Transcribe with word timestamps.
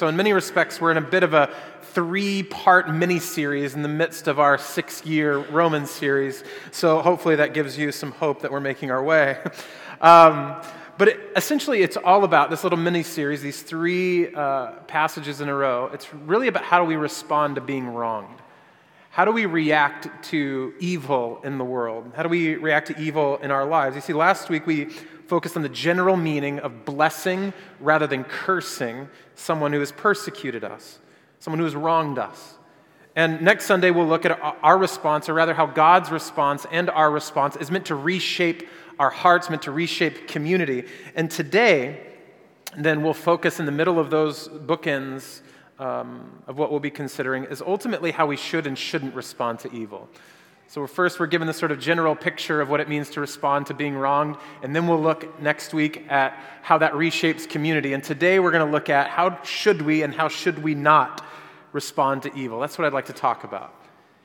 So, 0.00 0.08
in 0.08 0.16
many 0.16 0.32
respects, 0.32 0.80
we're 0.80 0.92
in 0.92 0.96
a 0.96 1.02
bit 1.02 1.22
of 1.22 1.34
a 1.34 1.54
three 1.92 2.42
part 2.42 2.88
mini 2.88 3.18
series 3.18 3.74
in 3.74 3.82
the 3.82 3.88
midst 3.88 4.28
of 4.28 4.38
our 4.40 4.56
six 4.56 5.04
year 5.04 5.36
Roman 5.36 5.84
series. 5.84 6.42
So, 6.70 7.02
hopefully, 7.02 7.36
that 7.36 7.52
gives 7.52 7.76
you 7.76 7.92
some 7.92 8.12
hope 8.12 8.40
that 8.40 8.50
we're 8.50 8.60
making 8.60 8.90
our 8.90 9.04
way. 9.04 9.36
Um, 10.00 10.56
but 10.96 11.08
it, 11.08 11.20
essentially, 11.36 11.82
it's 11.82 11.98
all 11.98 12.24
about 12.24 12.48
this 12.48 12.64
little 12.64 12.78
mini 12.78 13.02
series, 13.02 13.42
these 13.42 13.60
three 13.60 14.34
uh, 14.34 14.70
passages 14.86 15.42
in 15.42 15.50
a 15.50 15.54
row. 15.54 15.90
It's 15.92 16.14
really 16.14 16.48
about 16.48 16.64
how 16.64 16.78
do 16.78 16.86
we 16.86 16.96
respond 16.96 17.56
to 17.56 17.60
being 17.60 17.86
wronged. 17.86 18.40
How 19.10 19.26
do 19.26 19.30
we 19.30 19.44
react 19.44 20.08
to 20.30 20.72
evil 20.78 21.42
in 21.44 21.58
the 21.58 21.64
world? 21.64 22.12
How 22.16 22.22
do 22.22 22.30
we 22.30 22.54
react 22.54 22.86
to 22.86 22.98
evil 22.98 23.36
in 23.42 23.50
our 23.50 23.66
lives? 23.66 23.94
You 23.94 24.00
see, 24.00 24.14
last 24.14 24.48
week 24.48 24.66
we 24.66 24.88
focused 25.30 25.56
on 25.56 25.62
the 25.62 25.68
general 25.68 26.16
meaning 26.16 26.58
of 26.58 26.84
blessing 26.84 27.52
rather 27.78 28.08
than 28.08 28.24
cursing 28.24 29.08
someone 29.36 29.72
who 29.72 29.78
has 29.78 29.92
persecuted 29.92 30.64
us, 30.64 30.98
someone 31.38 31.60
who 31.60 31.64
has 31.64 31.76
wronged 31.76 32.18
us. 32.18 32.58
And 33.14 33.40
next 33.40 33.66
Sunday 33.66 33.92
we'll 33.92 34.08
look 34.08 34.26
at 34.26 34.40
our 34.42 34.76
response, 34.76 35.28
or 35.28 35.34
rather 35.34 35.54
how 35.54 35.66
God's 35.66 36.10
response 36.10 36.66
and 36.72 36.90
our 36.90 37.12
response 37.12 37.54
is 37.54 37.70
meant 37.70 37.86
to 37.86 37.94
reshape 37.94 38.68
our 38.98 39.10
hearts, 39.10 39.48
meant 39.48 39.62
to 39.62 39.70
reshape 39.70 40.26
community. 40.26 40.86
And 41.14 41.30
today, 41.30 42.00
then 42.76 43.00
we'll 43.02 43.14
focus 43.14 43.60
in 43.60 43.66
the 43.66 43.72
middle 43.72 44.00
of 44.00 44.10
those 44.10 44.48
bookends 44.48 45.42
um, 45.78 46.42
of 46.48 46.58
what 46.58 46.72
we'll 46.72 46.80
be 46.80 46.90
considering 46.90 47.44
is 47.44 47.62
ultimately 47.62 48.10
how 48.10 48.26
we 48.26 48.36
should 48.36 48.66
and 48.66 48.76
shouldn't 48.76 49.14
respond 49.14 49.60
to 49.60 49.72
evil. 49.72 50.08
So, 50.70 50.86
first, 50.86 51.18
we're 51.18 51.26
given 51.26 51.48
this 51.48 51.56
sort 51.56 51.72
of 51.72 51.80
general 51.80 52.14
picture 52.14 52.60
of 52.60 52.70
what 52.70 52.78
it 52.78 52.88
means 52.88 53.10
to 53.10 53.20
respond 53.20 53.66
to 53.66 53.74
being 53.74 53.96
wronged, 53.96 54.36
and 54.62 54.74
then 54.74 54.86
we'll 54.86 55.02
look 55.02 55.42
next 55.42 55.74
week 55.74 56.08
at 56.08 56.32
how 56.62 56.78
that 56.78 56.92
reshapes 56.92 57.48
community. 57.48 57.92
And 57.92 58.04
today, 58.04 58.38
we're 58.38 58.52
going 58.52 58.64
to 58.64 58.70
look 58.70 58.88
at 58.88 59.08
how 59.08 59.42
should 59.42 59.82
we 59.82 60.04
and 60.04 60.14
how 60.14 60.28
should 60.28 60.62
we 60.62 60.76
not 60.76 61.26
respond 61.72 62.22
to 62.22 62.32
evil. 62.36 62.60
That's 62.60 62.78
what 62.78 62.84
I'd 62.84 62.92
like 62.92 63.06
to 63.06 63.12
talk 63.12 63.42
about. 63.42 63.74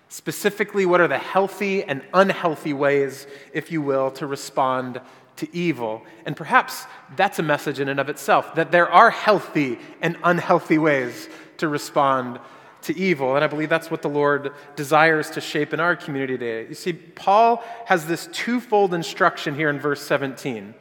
Specifically, 0.10 0.86
what 0.86 1.02
are 1.02 1.08
the 1.08 1.18
healthy 1.18 1.84
and 1.84 2.04
unhealthy 2.14 2.74
ways, 2.74 3.26
if 3.52 3.72
you 3.72 3.82
will, 3.82 4.12
to 4.12 4.28
respond 4.28 5.02
to 5.38 5.48
evil. 5.52 6.04
And 6.28 6.38
perhaps 6.38 6.86
that's 7.16 7.40
a 7.40 7.44
message 7.44 7.80
in 7.80 7.90
and 7.90 8.00
of 8.00 8.08
itself 8.08 8.54
that 8.54 8.72
there 8.72 8.88
are 8.88 9.10
healthy 9.10 9.80
and 10.00 10.16
unhealthy 10.24 10.78
ways 10.78 11.28
to 11.58 11.68
respond 11.68 12.40
to 12.86 12.98
evil. 12.98 13.36
And 13.36 13.44
I 13.44 13.48
believe 13.48 13.70
that's 13.70 13.92
what 13.92 14.02
the 14.02 14.10
Lord 14.10 14.54
desires 14.76 15.30
to 15.32 15.42
shape 15.42 15.74
in 15.74 15.80
our 15.80 15.96
community 15.96 16.38
today. 16.38 16.68
You 16.68 16.76
see, 16.76 16.94
Paul 16.94 17.64
has 17.86 18.06
this 18.06 18.28
twofold 18.32 18.94
instruction 18.94 19.56
here 19.56 19.70
in 19.70 19.80
verse 19.80 20.02
17. 20.02 20.74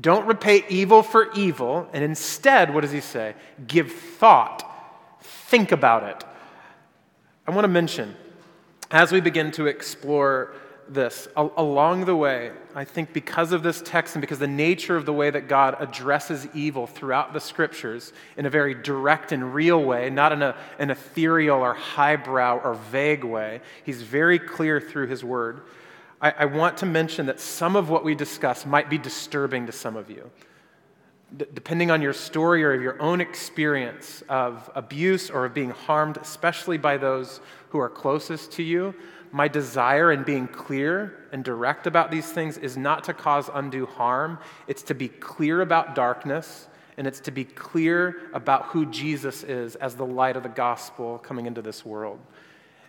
Don't 0.00 0.26
repay 0.26 0.64
evil 0.68 1.02
for 1.02 1.30
evil, 1.32 1.88
and 1.92 2.02
instead, 2.02 2.72
what 2.72 2.80
does 2.80 2.92
he 2.92 3.00
say? 3.00 3.34
Give 3.66 3.92
thought, 3.92 5.20
think 5.20 5.70
about 5.70 6.04
it. 6.04 6.24
I 7.46 7.50
want 7.50 7.64
to 7.64 7.68
mention, 7.68 8.16
as 8.90 9.12
we 9.12 9.20
begin 9.20 9.50
to 9.52 9.66
explore 9.66 10.54
this 10.88 11.28
along 11.36 12.04
the 12.04 12.16
way, 12.16 12.50
I 12.74 12.84
think 12.84 13.12
because 13.12 13.52
of 13.52 13.62
this 13.62 13.82
text 13.84 14.14
and 14.14 14.20
because 14.20 14.38
the 14.38 14.46
nature 14.46 14.96
of 14.96 15.06
the 15.06 15.12
way 15.12 15.30
that 15.30 15.48
God 15.48 15.76
addresses 15.78 16.46
evil 16.54 16.86
throughout 16.86 17.32
the 17.32 17.40
scriptures 17.40 18.12
in 18.36 18.46
a 18.46 18.50
very 18.50 18.74
direct 18.74 19.32
and 19.32 19.54
real 19.54 19.82
way, 19.82 20.10
not 20.10 20.32
in 20.32 20.42
a, 20.42 20.56
an 20.78 20.90
ethereal 20.90 21.60
or 21.60 21.74
highbrow 21.74 22.58
or 22.58 22.74
vague 22.74 23.24
way, 23.24 23.60
he's 23.84 24.02
very 24.02 24.38
clear 24.38 24.80
through 24.80 25.06
his 25.06 25.24
word. 25.24 25.62
I, 26.20 26.34
I 26.38 26.44
want 26.46 26.76
to 26.78 26.86
mention 26.86 27.26
that 27.26 27.40
some 27.40 27.76
of 27.76 27.90
what 27.90 28.04
we 28.04 28.14
discuss 28.14 28.64
might 28.64 28.88
be 28.88 28.98
disturbing 28.98 29.66
to 29.66 29.72
some 29.72 29.96
of 29.96 30.10
you. 30.10 30.30
D- 31.36 31.46
depending 31.54 31.90
on 31.90 32.02
your 32.02 32.12
story 32.12 32.64
or 32.64 32.80
your 32.80 33.00
own 33.00 33.20
experience 33.20 34.22
of 34.28 34.70
abuse 34.74 35.30
or 35.30 35.46
of 35.46 35.54
being 35.54 35.70
harmed, 35.70 36.18
especially 36.18 36.78
by 36.78 36.96
those 36.96 37.40
who 37.70 37.78
are 37.78 37.88
closest 37.88 38.52
to 38.52 38.62
you, 38.62 38.94
my 39.32 39.48
desire 39.48 40.12
in 40.12 40.22
being 40.22 40.46
clear 40.46 41.26
and 41.32 41.42
direct 41.42 41.86
about 41.86 42.10
these 42.10 42.30
things 42.30 42.58
is 42.58 42.76
not 42.76 43.04
to 43.04 43.14
cause 43.14 43.50
undue 43.52 43.86
harm. 43.86 44.38
It's 44.68 44.82
to 44.84 44.94
be 44.94 45.08
clear 45.08 45.62
about 45.62 45.94
darkness, 45.94 46.68
and 46.98 47.06
it's 47.06 47.20
to 47.20 47.30
be 47.30 47.44
clear 47.44 48.30
about 48.34 48.66
who 48.66 48.86
Jesus 48.86 49.42
is 49.42 49.74
as 49.76 49.94
the 49.94 50.06
light 50.06 50.36
of 50.36 50.42
the 50.42 50.50
gospel 50.50 51.18
coming 51.18 51.46
into 51.46 51.62
this 51.62 51.84
world. 51.84 52.20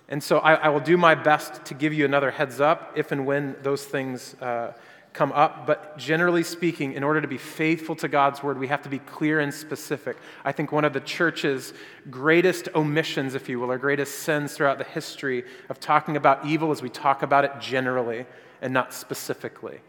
And 0.10 0.22
so 0.22 0.40
I, 0.40 0.56
I 0.56 0.70
will 0.70 0.82
do 0.82 0.98
my 0.98 1.16
best 1.16 1.64
to 1.66 1.74
give 1.74 1.94
you 1.94 2.04
another 2.04 2.30
heads 2.30 2.60
up 2.60 2.92
if 2.96 3.12
and 3.12 3.26
when 3.26 3.56
those 3.64 3.86
things. 3.86 4.36
Uh, 4.36 4.74
come 5.14 5.32
up, 5.32 5.68
but 5.68 5.96
generally 5.98 6.44
speaking, 6.44 6.94
in 6.94 7.04
order 7.04 7.22
to 7.22 7.28
be 7.28 7.38
faithful 7.38 7.96
to 7.98 8.08
God's 8.08 8.42
word, 8.42 8.58
we 8.58 8.68
have 8.68 8.82
to 8.82 8.90
be 8.90 9.00
clear 9.00 9.40
and 9.40 9.54
specific. 9.54 10.18
I 10.44 10.52
think 10.52 10.72
one 10.72 10.86
of 10.86 10.94
the 10.94 11.00
church's 11.00 11.74
greatest 12.10 12.68
omissions, 12.74 13.36
if 13.36 13.48
you 13.48 13.60
will, 13.60 13.72
or 13.72 13.78
greatest 13.78 14.20
sins 14.20 14.54
throughout 14.54 14.80
the 14.80 14.84
history 14.84 15.46
of 15.70 15.80
talking 15.80 16.18
about 16.18 16.46
evil 16.46 16.72
is 16.72 16.82
we 16.82 16.90
talk 16.90 17.22
about 17.22 17.46
it 17.46 17.52
generally 17.60 18.26
and 18.62 18.74
not 18.74 18.94
specifically. 18.94 19.80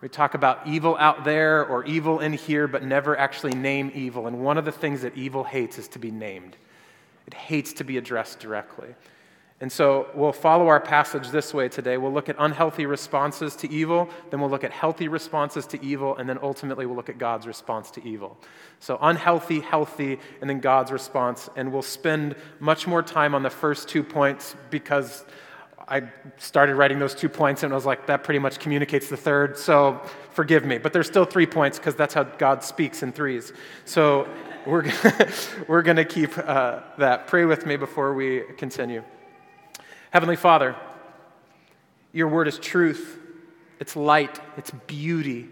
We 0.00 0.08
talk 0.08 0.34
about 0.34 0.66
evil 0.66 0.96
out 0.98 1.24
there 1.24 1.66
or 1.66 1.84
evil 1.84 2.20
in 2.20 2.32
here, 2.32 2.68
but 2.68 2.84
never 2.84 3.18
actually 3.18 3.52
name 3.52 3.90
evil. 3.92 4.28
And 4.28 4.40
one 4.40 4.56
of 4.56 4.64
the 4.64 4.72
things 4.72 5.02
that 5.02 5.16
evil 5.16 5.44
hates 5.44 5.78
is 5.78 5.88
to 5.88 5.98
be 5.98 6.10
named, 6.10 6.56
it 7.26 7.34
hates 7.34 7.72
to 7.74 7.84
be 7.84 7.98
addressed 7.98 8.38
directly. 8.38 8.94
And 9.62 9.70
so 9.70 10.08
we'll 10.14 10.32
follow 10.32 10.68
our 10.68 10.80
passage 10.80 11.28
this 11.28 11.52
way 11.52 11.68
today. 11.68 11.98
We'll 11.98 12.12
look 12.12 12.30
at 12.30 12.36
unhealthy 12.38 12.86
responses 12.86 13.54
to 13.56 13.70
evil, 13.70 14.08
then 14.30 14.40
we'll 14.40 14.48
look 14.48 14.64
at 14.64 14.72
healthy 14.72 15.08
responses 15.08 15.66
to 15.66 15.84
evil, 15.84 16.16
and 16.16 16.26
then 16.26 16.38
ultimately 16.42 16.86
we'll 16.86 16.96
look 16.96 17.10
at 17.10 17.18
God's 17.18 17.46
response 17.46 17.90
to 17.92 18.04
evil. 18.04 18.38
So 18.78 18.98
unhealthy, 19.02 19.60
healthy, 19.60 20.18
and 20.40 20.48
then 20.48 20.60
God's 20.60 20.90
response. 20.90 21.50
And 21.56 21.72
we'll 21.72 21.82
spend 21.82 22.36
much 22.58 22.86
more 22.86 23.02
time 23.02 23.34
on 23.34 23.42
the 23.42 23.50
first 23.50 23.86
two 23.86 24.02
points 24.02 24.56
because 24.70 25.26
I 25.86 26.04
started 26.38 26.76
writing 26.76 26.98
those 26.98 27.14
two 27.14 27.28
points 27.28 27.62
and 27.62 27.72
I 27.72 27.76
was 27.76 27.84
like, 27.84 28.06
that 28.06 28.24
pretty 28.24 28.38
much 28.38 28.60
communicates 28.60 29.10
the 29.10 29.16
third, 29.16 29.58
so 29.58 30.00
forgive 30.30 30.64
me. 30.64 30.78
But 30.78 30.94
there's 30.94 31.08
still 31.08 31.26
three 31.26 31.46
points 31.46 31.78
because 31.78 31.96
that's 31.96 32.14
how 32.14 32.22
God 32.22 32.64
speaks 32.64 33.02
in 33.02 33.12
threes. 33.12 33.52
So 33.84 34.26
we're, 34.64 34.90
we're 35.68 35.82
going 35.82 35.98
to 35.98 36.06
keep 36.06 36.38
uh, 36.38 36.80
that. 36.96 37.26
Pray 37.26 37.44
with 37.44 37.66
me 37.66 37.76
before 37.76 38.14
we 38.14 38.44
continue. 38.56 39.02
Heavenly 40.10 40.34
Father, 40.34 40.74
your 42.12 42.26
word 42.26 42.48
is 42.48 42.58
truth, 42.58 43.16
it's 43.78 43.94
light, 43.94 44.40
it's 44.56 44.72
beauty, 44.88 45.48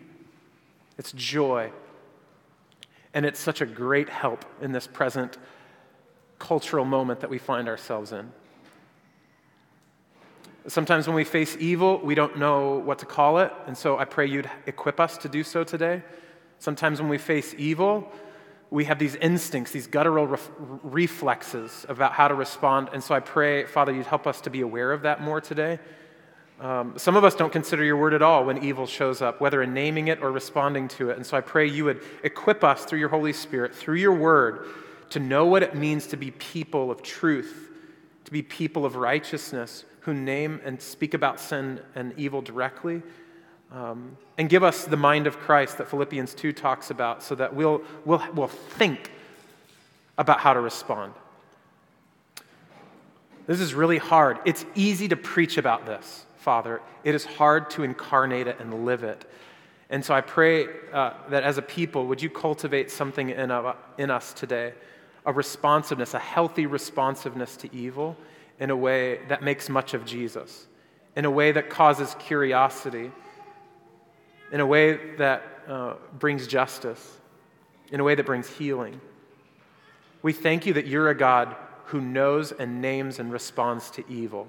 it's 0.99 1.13
joy. 1.13 1.71
And 3.15 3.25
it's 3.25 3.39
such 3.39 3.61
a 3.61 3.67
great 3.67 4.09
help 4.09 4.45
in 4.61 4.73
this 4.73 4.89
present 4.89 5.39
cultural 6.41 6.85
moment 6.85 7.21
that 7.21 7.31
we 7.31 7.39
find 7.39 7.69
ourselves 7.69 8.11
in. 8.11 8.33
Sometimes 10.67 11.07
when 11.07 11.15
we 11.15 11.25
face 11.25 11.57
evil, 11.61 12.01
we 12.03 12.17
don't 12.17 12.37
know 12.37 12.79
what 12.79 12.99
to 12.99 13.07
call 13.07 13.39
it, 13.39 13.53
and 13.67 13.79
so 13.79 13.97
I 13.97 14.05
pray 14.05 14.27
you'd 14.27 14.51
equip 14.67 14.99
us 14.99 15.17
to 15.19 15.29
do 15.29 15.45
so 15.45 15.63
today. 15.63 16.03
Sometimes 16.59 17.01
when 17.01 17.09
we 17.09 17.17
face 17.17 17.55
evil, 17.57 18.11
we 18.71 18.85
have 18.85 18.99
these 18.99 19.15
instincts, 19.17 19.73
these 19.73 19.87
guttural 19.87 20.27
ref- 20.27 20.51
reflexes 20.59 21.87
about 21.89 22.13
how 22.13 22.29
to 22.29 22.35
respond. 22.35 22.91
And 22.93 23.03
so 23.03 23.15
I 23.15 23.21
pray, 23.21 23.65
Father, 23.65 23.93
you'd 23.93 24.07
help 24.07 24.27
us 24.27 24.41
to 24.43 24.51
be 24.51 24.61
aware 24.61 24.93
of 24.93 25.03
that 25.03 25.23
more 25.23 25.41
today. 25.41 25.79
Um, 26.61 26.95
some 26.99 27.17
of 27.17 27.25
us 27.25 27.35
don't 27.35 27.53
consider 27.53 27.85
your 27.85 27.97
word 27.97 28.15
at 28.15 28.23
all 28.23 28.45
when 28.45 28.63
evil 28.65 28.87
shows 28.87 29.23
up, 29.23 29.41
whether 29.41 29.63
in 29.63 29.73
naming 29.73 30.09
it 30.09 30.21
or 30.21 30.33
responding 30.33 30.89
to 30.89 31.11
it. 31.11 31.17
And 31.17 31.25
so 31.25 31.37
I 31.37 31.41
pray 31.41 31.67
you 31.67 31.85
would 31.85 32.03
equip 32.25 32.65
us 32.65 32.85
through 32.85 32.99
your 32.99 33.09
Holy 33.09 33.33
Spirit, 33.33 33.75
through 33.75 33.97
your 33.97 34.13
word, 34.13 34.67
to 35.11 35.21
know 35.21 35.47
what 35.47 35.63
it 35.63 35.75
means 35.75 36.09
to 36.09 36.17
be 36.17 36.33
people 36.33 36.91
of 36.91 37.03
truth, 37.03 37.71
to 38.25 38.33
be 38.33 38.43
people 38.43 38.85
of 38.85 38.97
righteousness 38.97 39.85
who 40.01 40.13
name 40.13 40.61
and 40.65 40.83
speak 40.83 41.15
about 41.15 41.41
sin 41.41 41.81
and 41.95 42.13
evil 42.17 42.43
directly 42.43 43.03
um, 43.73 44.17
and 44.39 44.49
give 44.49 44.63
us 44.63 44.85
the 44.85 44.97
mind 44.97 45.27
of 45.27 45.39
Christ 45.39 45.79
that 45.79 45.89
Philippians 45.89 46.35
2 46.35 46.53
talks 46.53 46.91
about 46.91 47.23
so 47.23 47.35
that 47.35 47.55
we'll, 47.55 47.83
we'll, 48.05 48.23
we'll 48.35 48.49
think 48.49 49.11
about 50.17 50.41
how 50.41 50.55
to 50.55 50.61
respond. 50.61 51.13
This 53.47 53.61
is 53.61 53.75
really 53.75 53.99
hard. 53.99 54.39
It's 54.45 54.65
easy 54.75 55.09
to 55.09 55.17
preach 55.17 55.59
about 55.59 55.87
this, 55.87 56.25
Father. 56.39 56.81
It 57.05 57.15
is 57.15 57.25
hard 57.25 57.71
to 57.71 57.83
incarnate 57.83 58.47
it 58.47 58.61
and 58.61 58.85
live 58.85 59.05
it. 59.05 59.25
And 59.91 60.05
so 60.05 60.13
I 60.13 60.21
pray 60.21 60.67
uh, 60.93 61.15
that 61.31 61.45
as 61.45 61.57
a 61.57 61.63
people, 61.63 62.07
would 62.09 62.21
you 62.21 62.29
cultivate 62.29 62.91
something 62.91 63.31
in, 63.31 63.51
uh, 63.51 63.75
in 63.97 64.11
us 64.11 64.33
today 64.33 64.75
a 65.25 65.33
responsiveness, 65.33 66.15
a 66.15 66.19
healthy 66.19 66.65
responsiveness 66.67 67.57
to 67.59 67.75
evil 67.75 68.17
in 68.61 68.71
a 68.71 68.77
way 68.77 69.21
that 69.29 69.43
makes 69.43 69.69
much 69.69 69.93
of 69.93 70.07
Jesus, 70.07 70.67
in 71.17 71.25
a 71.27 71.31
way 71.31 71.53
that 71.53 71.69
causes 71.69 72.17
curiosity 72.19 73.11
in 74.53 74.61
a 74.61 74.67
way 74.67 75.15
that 75.17 75.43
uh, 75.69 75.95
brings 76.19 76.47
justice, 76.47 77.19
in 77.93 78.01
a 78.01 78.05
way 78.05 78.15
that 78.15 78.27
brings 78.27 78.49
healing. 78.49 79.01
We 80.23 80.33
thank 80.33 80.67
you 80.67 80.73
that 80.75 80.87
you're 80.87 81.11
a 81.11 81.15
God 81.15 81.55
who 81.87 82.01
knows 82.01 82.53
and 82.53 82.83
names 82.83 83.19
and 83.19 83.33
responds 83.33 83.91
to 83.93 84.05
evil. 84.11 84.47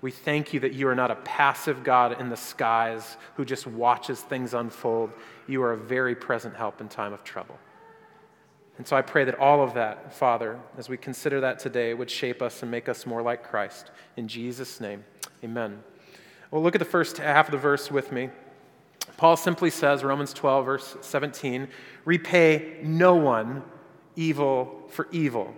We 0.00 0.10
thank 0.10 0.52
you 0.52 0.60
that 0.60 0.72
you 0.72 0.88
are 0.88 0.94
not 0.94 1.10
a 1.10 1.16
passive 1.16 1.82
God 1.82 2.20
in 2.20 2.28
the 2.28 2.36
skies 2.36 3.16
who 3.34 3.44
just 3.44 3.66
watches 3.66 4.20
things 4.20 4.54
unfold. 4.54 5.10
You 5.46 5.62
are 5.62 5.72
a 5.72 5.76
very 5.76 6.14
present 6.14 6.54
help 6.54 6.80
in 6.80 6.88
time 6.88 7.12
of 7.12 7.24
trouble. 7.24 7.58
And 8.78 8.86
so 8.86 8.94
I 8.94 9.02
pray 9.02 9.24
that 9.24 9.38
all 9.38 9.62
of 9.62 9.74
that, 9.74 10.14
Father, 10.14 10.60
as 10.76 10.88
we 10.88 10.98
consider 10.98 11.40
that 11.40 11.58
today, 11.58 11.94
would 11.94 12.10
shape 12.10 12.42
us 12.42 12.62
and 12.62 12.70
make 12.70 12.88
us 12.88 13.06
more 13.06 13.22
like 13.22 13.42
Christ. 13.42 13.90
In 14.16 14.28
Jesus' 14.28 14.80
name, 14.80 15.04
amen. 15.42 15.82
Well, 16.50 16.62
look 16.62 16.74
at 16.74 16.78
the 16.78 16.84
first 16.84 17.16
half 17.16 17.48
of 17.48 17.52
the 17.52 17.58
verse 17.58 17.90
with 17.90 18.12
me. 18.12 18.30
Paul 19.16 19.36
simply 19.36 19.70
says, 19.70 20.04
Romans 20.04 20.32
12, 20.32 20.64
verse 20.64 20.96
17, 21.00 21.68
repay 22.04 22.78
no 22.82 23.14
one 23.14 23.62
evil 24.14 24.84
for 24.88 25.08
evil. 25.10 25.54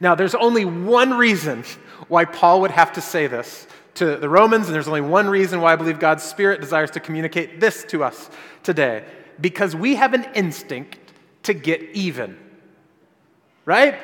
Now, 0.00 0.14
there's 0.14 0.34
only 0.34 0.64
one 0.64 1.14
reason 1.14 1.64
why 2.08 2.24
Paul 2.24 2.60
would 2.60 2.70
have 2.70 2.92
to 2.92 3.00
say 3.00 3.26
this 3.26 3.66
to 3.94 4.16
the 4.16 4.28
Romans, 4.28 4.66
and 4.66 4.74
there's 4.74 4.88
only 4.88 5.00
one 5.00 5.28
reason 5.28 5.60
why 5.60 5.72
I 5.72 5.76
believe 5.76 5.98
God's 5.98 6.22
Spirit 6.22 6.60
desires 6.60 6.90
to 6.92 7.00
communicate 7.00 7.60
this 7.60 7.84
to 7.84 8.04
us 8.04 8.30
today 8.62 9.04
because 9.40 9.74
we 9.74 9.96
have 9.96 10.14
an 10.14 10.24
instinct 10.34 10.98
to 11.44 11.54
get 11.54 11.82
even. 11.94 12.38
Right? 13.64 13.98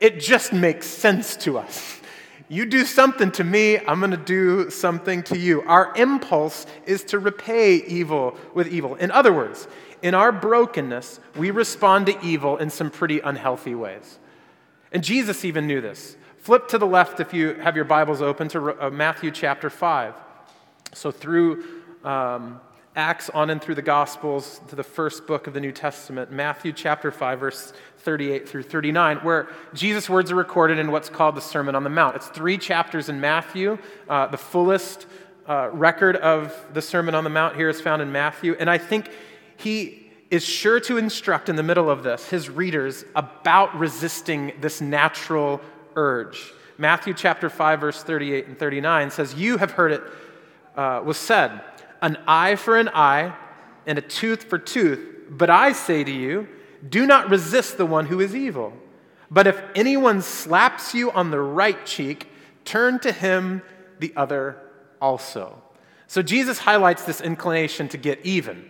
It 0.00 0.20
just 0.20 0.52
makes 0.52 0.86
sense 0.86 1.36
to 1.38 1.58
us. 1.58 2.00
You 2.48 2.64
do 2.64 2.84
something 2.84 3.32
to 3.32 3.44
me, 3.44 3.78
I'm 3.78 3.98
going 3.98 4.12
to 4.12 4.16
do 4.16 4.70
something 4.70 5.22
to 5.24 5.38
you. 5.38 5.62
Our 5.62 5.92
impulse 5.96 6.66
is 6.84 7.02
to 7.04 7.18
repay 7.18 7.76
evil 7.76 8.36
with 8.54 8.68
evil. 8.68 8.94
In 8.94 9.10
other 9.10 9.32
words, 9.32 9.66
in 10.02 10.14
our 10.14 10.30
brokenness, 10.30 11.18
we 11.36 11.50
respond 11.50 12.06
to 12.06 12.20
evil 12.24 12.56
in 12.58 12.70
some 12.70 12.90
pretty 12.90 13.18
unhealthy 13.20 13.74
ways. 13.74 14.18
And 14.92 15.02
Jesus 15.02 15.44
even 15.44 15.66
knew 15.66 15.80
this. 15.80 16.16
Flip 16.38 16.68
to 16.68 16.78
the 16.78 16.86
left 16.86 17.18
if 17.18 17.34
you 17.34 17.54
have 17.54 17.74
your 17.74 17.84
Bibles 17.84 18.22
open 18.22 18.46
to 18.48 18.86
uh, 18.86 18.90
Matthew 18.90 19.32
chapter 19.32 19.68
5. 19.68 20.14
So, 20.92 21.10
through 21.10 21.64
um, 22.04 22.60
Acts 22.96 23.28
on 23.28 23.50
and 23.50 23.60
through 23.60 23.74
the 23.74 23.82
Gospels 23.82 24.62
to 24.68 24.74
the 24.74 24.82
first 24.82 25.26
book 25.26 25.46
of 25.46 25.52
the 25.52 25.60
New 25.60 25.70
Testament, 25.70 26.32
Matthew 26.32 26.72
chapter 26.72 27.10
5, 27.10 27.38
verse 27.38 27.74
38 27.98 28.48
through 28.48 28.62
39, 28.62 29.18
where 29.18 29.48
Jesus' 29.74 30.08
words 30.08 30.32
are 30.32 30.34
recorded 30.34 30.78
in 30.78 30.90
what's 30.90 31.10
called 31.10 31.34
the 31.34 31.42
Sermon 31.42 31.74
on 31.74 31.84
the 31.84 31.90
Mount. 31.90 32.16
It's 32.16 32.28
three 32.28 32.56
chapters 32.56 33.10
in 33.10 33.20
Matthew. 33.20 33.76
Uh, 34.08 34.28
the 34.28 34.38
fullest 34.38 35.06
uh, 35.46 35.68
record 35.74 36.16
of 36.16 36.56
the 36.72 36.80
Sermon 36.80 37.14
on 37.14 37.22
the 37.22 37.28
Mount 37.28 37.54
here 37.54 37.68
is 37.68 37.82
found 37.82 38.00
in 38.00 38.10
Matthew. 38.10 38.56
And 38.58 38.70
I 38.70 38.78
think 38.78 39.10
he 39.58 40.10
is 40.30 40.42
sure 40.42 40.80
to 40.80 40.96
instruct 40.96 41.50
in 41.50 41.56
the 41.56 41.62
middle 41.62 41.90
of 41.90 42.02
this 42.02 42.30
his 42.30 42.48
readers 42.48 43.04
about 43.14 43.78
resisting 43.78 44.54
this 44.62 44.80
natural 44.80 45.60
urge. 45.96 46.50
Matthew 46.78 47.12
chapter 47.12 47.50
5, 47.50 47.78
verse 47.78 48.02
38 48.02 48.46
and 48.46 48.58
39 48.58 49.10
says, 49.10 49.34
You 49.34 49.58
have 49.58 49.72
heard 49.72 49.92
it 49.92 50.02
uh, 50.76 51.02
was 51.04 51.18
said, 51.18 51.60
an 52.02 52.18
eye 52.26 52.56
for 52.56 52.76
an 52.76 52.88
eye 52.88 53.34
and 53.86 53.98
a 53.98 54.02
tooth 54.02 54.44
for 54.44 54.58
tooth. 54.58 55.00
But 55.28 55.50
I 55.50 55.72
say 55.72 56.04
to 56.04 56.10
you, 56.10 56.48
do 56.88 57.06
not 57.06 57.30
resist 57.30 57.78
the 57.78 57.86
one 57.86 58.06
who 58.06 58.20
is 58.20 58.34
evil. 58.34 58.72
But 59.30 59.46
if 59.46 59.60
anyone 59.74 60.22
slaps 60.22 60.94
you 60.94 61.10
on 61.10 61.30
the 61.30 61.40
right 61.40 61.84
cheek, 61.84 62.28
turn 62.64 62.98
to 63.00 63.12
him 63.12 63.62
the 63.98 64.12
other 64.16 64.56
also. 65.00 65.60
So 66.06 66.22
Jesus 66.22 66.58
highlights 66.58 67.04
this 67.04 67.20
inclination 67.20 67.88
to 67.88 67.96
get 67.96 68.24
even. 68.24 68.68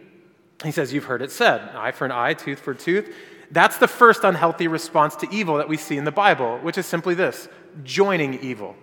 He 0.65 0.71
says, 0.71 0.93
You've 0.93 1.05
heard 1.05 1.21
it 1.21 1.31
said, 1.31 1.61
eye 1.75 1.93
for 1.93 2.07
an 2.07 2.13
eye, 2.13 2.35
tooth 2.35 2.59
for 2.59 2.73
tooth. 2.73 3.15
That's 3.51 3.79
the 3.79 3.89
first 3.89 4.25
unhealthy 4.25 4.69
response 4.69 5.15
to 5.17 5.29
evil 5.31 5.59
that 5.59 5.69
we 5.69 5.77
see 5.77 5.97
in 5.97 6.05
the 6.05 6.13
Bible, 6.13 6.59
which 6.59 6.79
is 6.79 6.87
simply 6.87 7.15
this 7.15 7.49
joining 7.85 8.41
evil. 8.41 8.75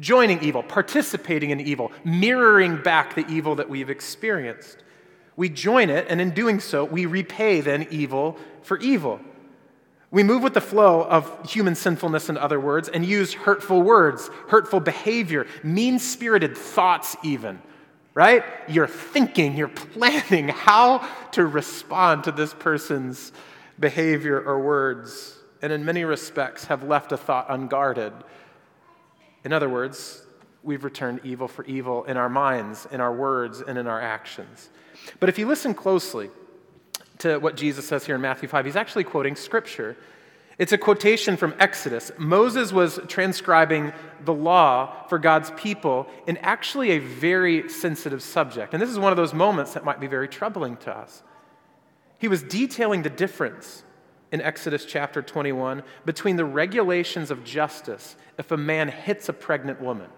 Joining 0.00 0.42
evil, 0.42 0.62
participating 0.62 1.50
in 1.50 1.60
evil, 1.60 1.92
mirroring 2.04 2.82
back 2.82 3.14
the 3.14 3.26
evil 3.28 3.54
that 3.56 3.68
we've 3.68 3.90
experienced. 3.90 4.78
We 5.36 5.48
join 5.48 5.90
it, 5.90 6.06
and 6.08 6.20
in 6.20 6.30
doing 6.30 6.58
so, 6.58 6.84
we 6.84 7.06
repay 7.06 7.60
then 7.60 7.86
evil 7.90 8.38
for 8.62 8.78
evil. 8.78 9.20
We 10.10 10.22
move 10.22 10.42
with 10.42 10.54
the 10.54 10.60
flow 10.60 11.04
of 11.04 11.48
human 11.48 11.74
sinfulness, 11.74 12.28
in 12.28 12.36
other 12.36 12.58
words, 12.58 12.88
and 12.88 13.04
use 13.04 13.32
hurtful 13.32 13.82
words, 13.82 14.28
hurtful 14.48 14.80
behavior, 14.80 15.46
mean 15.62 15.98
spirited 15.98 16.56
thoughts, 16.56 17.16
even, 17.22 17.62
right? 18.14 18.42
You're 18.68 18.88
thinking, 18.88 19.56
you're 19.56 19.68
planning 19.68 20.48
how 20.48 21.06
to 21.32 21.46
respond 21.46 22.24
to 22.24 22.32
this 22.32 22.52
person's 22.54 23.32
behavior 23.78 24.42
or 24.42 24.58
words, 24.60 25.38
and 25.62 25.72
in 25.72 25.84
many 25.84 26.04
respects 26.04 26.64
have 26.64 26.82
left 26.82 27.12
a 27.12 27.16
thought 27.16 27.46
unguarded. 27.48 28.12
In 29.44 29.52
other 29.52 29.68
words, 29.68 30.26
we've 30.62 30.84
returned 30.84 31.20
evil 31.24 31.48
for 31.48 31.64
evil 31.64 32.04
in 32.04 32.16
our 32.16 32.28
minds, 32.28 32.86
in 32.90 33.00
our 33.00 33.12
words, 33.12 33.60
and 33.60 33.78
in 33.78 33.86
our 33.86 34.00
actions. 34.00 34.68
But 35.18 35.28
if 35.28 35.38
you 35.38 35.46
listen 35.46 35.74
closely 35.74 36.30
to 37.18 37.38
what 37.38 37.56
Jesus 37.56 37.86
says 37.86 38.04
here 38.04 38.14
in 38.16 38.20
Matthew 38.20 38.48
5, 38.48 38.64
he's 38.64 38.76
actually 38.76 39.04
quoting 39.04 39.36
scripture. 39.36 39.96
It's 40.58 40.72
a 40.72 40.78
quotation 40.78 41.38
from 41.38 41.54
Exodus. 41.58 42.12
Moses 42.18 42.70
was 42.70 43.00
transcribing 43.08 43.94
the 44.24 44.34
law 44.34 45.06
for 45.08 45.18
God's 45.18 45.50
people 45.52 46.06
in 46.26 46.36
actually 46.38 46.90
a 46.90 46.98
very 46.98 47.68
sensitive 47.70 48.22
subject. 48.22 48.74
And 48.74 48.82
this 48.82 48.90
is 48.90 48.98
one 48.98 49.12
of 49.12 49.16
those 49.16 49.32
moments 49.32 49.72
that 49.72 49.84
might 49.84 50.00
be 50.00 50.06
very 50.06 50.28
troubling 50.28 50.76
to 50.78 50.94
us. 50.94 51.22
He 52.18 52.28
was 52.28 52.42
detailing 52.42 53.02
the 53.02 53.10
difference 53.10 53.84
in 54.32 54.40
Exodus 54.40 54.84
chapter 54.84 55.22
21 55.22 55.82
between 56.04 56.36
the 56.36 56.44
regulations 56.44 57.30
of 57.30 57.44
justice 57.44 58.16
if 58.38 58.50
a 58.50 58.56
man 58.56 58.88
hits 58.88 59.28
a 59.28 59.32
pregnant 59.32 59.80
woman 59.80 60.08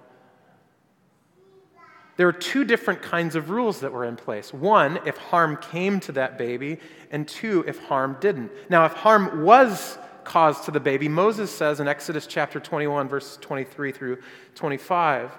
there 2.17 2.29
are 2.29 2.33
two 2.33 2.65
different 2.65 3.03
kinds 3.03 3.35
of 3.35 3.51
rules 3.51 3.81
that 3.81 3.93
were 3.93 4.05
in 4.05 4.17
place. 4.17 4.53
One, 4.53 5.01
if 5.07 5.17
harm 5.17 5.57
came 5.57 5.99
to 6.01 6.13
that 6.13 6.37
baby, 6.37 6.79
and 7.11 7.27
two, 7.27 7.65
if 7.67 7.79
harm 7.87 8.17
didn't. 8.21 8.53
Now, 8.69 8.85
if 8.85 8.93
harm 8.93 9.43
was 9.43 9.99
caused 10.25 10.65
to 10.65 10.71
the 10.71 10.81
baby, 10.81 11.09
Moses 11.09 11.51
says 11.51 11.81
in 11.81 11.89
Exodus 11.89 12.27
chapter 12.27 12.61
21, 12.61 13.09
verse 13.09 13.39
23 13.41 13.93
through 13.93 14.19
25, 14.55 15.33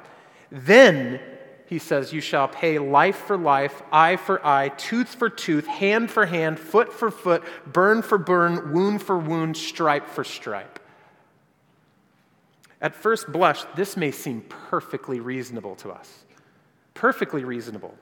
then 0.51 1.19
he 1.67 1.79
says, 1.79 2.13
You 2.13 2.21
shall 2.21 2.47
pay 2.47 2.79
life 2.79 3.17
for 3.17 3.37
life, 3.37 3.81
eye 3.91 4.15
for 4.15 4.45
eye, 4.45 4.69
tooth 4.69 5.15
for 5.15 5.29
tooth, 5.29 5.67
hand 5.67 6.11
for 6.11 6.25
hand, 6.25 6.59
foot 6.59 6.93
for 6.93 7.11
foot, 7.11 7.43
burn 7.65 8.01
for 8.01 8.17
burn, 8.17 8.73
wound 8.73 9.01
for 9.01 9.17
wound, 9.17 9.57
stripe 9.57 10.07
for 10.07 10.23
stripe. 10.23 10.79
At 12.81 12.95
first 12.95 13.31
blush, 13.31 13.63
this 13.75 13.95
may 13.95 14.11
seem 14.11 14.41
perfectly 14.41 15.19
reasonable 15.19 15.75
to 15.77 15.91
us 15.91 16.23
perfectly 16.93 17.43
reasonable. 17.43 17.93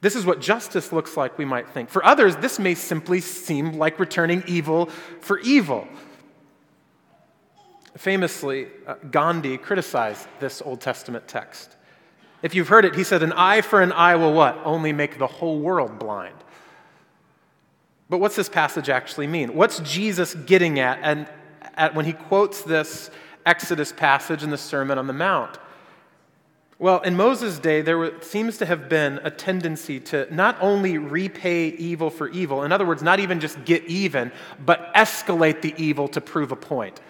This 0.00 0.16
is 0.16 0.26
what 0.26 0.40
justice 0.40 0.92
looks 0.92 1.16
like, 1.16 1.38
we 1.38 1.44
might 1.44 1.68
think. 1.68 1.88
For 1.88 2.04
others, 2.04 2.36
this 2.36 2.58
may 2.58 2.74
simply 2.74 3.20
seem 3.20 3.74
like 3.74 4.00
returning 4.00 4.42
evil 4.46 4.86
for 5.20 5.38
evil. 5.40 5.86
Famously, 7.96 8.68
uh, 8.86 8.94
Gandhi 9.10 9.58
criticized 9.58 10.26
this 10.40 10.60
Old 10.62 10.80
Testament 10.80 11.28
text. 11.28 11.76
If 12.42 12.54
you've 12.54 12.68
heard 12.68 12.84
it, 12.84 12.94
he 12.94 13.04
said, 13.04 13.22
An 13.22 13.32
eye 13.32 13.60
for 13.60 13.80
an 13.80 13.92
eye 13.92 14.16
will 14.16 14.32
what? 14.32 14.60
Only 14.64 14.92
make 14.92 15.18
the 15.18 15.26
whole 15.26 15.60
world 15.60 15.98
blind. 15.98 16.34
But 18.08 18.18
what's 18.18 18.36
this 18.36 18.48
passage 18.48 18.90
actually 18.90 19.26
mean? 19.26 19.54
What's 19.54 19.78
Jesus 19.80 20.34
getting 20.34 20.78
at, 20.78 20.98
and, 21.02 21.26
at 21.76 21.94
when 21.94 22.04
he 22.04 22.12
quotes 22.12 22.62
this 22.62 23.10
Exodus 23.46 23.92
passage 23.92 24.42
in 24.42 24.50
the 24.50 24.58
Sermon 24.58 24.98
on 24.98 25.06
the 25.06 25.12
Mount? 25.12 25.58
Well, 26.78 27.00
in 27.02 27.16
Moses' 27.16 27.60
day, 27.60 27.80
there 27.80 28.20
seems 28.22 28.58
to 28.58 28.66
have 28.66 28.88
been 28.88 29.20
a 29.22 29.30
tendency 29.30 30.00
to 30.00 30.26
not 30.34 30.56
only 30.60 30.98
repay 30.98 31.68
evil 31.68 32.10
for 32.10 32.28
evil, 32.28 32.64
in 32.64 32.72
other 32.72 32.84
words, 32.84 33.04
not 33.04 33.20
even 33.20 33.38
just 33.38 33.64
get 33.64 33.84
even, 33.84 34.32
but 34.66 34.92
escalate 34.94 35.62
the 35.62 35.74
evil 35.76 36.08
to 36.08 36.20
prove 36.20 36.50
a 36.50 36.56
point. 36.56 37.00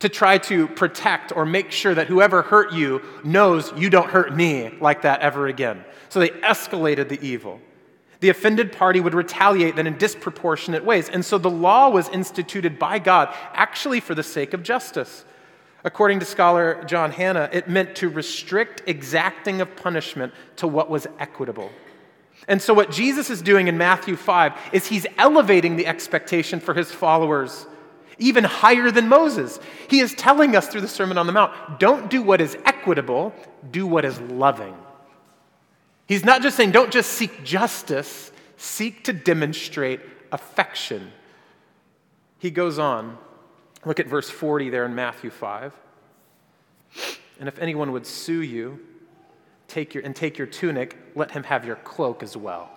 To 0.00 0.08
try 0.10 0.38
to 0.38 0.68
protect 0.68 1.34
or 1.34 1.46
make 1.46 1.70
sure 1.70 1.94
that 1.94 2.06
whoever 2.06 2.42
hurt 2.42 2.72
you 2.72 3.02
knows 3.24 3.72
you 3.76 3.88
don't 3.88 4.10
hurt 4.10 4.34
me 4.34 4.76
like 4.80 5.02
that 5.02 5.20
ever 5.20 5.46
again. 5.46 5.84
So 6.10 6.20
they 6.20 6.28
escalated 6.28 7.08
the 7.08 7.20
evil. 7.26 7.60
The 8.20 8.28
offended 8.28 8.72
party 8.72 9.00
would 9.00 9.14
retaliate 9.14 9.76
then 9.76 9.86
in 9.86 9.98
disproportionate 9.98 10.84
ways. 10.84 11.08
And 11.08 11.24
so 11.24 11.38
the 11.38 11.50
law 11.50 11.88
was 11.88 12.08
instituted 12.08 12.78
by 12.78 12.98
God 12.98 13.34
actually 13.52 14.00
for 14.00 14.14
the 14.14 14.22
sake 14.22 14.52
of 14.54 14.62
justice. 14.62 15.24
According 15.84 16.20
to 16.20 16.26
scholar 16.26 16.82
John 16.84 17.12
Hannah, 17.12 17.48
it 17.52 17.68
meant 17.68 17.94
to 17.96 18.08
restrict 18.08 18.82
exacting 18.86 19.60
of 19.60 19.76
punishment 19.76 20.32
to 20.56 20.66
what 20.66 20.90
was 20.90 21.06
equitable. 21.18 21.70
And 22.48 22.60
so, 22.60 22.74
what 22.74 22.90
Jesus 22.90 23.30
is 23.30 23.40
doing 23.40 23.68
in 23.68 23.78
Matthew 23.78 24.16
5 24.16 24.52
is 24.72 24.86
he's 24.86 25.06
elevating 25.16 25.76
the 25.76 25.86
expectation 25.86 26.60
for 26.60 26.74
his 26.74 26.92
followers 26.92 27.66
even 28.18 28.44
higher 28.44 28.90
than 28.90 29.08
Moses. 29.08 29.58
He 29.88 30.00
is 30.00 30.14
telling 30.14 30.56
us 30.56 30.68
through 30.68 30.80
the 30.80 30.88
Sermon 30.88 31.18
on 31.18 31.26
the 31.26 31.32
Mount 31.32 31.78
don't 31.78 32.10
do 32.10 32.22
what 32.22 32.40
is 32.40 32.56
equitable, 32.64 33.34
do 33.70 33.86
what 33.86 34.04
is 34.04 34.18
loving. 34.20 34.76
He's 36.06 36.24
not 36.24 36.42
just 36.42 36.56
saying 36.56 36.70
don't 36.70 36.92
just 36.92 37.12
seek 37.12 37.44
justice, 37.44 38.30
seek 38.56 39.04
to 39.04 39.12
demonstrate 39.12 40.00
affection. 40.32 41.12
He 42.38 42.50
goes 42.50 42.78
on 42.78 43.18
Look 43.86 44.00
at 44.00 44.08
verse 44.08 44.28
40 44.28 44.68
there 44.68 44.84
in 44.84 44.96
Matthew 44.96 45.30
5. 45.30 45.72
And 47.38 47.48
if 47.48 47.58
anyone 47.60 47.92
would 47.92 48.04
sue 48.04 48.42
you 48.42 48.80
take 49.68 49.94
your, 49.94 50.04
and 50.04 50.14
take 50.14 50.38
your 50.38 50.46
tunic, 50.46 50.96
let 51.14 51.30
him 51.30 51.44
have 51.44 51.64
your 51.64 51.76
cloak 51.76 52.22
as 52.22 52.36
well. 52.36 52.68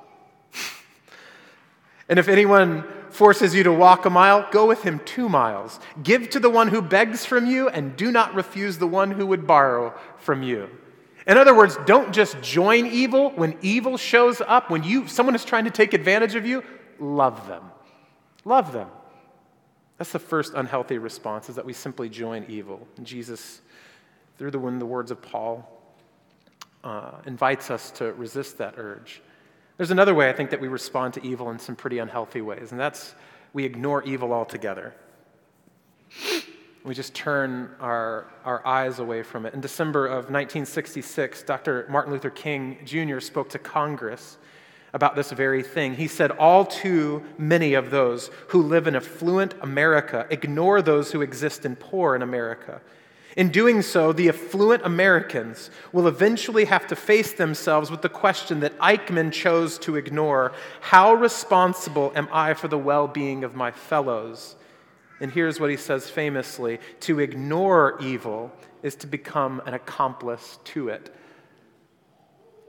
and 2.10 2.20
if 2.20 2.28
anyone 2.28 2.84
forces 3.12 3.54
you 3.56 3.64
to 3.64 3.72
walk 3.72 4.06
a 4.06 4.10
mile, 4.10 4.48
go 4.52 4.66
with 4.66 4.84
him 4.84 5.00
two 5.06 5.30
miles. 5.30 5.80
Give 6.04 6.30
to 6.30 6.40
the 6.40 6.50
one 6.50 6.68
who 6.68 6.82
begs 6.82 7.26
from 7.26 7.46
you, 7.46 7.70
and 7.70 7.96
do 7.96 8.12
not 8.12 8.34
refuse 8.34 8.78
the 8.78 8.88
one 8.88 9.12
who 9.12 9.26
would 9.26 9.46
borrow 9.46 9.98
from 10.18 10.44
you. 10.44 10.70
In 11.28 11.38
other 11.38 11.56
words, 11.56 11.78
don't 11.86 12.14
just 12.14 12.42
join 12.42 12.86
evil 12.88 13.32
when 13.32 13.58
evil 13.62 13.98
shows 13.98 14.42
up, 14.42 14.70
when 14.70 14.84
you, 14.84 15.08
someone 15.08 15.36
is 15.36 15.46
trying 15.46 15.66
to 15.66 15.72
take 15.72 15.94
advantage 15.94 16.36
of 16.36 16.46
you, 16.46 16.64
love 17.00 17.48
them. 17.48 17.64
Love 18.46 18.72
them. 18.74 18.88
That's 19.98 20.12
the 20.12 20.20
first 20.20 20.54
unhealthy 20.56 20.98
response, 20.98 21.50
is 21.50 21.56
that 21.56 21.66
we 21.66 21.74
simply 21.74 22.10
join 22.10 22.46
evil. 22.48 22.88
And 22.98 23.06
Jesus, 23.06 23.62
through 24.38 24.52
the, 24.52 24.60
the 24.60 24.86
words 24.86 25.12
of 25.12 25.22
Paul, 25.22 25.70
uh, 26.84 27.12
invites 27.26 27.70
us 27.70 27.92
to 27.92 28.14
resist 28.14 28.58
that 28.60 28.76
urge. 28.78 29.22
There's 29.80 29.92
another 29.92 30.14
way 30.14 30.28
I 30.30 30.34
think 30.34 30.50
that 30.50 30.60
we 30.60 30.68
respond 30.68 31.14
to 31.14 31.26
evil 31.26 31.50
in 31.52 31.58
some 31.58 31.74
pretty 31.74 32.00
unhealthy 32.00 32.42
ways, 32.42 32.72
and 32.72 32.80
that's 32.82 33.16
we 33.54 33.64
ignore 33.64 34.04
evil 34.04 34.34
altogether. 34.34 34.94
We 36.84 36.94
just 36.94 37.14
turn 37.14 37.70
our, 37.80 38.28
our 38.44 38.68
eyes 38.68 39.00
away 39.00 39.24
from 39.24 39.46
it. 39.46 39.54
In 39.54 39.62
December 39.62 40.06
of 40.06 40.30
1966, 40.30 41.44
Dr. 41.44 41.88
Martin 41.90 42.12
Luther 42.12 42.30
King 42.30 42.80
Jr. 42.84 43.22
spoke 43.22 43.48
to 43.52 43.58
Congress 43.58 44.38
about 44.92 45.16
this 45.16 45.32
very 45.32 45.64
thing. 45.64 45.96
He 45.96 46.10
said, 46.10 46.32
All 46.32 46.66
too 46.66 47.24
many 47.38 47.74
of 47.74 47.90
those 47.90 48.32
who 48.50 48.62
live 48.62 48.86
in 48.86 48.98
affluent 48.98 49.54
America 49.62 50.28
ignore 50.30 50.82
those 50.82 51.14
who 51.14 51.22
exist 51.22 51.64
in 51.64 51.78
poor 51.78 52.18
in 52.18 52.22
America. 52.22 52.82
In 53.40 53.52
doing 53.52 53.82
so, 53.82 54.12
the 54.12 54.28
affluent 54.28 54.86
Americans 54.86 55.72
will 55.94 56.10
eventually 56.10 56.66
have 56.66 56.86
to 56.88 56.96
face 56.98 57.32
themselves 57.32 57.90
with 57.90 58.02
the 58.02 58.10
question 58.10 58.60
that 58.60 58.78
Eichmann 58.80 59.32
chose 59.32 59.80
to 59.80 59.96
ignore 59.96 60.52
How 60.82 61.14
responsible 61.14 62.12
am 62.16 62.28
I 62.34 62.54
for 62.54 62.68
the 62.68 62.78
well 62.78 63.08
being 63.08 63.46
of 63.46 63.56
my 63.56 63.72
fellows? 63.72 64.58
And 65.22 65.32
here's 65.32 65.58
what 65.58 65.70
he 65.70 65.78
says 65.78 66.10
famously 66.10 66.80
To 67.00 67.22
ignore 67.22 67.98
evil 68.02 68.52
is 68.84 68.96
to 68.98 69.08
become 69.08 69.62
an 69.66 69.74
accomplice 69.74 70.60
to 70.76 70.90
it. 70.90 71.16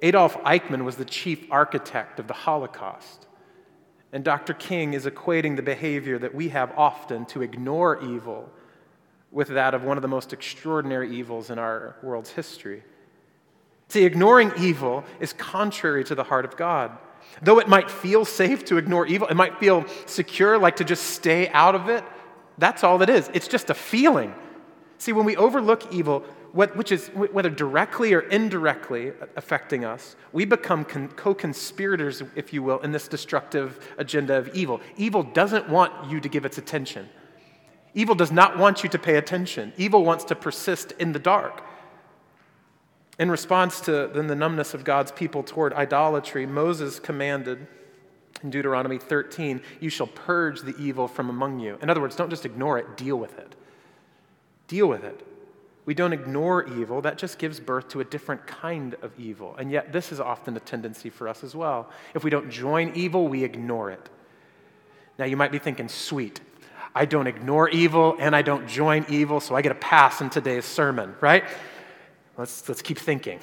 Adolf 0.02 0.36
Eichmann 0.44 0.84
was 0.84 0.94
the 0.94 1.04
chief 1.04 1.50
architect 1.50 2.20
of 2.20 2.28
the 2.28 2.34
Holocaust. 2.46 3.26
And 4.12 4.22
Dr. 4.22 4.54
King 4.54 4.94
is 4.94 5.04
equating 5.04 5.56
the 5.56 5.62
behavior 5.62 6.16
that 6.20 6.36
we 6.36 6.50
have 6.50 6.72
often 6.78 7.26
to 7.26 7.42
ignore 7.42 8.00
evil 8.04 8.52
with 9.32 9.48
that 9.48 9.74
of 9.74 9.84
one 9.84 9.96
of 9.96 10.02
the 10.02 10.08
most 10.08 10.32
extraordinary 10.32 11.14
evils 11.14 11.50
in 11.50 11.58
our 11.58 11.96
world's 12.02 12.30
history. 12.30 12.82
See, 13.88 14.04
ignoring 14.04 14.52
evil 14.58 15.04
is 15.18 15.32
contrary 15.32 16.04
to 16.04 16.14
the 16.14 16.24
heart 16.24 16.44
of 16.44 16.56
God. 16.56 16.96
Though 17.42 17.58
it 17.58 17.68
might 17.68 17.90
feel 17.90 18.24
safe 18.24 18.64
to 18.66 18.76
ignore 18.76 19.06
evil, 19.06 19.28
it 19.28 19.34
might 19.34 19.58
feel 19.58 19.84
secure, 20.06 20.58
like 20.58 20.76
to 20.76 20.84
just 20.84 21.04
stay 21.06 21.48
out 21.48 21.74
of 21.74 21.88
it, 21.88 22.04
that's 22.58 22.84
all 22.84 23.00
it 23.02 23.10
is. 23.10 23.30
It's 23.32 23.48
just 23.48 23.70
a 23.70 23.74
feeling. 23.74 24.34
See, 24.98 25.12
when 25.12 25.24
we 25.24 25.36
overlook 25.36 25.92
evil, 25.92 26.20
which 26.52 26.92
is 26.92 27.08
whether 27.08 27.48
directly 27.48 28.12
or 28.12 28.20
indirectly 28.20 29.12
affecting 29.36 29.84
us, 29.84 30.16
we 30.32 30.44
become 30.44 30.84
co 30.84 31.34
conspirators, 31.34 32.22
if 32.34 32.52
you 32.52 32.62
will, 32.62 32.80
in 32.80 32.92
this 32.92 33.08
destructive 33.08 33.94
agenda 33.98 34.36
of 34.36 34.48
evil. 34.54 34.80
Evil 34.96 35.22
doesn't 35.22 35.68
want 35.68 36.10
you 36.10 36.20
to 36.20 36.28
give 36.28 36.44
its 36.44 36.58
attention. 36.58 37.08
Evil 37.94 38.14
does 38.14 38.30
not 38.30 38.58
want 38.58 38.82
you 38.82 38.88
to 38.88 38.98
pay 38.98 39.16
attention. 39.16 39.72
Evil 39.76 40.04
wants 40.04 40.24
to 40.24 40.34
persist 40.34 40.92
in 40.92 41.12
the 41.12 41.18
dark. 41.18 41.62
In 43.18 43.30
response 43.30 43.80
to 43.82 44.10
then 44.14 44.28
the 44.28 44.34
numbness 44.34 44.72
of 44.72 44.84
God's 44.84 45.12
people 45.12 45.42
toward 45.42 45.72
idolatry, 45.74 46.46
Moses 46.46 46.98
commanded 46.98 47.66
in 48.42 48.50
Deuteronomy 48.50 48.98
13, 48.98 49.60
You 49.80 49.90
shall 49.90 50.06
purge 50.06 50.62
the 50.62 50.74
evil 50.78 51.06
from 51.06 51.28
among 51.28 51.60
you. 51.60 51.78
In 51.82 51.90
other 51.90 52.00
words, 52.00 52.16
don't 52.16 52.30
just 52.30 52.46
ignore 52.46 52.78
it, 52.78 52.96
deal 52.96 53.16
with 53.16 53.38
it. 53.38 53.54
Deal 54.68 54.86
with 54.86 55.04
it. 55.04 55.26
We 55.84 55.94
don't 55.94 56.12
ignore 56.12 56.66
evil, 56.68 57.02
that 57.02 57.18
just 57.18 57.38
gives 57.38 57.58
birth 57.58 57.88
to 57.88 58.00
a 58.00 58.04
different 58.04 58.46
kind 58.46 58.94
of 59.02 59.12
evil. 59.18 59.56
And 59.56 59.70
yet, 59.70 59.92
this 59.92 60.12
is 60.12 60.20
often 60.20 60.56
a 60.56 60.60
tendency 60.60 61.10
for 61.10 61.28
us 61.28 61.42
as 61.42 61.54
well. 61.54 61.90
If 62.14 62.22
we 62.22 62.30
don't 62.30 62.50
join 62.50 62.92
evil, 62.94 63.28
we 63.28 63.44
ignore 63.44 63.90
it. 63.90 64.08
Now, 65.18 65.24
you 65.24 65.36
might 65.36 65.52
be 65.52 65.58
thinking, 65.58 65.88
sweet, 65.88 66.40
I 66.94 67.04
don't 67.04 67.26
ignore 67.26 67.68
evil 67.68 68.16
and 68.18 68.34
I 68.34 68.42
don't 68.42 68.66
join 68.66 69.06
evil, 69.08 69.40
so 69.40 69.54
I 69.54 69.62
get 69.62 69.72
a 69.72 69.76
pass 69.76 70.20
in 70.20 70.30
today's 70.30 70.64
sermon, 70.64 71.14
right? 71.20 71.44
Let's, 72.36 72.68
let's 72.68 72.82
keep 72.82 72.98
thinking. 72.98 73.40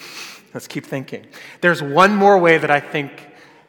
Let's 0.53 0.67
keep 0.67 0.85
thinking. 0.85 1.27
There's 1.61 1.81
one 1.81 2.15
more 2.15 2.37
way 2.37 2.57
that 2.57 2.71
I 2.71 2.79
think 2.79 3.11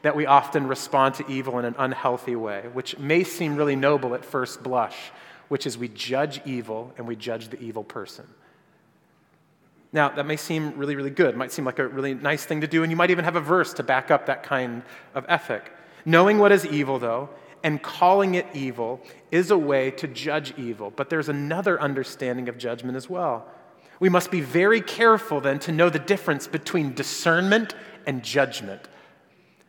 that 0.02 0.16
we 0.16 0.26
often 0.26 0.66
respond 0.66 1.16
to 1.16 1.28
evil 1.28 1.58
in 1.58 1.64
an 1.64 1.74
unhealthy 1.78 2.36
way, 2.36 2.64
which 2.72 2.98
may 2.98 3.24
seem 3.24 3.56
really 3.56 3.76
noble 3.76 4.14
at 4.14 4.24
first 4.24 4.62
blush, 4.62 4.96
which 5.48 5.66
is 5.66 5.76
we 5.76 5.88
judge 5.88 6.40
evil 6.44 6.92
and 6.96 7.06
we 7.06 7.16
judge 7.16 7.48
the 7.48 7.60
evil 7.60 7.84
person. 7.84 8.26
Now, 9.92 10.10
that 10.10 10.26
may 10.26 10.36
seem 10.36 10.76
really, 10.76 10.96
really 10.96 11.10
good. 11.10 11.34
It 11.34 11.36
might 11.36 11.50
seem 11.50 11.64
like 11.64 11.78
a 11.78 11.88
really 11.88 12.14
nice 12.14 12.44
thing 12.44 12.60
to 12.60 12.66
do, 12.66 12.82
and 12.82 12.92
you 12.92 12.96
might 12.96 13.10
even 13.10 13.24
have 13.24 13.36
a 13.36 13.40
verse 13.40 13.72
to 13.74 13.82
back 13.82 14.10
up 14.10 14.26
that 14.26 14.42
kind 14.42 14.82
of 15.14 15.24
ethic. 15.28 15.72
Knowing 16.04 16.38
what 16.38 16.52
is 16.52 16.66
evil, 16.66 16.98
though, 16.98 17.30
and 17.62 17.82
calling 17.82 18.34
it 18.34 18.46
evil 18.54 19.00
is 19.30 19.50
a 19.50 19.58
way 19.58 19.90
to 19.92 20.06
judge 20.06 20.54
evil. 20.56 20.92
But 20.94 21.10
there's 21.10 21.28
another 21.28 21.80
understanding 21.80 22.48
of 22.48 22.58
judgment 22.58 22.96
as 22.96 23.08
well. 23.10 23.46
We 24.00 24.08
must 24.08 24.30
be 24.30 24.40
very 24.40 24.80
careful 24.80 25.40
then 25.40 25.58
to 25.60 25.72
know 25.72 25.90
the 25.90 25.98
difference 25.98 26.46
between 26.46 26.94
discernment 26.94 27.74
and 28.06 28.22
judgment. 28.22 28.88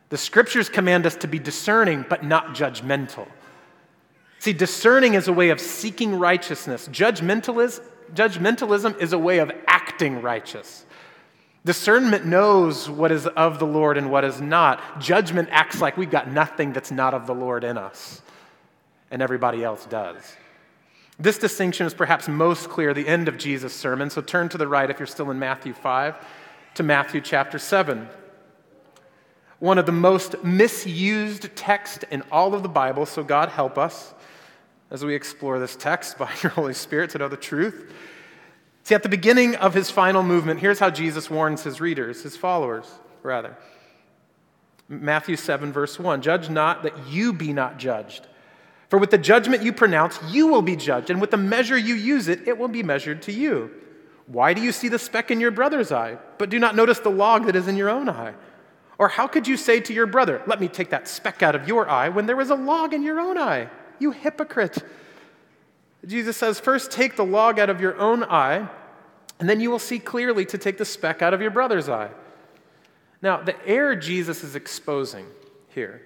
The 0.08 0.18
scriptures 0.18 0.68
command 0.68 1.06
us 1.06 1.16
to 1.16 1.28
be 1.28 1.38
discerning, 1.38 2.04
but 2.08 2.24
not 2.24 2.54
judgmental. 2.54 3.26
See, 4.38 4.52
discerning 4.52 5.14
is 5.14 5.28
a 5.28 5.32
way 5.32 5.50
of 5.50 5.60
seeking 5.60 6.18
righteousness, 6.18 6.88
judgmentalism, 6.88 7.82
judgmentalism 8.14 8.98
is 9.00 9.12
a 9.12 9.18
way 9.18 9.38
of 9.38 9.52
acting 9.66 10.22
righteous. 10.22 10.84
Discernment 11.64 12.24
knows 12.24 12.88
what 12.88 13.12
is 13.12 13.26
of 13.26 13.58
the 13.58 13.66
Lord 13.66 13.98
and 13.98 14.10
what 14.10 14.24
is 14.24 14.40
not. 14.40 15.00
Judgment 15.00 15.48
acts 15.52 15.80
like 15.80 15.96
we've 15.96 16.10
got 16.10 16.30
nothing 16.30 16.72
that's 16.72 16.90
not 16.90 17.12
of 17.12 17.26
the 17.26 17.34
Lord 17.34 17.64
in 17.64 17.76
us, 17.76 18.22
and 19.10 19.20
everybody 19.20 19.62
else 19.62 19.84
does. 19.84 20.36
This 21.18 21.36
distinction 21.36 21.86
is 21.86 21.92
perhaps 21.92 22.28
most 22.28 22.70
clear 22.70 22.90
at 22.90 22.96
the 22.96 23.06
end 23.06 23.28
of 23.28 23.36
Jesus' 23.36 23.74
sermon. 23.74 24.08
So 24.08 24.22
turn 24.22 24.48
to 24.50 24.58
the 24.58 24.66
right 24.66 24.88
if 24.88 24.98
you're 24.98 25.06
still 25.06 25.30
in 25.30 25.38
Matthew 25.38 25.74
5 25.74 26.16
to 26.76 26.82
Matthew 26.82 27.20
chapter 27.20 27.58
7. 27.58 28.08
One 29.58 29.76
of 29.76 29.84
the 29.84 29.92
most 29.92 30.42
misused 30.42 31.54
texts 31.54 32.04
in 32.10 32.22
all 32.32 32.54
of 32.54 32.62
the 32.62 32.70
Bible, 32.70 33.04
so 33.04 33.22
God 33.22 33.50
help 33.50 33.76
us 33.76 34.14
as 34.90 35.04
we 35.04 35.14
explore 35.14 35.58
this 35.58 35.76
text 35.76 36.16
by 36.16 36.30
your 36.42 36.50
Holy 36.52 36.72
Spirit 36.72 37.10
to 37.10 37.18
know 37.18 37.28
the 37.28 37.36
truth. 37.36 37.92
See, 38.90 38.96
at 38.96 39.04
the 39.04 39.08
beginning 39.08 39.54
of 39.54 39.72
his 39.72 39.88
final 39.88 40.24
movement, 40.24 40.58
here's 40.58 40.80
how 40.80 40.90
Jesus 40.90 41.30
warns 41.30 41.62
his 41.62 41.80
readers, 41.80 42.24
his 42.24 42.36
followers, 42.36 42.90
rather. 43.22 43.56
Matthew 44.88 45.36
7, 45.36 45.72
verse 45.72 45.96
1 45.96 46.22
Judge 46.22 46.50
not 46.50 46.82
that 46.82 47.06
you 47.06 47.32
be 47.32 47.52
not 47.52 47.78
judged. 47.78 48.26
For 48.88 48.98
with 48.98 49.12
the 49.12 49.16
judgment 49.16 49.62
you 49.62 49.72
pronounce, 49.72 50.18
you 50.30 50.48
will 50.48 50.60
be 50.60 50.74
judged, 50.74 51.08
and 51.08 51.20
with 51.20 51.30
the 51.30 51.36
measure 51.36 51.78
you 51.78 51.94
use 51.94 52.26
it, 52.26 52.48
it 52.48 52.58
will 52.58 52.66
be 52.66 52.82
measured 52.82 53.22
to 53.22 53.32
you. 53.32 53.70
Why 54.26 54.54
do 54.54 54.60
you 54.60 54.72
see 54.72 54.88
the 54.88 54.98
speck 54.98 55.30
in 55.30 55.38
your 55.38 55.52
brother's 55.52 55.92
eye, 55.92 56.18
but 56.36 56.50
do 56.50 56.58
not 56.58 56.74
notice 56.74 56.98
the 56.98 57.10
log 57.10 57.46
that 57.46 57.54
is 57.54 57.68
in 57.68 57.76
your 57.76 57.90
own 57.90 58.08
eye? 58.08 58.34
Or 58.98 59.06
how 59.06 59.28
could 59.28 59.46
you 59.46 59.56
say 59.56 59.78
to 59.82 59.94
your 59.94 60.08
brother, 60.08 60.42
Let 60.48 60.60
me 60.60 60.66
take 60.66 60.90
that 60.90 61.06
speck 61.06 61.44
out 61.44 61.54
of 61.54 61.68
your 61.68 61.88
eye, 61.88 62.08
when 62.08 62.26
there 62.26 62.40
is 62.40 62.50
a 62.50 62.56
log 62.56 62.92
in 62.92 63.04
your 63.04 63.20
own 63.20 63.38
eye? 63.38 63.70
You 64.00 64.10
hypocrite. 64.10 64.82
Jesus 66.04 66.36
says, 66.36 66.58
First 66.58 66.90
take 66.90 67.14
the 67.14 67.24
log 67.24 67.60
out 67.60 67.70
of 67.70 67.80
your 67.80 67.96
own 67.96 68.24
eye, 68.24 68.68
and 69.40 69.48
then 69.48 69.60
you 69.60 69.70
will 69.70 69.78
see 69.78 69.98
clearly 69.98 70.44
to 70.46 70.58
take 70.58 70.78
the 70.78 70.84
speck 70.84 71.22
out 71.22 71.34
of 71.34 71.40
your 71.40 71.50
brother's 71.50 71.88
eye. 71.88 72.10
Now, 73.22 73.42
the 73.42 73.56
error 73.66 73.96
Jesus 73.96 74.44
is 74.44 74.54
exposing 74.54 75.26
here 75.68 76.02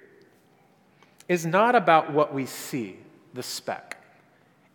is 1.28 1.44
not 1.44 1.74
about 1.74 2.12
what 2.12 2.32
we 2.32 2.46
see, 2.46 2.96
the 3.34 3.42
speck. 3.42 4.02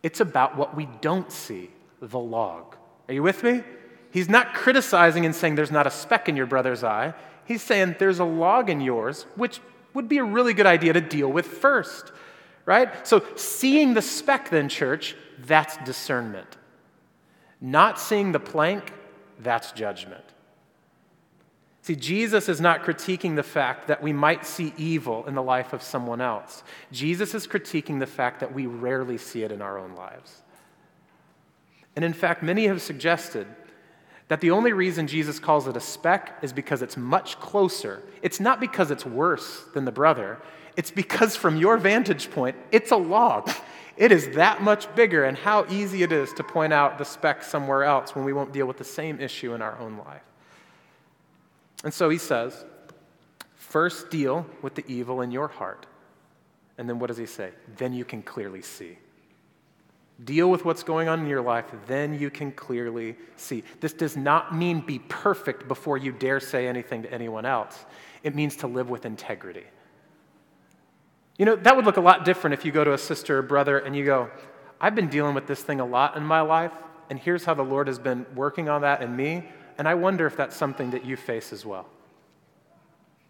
It's 0.03 0.19
about 0.19 0.55
what 0.57 0.75
we 0.75 0.87
don't 1.01 1.31
see, 1.31 1.71
the 2.01 2.19
log. 2.19 2.75
Are 3.07 3.13
you 3.13 3.23
with 3.23 3.43
me? 3.43 3.63
He's 4.11 4.29
not 4.29 4.53
criticizing 4.53 5.25
and 5.25 5.35
saying 5.35 5.55
there's 5.55 5.71
not 5.71 5.87
a 5.87 5.91
speck 5.91 6.29
in 6.29 6.35
your 6.35 6.45
brother's 6.45 6.83
eye. 6.83 7.13
He's 7.45 7.63
saying 7.63 7.95
there's 7.99 8.19
a 8.19 8.25
log 8.25 8.69
in 8.69 8.81
yours, 8.81 9.25
which 9.35 9.59
would 9.93 10.07
be 10.07 10.19
a 10.19 10.23
really 10.23 10.53
good 10.53 10.65
idea 10.65 10.93
to 10.93 11.01
deal 11.01 11.31
with 11.31 11.47
first 11.47 12.11
right? 12.69 13.07
So, 13.07 13.23
seeing 13.35 13.95
the 13.95 14.01
speck, 14.03 14.51
then, 14.51 14.69
church, 14.69 15.15
that's 15.39 15.75
discernment. 15.77 16.55
Not 17.61 17.99
seeing 17.99 18.31
the 18.31 18.39
plank, 18.39 18.93
that's 19.39 19.71
judgment. 19.71 20.23
See, 21.81 21.95
Jesus 21.95 22.49
is 22.49 22.61
not 22.61 22.83
critiquing 22.83 23.35
the 23.35 23.43
fact 23.43 23.87
that 23.87 24.03
we 24.03 24.13
might 24.13 24.45
see 24.45 24.73
evil 24.77 25.25
in 25.25 25.33
the 25.33 25.41
life 25.41 25.73
of 25.73 25.81
someone 25.81 26.21
else. 26.21 26.63
Jesus 26.91 27.33
is 27.33 27.47
critiquing 27.47 27.99
the 27.99 28.05
fact 28.05 28.41
that 28.41 28.53
we 28.53 28.65
rarely 28.65 29.17
see 29.17 29.43
it 29.43 29.51
in 29.51 29.61
our 29.61 29.77
own 29.77 29.95
lives. 29.95 30.43
And 31.95 32.05
in 32.05 32.13
fact, 32.13 32.43
many 32.43 32.67
have 32.67 32.81
suggested 32.81 33.47
That 34.29 34.41
the 34.41 34.51
only 34.51 34.73
reason 34.73 35.07
Jesus 35.07 35.39
calls 35.39 35.67
it 35.67 35.75
a 35.75 35.81
speck 35.81 36.37
is 36.43 36.53
because 36.53 36.81
it's 36.83 36.95
much 36.95 37.39
closer. 37.39 38.03
It's 38.21 38.39
not 38.39 38.59
because 38.59 38.91
it's 38.91 39.05
worse 39.05 39.65
than 39.73 39.85
the 39.85 39.91
brother, 39.91 40.39
it's 40.77 40.91
because 40.91 41.35
from 41.35 41.57
your 41.57 41.77
vantage 41.77 42.31
point, 42.31 42.55
it's 42.71 42.91
a 42.91 42.95
log. 42.95 43.51
It 43.99 44.13
is 44.13 44.29
that 44.29 44.61
much 44.61 44.95
bigger, 44.95 45.25
and 45.25 45.37
how 45.37 45.65
easy 45.69 46.03
it 46.03 46.13
is 46.13 46.31
to 46.33 46.43
point 46.43 46.71
out 46.71 46.97
the 46.97 47.03
speck 47.03 47.43
somewhere 47.43 47.83
else 47.83 48.15
when 48.15 48.23
we 48.23 48.31
won't 48.31 48.53
deal 48.53 48.65
with 48.65 48.77
the 48.77 48.83
same 48.85 49.19
issue 49.19 49.53
in 49.53 49.61
our 49.61 49.77
own 49.77 49.97
life. 49.97 50.23
And 51.83 51.93
so 51.93 52.09
he 52.09 52.17
says, 52.17 52.63
first 53.55 54.09
deal 54.09 54.45
with 54.61 54.75
the 54.75 54.85
evil 54.87 55.19
in 55.19 55.31
your 55.31 55.49
heart. 55.49 55.85
And 56.77 56.87
then 56.87 56.97
what 56.97 57.07
does 57.07 57.17
he 57.17 57.25
say? 57.25 57.51
Then 57.75 57.91
you 57.91 58.05
can 58.05 58.21
clearly 58.21 58.61
see. 58.61 58.97
Deal 60.23 60.49
with 60.49 60.63
what's 60.63 60.83
going 60.83 61.09
on 61.09 61.19
in 61.19 61.27
your 61.27 61.41
life, 61.41 61.65
then 61.85 62.17
you 62.17 62.29
can 62.29 62.53
clearly 62.53 63.17
see. 63.35 63.65
This 63.81 63.91
does 63.91 64.15
not 64.15 64.55
mean 64.55 64.79
be 64.79 64.99
perfect 64.99 65.67
before 65.67 65.97
you 65.97 66.13
dare 66.13 66.39
say 66.39 66.69
anything 66.69 67.03
to 67.03 67.13
anyone 67.13 67.45
else. 67.45 67.85
It 68.23 68.33
means 68.33 68.55
to 68.57 68.67
live 68.67 68.89
with 68.89 69.05
integrity. 69.05 69.65
You 71.39 71.45
know, 71.45 71.55
that 71.55 71.75
would 71.75 71.85
look 71.85 71.95
a 71.95 72.01
lot 72.01 72.25
different 72.25 72.53
if 72.53 72.65
you 72.65 72.71
go 72.73 72.83
to 72.83 72.91
a 72.91 72.97
sister 72.97 73.39
or 73.39 73.41
brother 73.41 73.79
and 73.79 73.95
you 73.95 74.03
go, 74.03 74.29
I've 74.81 74.93
been 74.93 75.07
dealing 75.07 75.33
with 75.33 75.47
this 75.47 75.63
thing 75.63 75.79
a 75.79 75.85
lot 75.85 76.17
in 76.17 76.23
my 76.23 76.41
life, 76.41 76.73
and 77.09 77.17
here's 77.17 77.45
how 77.45 77.53
the 77.53 77.63
Lord 77.63 77.87
has 77.87 77.97
been 77.97 78.25
working 78.35 78.67
on 78.67 78.81
that 78.81 79.01
in 79.01 79.15
me, 79.15 79.45
and 79.77 79.87
I 79.87 79.95
wonder 79.95 80.27
if 80.27 80.35
that's 80.35 80.55
something 80.55 80.91
that 80.91 81.05
you 81.05 81.15
face 81.15 81.53
as 81.53 81.65
well. 81.65 81.87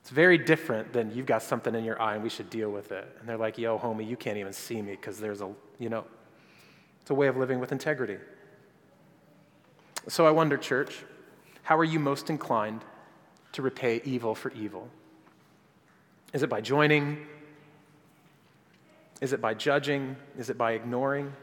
It's 0.01 0.09
very 0.09 0.39
different 0.39 0.91
than 0.91 1.13
you've 1.13 1.27
got 1.27 1.43
something 1.43 1.75
in 1.75 1.83
your 1.83 2.01
eye 2.01 2.15
and 2.15 2.23
we 2.23 2.29
should 2.29 2.49
deal 2.49 2.71
with 2.71 2.91
it. 2.91 3.07
And 3.19 3.29
they're 3.29 3.37
like, 3.37 3.59
yo, 3.59 3.77
homie, 3.77 4.07
you 4.07 4.17
can't 4.17 4.37
even 4.37 4.53
see 4.53 4.81
me 4.81 4.93
because 4.93 5.19
there's 5.19 5.41
a, 5.41 5.51
you 5.77 5.89
know, 5.89 6.03
it's 7.01 7.11
a 7.11 7.13
way 7.13 7.27
of 7.27 7.37
living 7.37 7.59
with 7.59 7.71
integrity. 7.71 8.17
So 10.07 10.25
I 10.25 10.31
wonder, 10.31 10.57
church, 10.57 11.03
how 11.61 11.77
are 11.77 11.83
you 11.83 11.99
most 11.99 12.31
inclined 12.31 12.83
to 13.51 13.61
repay 13.61 14.01
evil 14.03 14.33
for 14.33 14.51
evil? 14.53 14.87
Is 16.33 16.41
it 16.41 16.49
by 16.49 16.61
joining? 16.61 17.27
Is 19.21 19.33
it 19.33 19.41
by 19.41 19.53
judging? 19.53 20.15
Is 20.37 20.49
it 20.49 20.57
by 20.57 20.73
ignoring? 20.73 21.33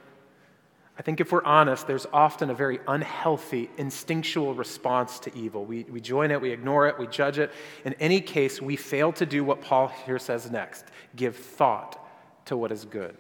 I 0.99 1.03
think 1.03 1.21
if 1.21 1.31
we're 1.31 1.45
honest, 1.45 1.87
there's 1.87 2.07
often 2.11 2.49
a 2.49 2.55
very 2.55 2.81
unhealthy, 2.89 3.69
instinctual 3.77 4.55
response 4.55 5.19
to 5.21 5.37
evil. 5.37 5.65
We, 5.65 5.85
we 5.85 6.01
join 6.01 6.31
it, 6.31 6.41
we 6.41 6.53
ignore 6.53 6.89
it, 6.89 6.99
we 6.99 7.07
judge 7.07 7.39
it. 7.39 7.53
In 7.85 7.93
any 7.95 8.21
case, 8.21 8.63
we 8.63 8.77
fail 8.77 9.13
to 9.13 9.27
do 9.27 9.45
what 9.45 9.61
Paul 9.61 9.89
here 9.89 10.19
says 10.19 10.51
next 10.51 10.87
give 11.15 11.37
thought 11.37 12.03
to 12.47 12.57
what 12.57 12.73
is 12.73 12.87
good. 12.87 13.15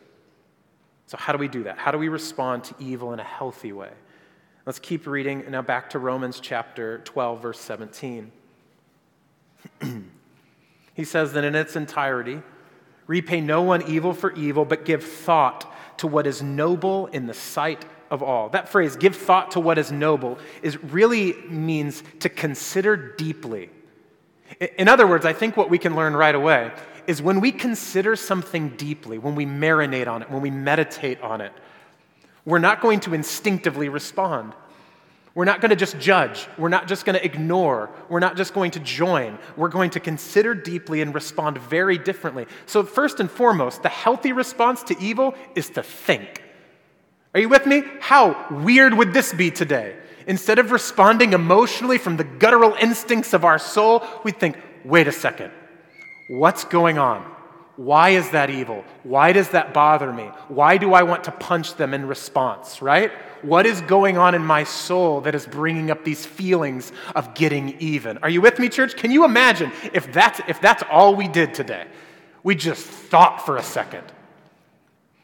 So, 1.07 1.19
how 1.19 1.33
do 1.33 1.39
we 1.39 1.49
do 1.49 1.65
that? 1.65 1.77
How 1.79 1.91
do 1.91 1.99
we 1.99 2.09
respond 2.09 2.65
to 2.65 2.75
evil 2.79 3.13
in 3.13 3.21
a 3.21 3.25
healthy 3.25 3.73
way? 3.73 3.91
Let's 4.65 4.79
keep 4.79 5.07
reading. 5.07 5.45
Now, 5.49 5.63
back 5.63 5.91
to 5.91 5.99
Romans 5.99 6.41
chapter 6.41 6.99
12, 6.99 7.43
verse 7.43 7.61
17. 7.61 8.33
he 10.95 11.05
says 11.05 11.33
that 11.35 11.45
in 11.45 11.55
its 11.55 11.77
entirety, 11.77 12.43
Repay 13.07 13.41
no 13.41 13.63
one 13.63 13.83
evil 13.89 14.13
for 14.13 14.33
evil, 14.33 14.65
but 14.65 14.85
give 14.85 15.05
thought 15.05 15.73
to 15.99 16.07
what 16.07 16.27
is 16.27 16.43
noble 16.43 17.07
in 17.07 17.27
the 17.27 17.35
sight 17.35 17.85
of 18.11 18.23
all. 18.23 18.49
That 18.49 18.69
phrase, 18.69 18.97
give 18.97 19.17
thought 19.17 19.53
to 19.53 19.61
what 19.61 19.79
is 19.79 19.93
noble, 19.93 20.39
is 20.63 20.83
really 20.83 21.35
means 21.49 22.03
to 22.21 22.29
consider 22.29 22.97
deeply. 22.97 23.71
In 24.79 24.89
other 24.89 25.07
words, 25.07 25.25
I 25.25 25.33
think 25.33 25.57
what 25.57 25.71
we 25.71 25.79
can 25.79 25.97
learn 25.97 26.15
right 26.17 26.35
away 26.35 26.73
is 27.07 27.23
when 27.23 27.41
we 27.41 27.53
consider 27.53 28.17
something 28.17 28.71
deeply, 28.71 29.19
when 29.19 29.35
we 29.35 29.47
marinate 29.47 30.09
on 30.09 30.23
it, 30.23 30.31
when 30.31 30.43
we 30.43 30.51
meditate 30.51 31.21
on 31.21 31.41
it, 31.41 31.53
we're 32.45 32.59
not 32.59 32.81
going 32.81 33.01
to 33.01 33.15
instinctively 33.15 33.89
respond. 33.89 34.53
We're 35.37 35.45
not 35.45 35.61
going 35.61 35.69
to 35.69 35.77
just 35.77 35.99
judge. 35.99 36.49
We're 36.57 36.71
not 36.71 36.89
just 36.89 37.05
going 37.05 37.19
to 37.19 37.23
ignore. 37.23 37.91
We're 38.09 38.21
not 38.21 38.39
just 38.39 38.55
going 38.55 38.71
to 38.71 38.81
join. 38.81 39.39
We're 39.55 39.69
going 39.69 39.91
to 39.91 40.01
consider 40.01 40.55
deeply 40.55 41.03
and 41.03 41.15
respond 41.15 41.59
very 41.59 41.99
differently. 41.99 42.47
So, 42.65 42.83
first 42.83 43.21
and 43.21 43.31
foremost, 43.31 43.83
the 43.83 43.91
healthy 43.91 44.33
response 44.33 44.83
to 44.85 44.99
evil 44.99 45.35
is 45.55 45.69
to 45.71 45.83
think. 45.83 46.43
Are 47.35 47.41
you 47.41 47.51
with 47.51 47.67
me? 47.67 47.83
How 48.01 48.47
weird 48.51 48.95
would 48.95 49.13
this 49.13 49.35
be 49.35 49.51
today? 49.51 49.97
Instead 50.27 50.59
of 50.59 50.71
responding 50.71 51.35
emotionally 51.35 51.99
from 51.99 52.17
the 52.17 52.25
guttural 52.25 52.73
instincts 52.81 53.35
of 53.35 53.45
our 53.45 53.59
soul, 53.59 54.03
we 54.25 54.33
think, 54.33 54.57
wait 54.87 55.07
a 55.07 55.13
second, 55.13 55.53
what's 56.31 56.65
going 56.65 56.97
on? 56.97 57.36
Why 57.77 58.11
is 58.11 58.31
that 58.31 58.49
evil? 58.49 58.85
Why 59.03 59.33
does 59.33 59.51
that 59.51 59.75
bother 59.75 60.11
me? 60.11 60.25
Why 60.49 60.79
do 60.79 60.95
I 60.95 61.03
want 61.03 61.25
to 61.25 61.31
punch 61.31 61.75
them 61.75 61.93
in 61.93 62.07
response, 62.07 62.81
right? 62.81 63.13
What 63.43 63.67
is 63.67 63.83
going 63.83 64.17
on 64.17 64.35
in 64.35 64.43
my 64.43 64.65
soul 64.65 65.21
that 65.23 65.35
is 65.35 65.47
bringing 65.47 65.91
up 65.91 66.03
these 66.03 66.25
feelings 66.25 66.91
of 67.15 67.35
getting 67.35 67.79
even? 67.79 68.17
Are 68.19 68.31
you 68.31 68.41
with 68.41 68.59
me, 68.59 68.71
church? 68.71 68.97
Can 68.97 69.11
you 69.11 69.27
imagine 69.27 69.73
if 69.93 70.11
that's, 70.11 70.41
if 70.49 70.59
that's 70.61 70.83
all 70.91 71.15
we 71.15 71.29
did 71.29 71.53
today? 71.53 71.87
We 72.43 72.55
just 72.55 72.87
thought 72.87 73.45
for 73.45 73.59
a 73.59 73.63
second. 73.63 74.05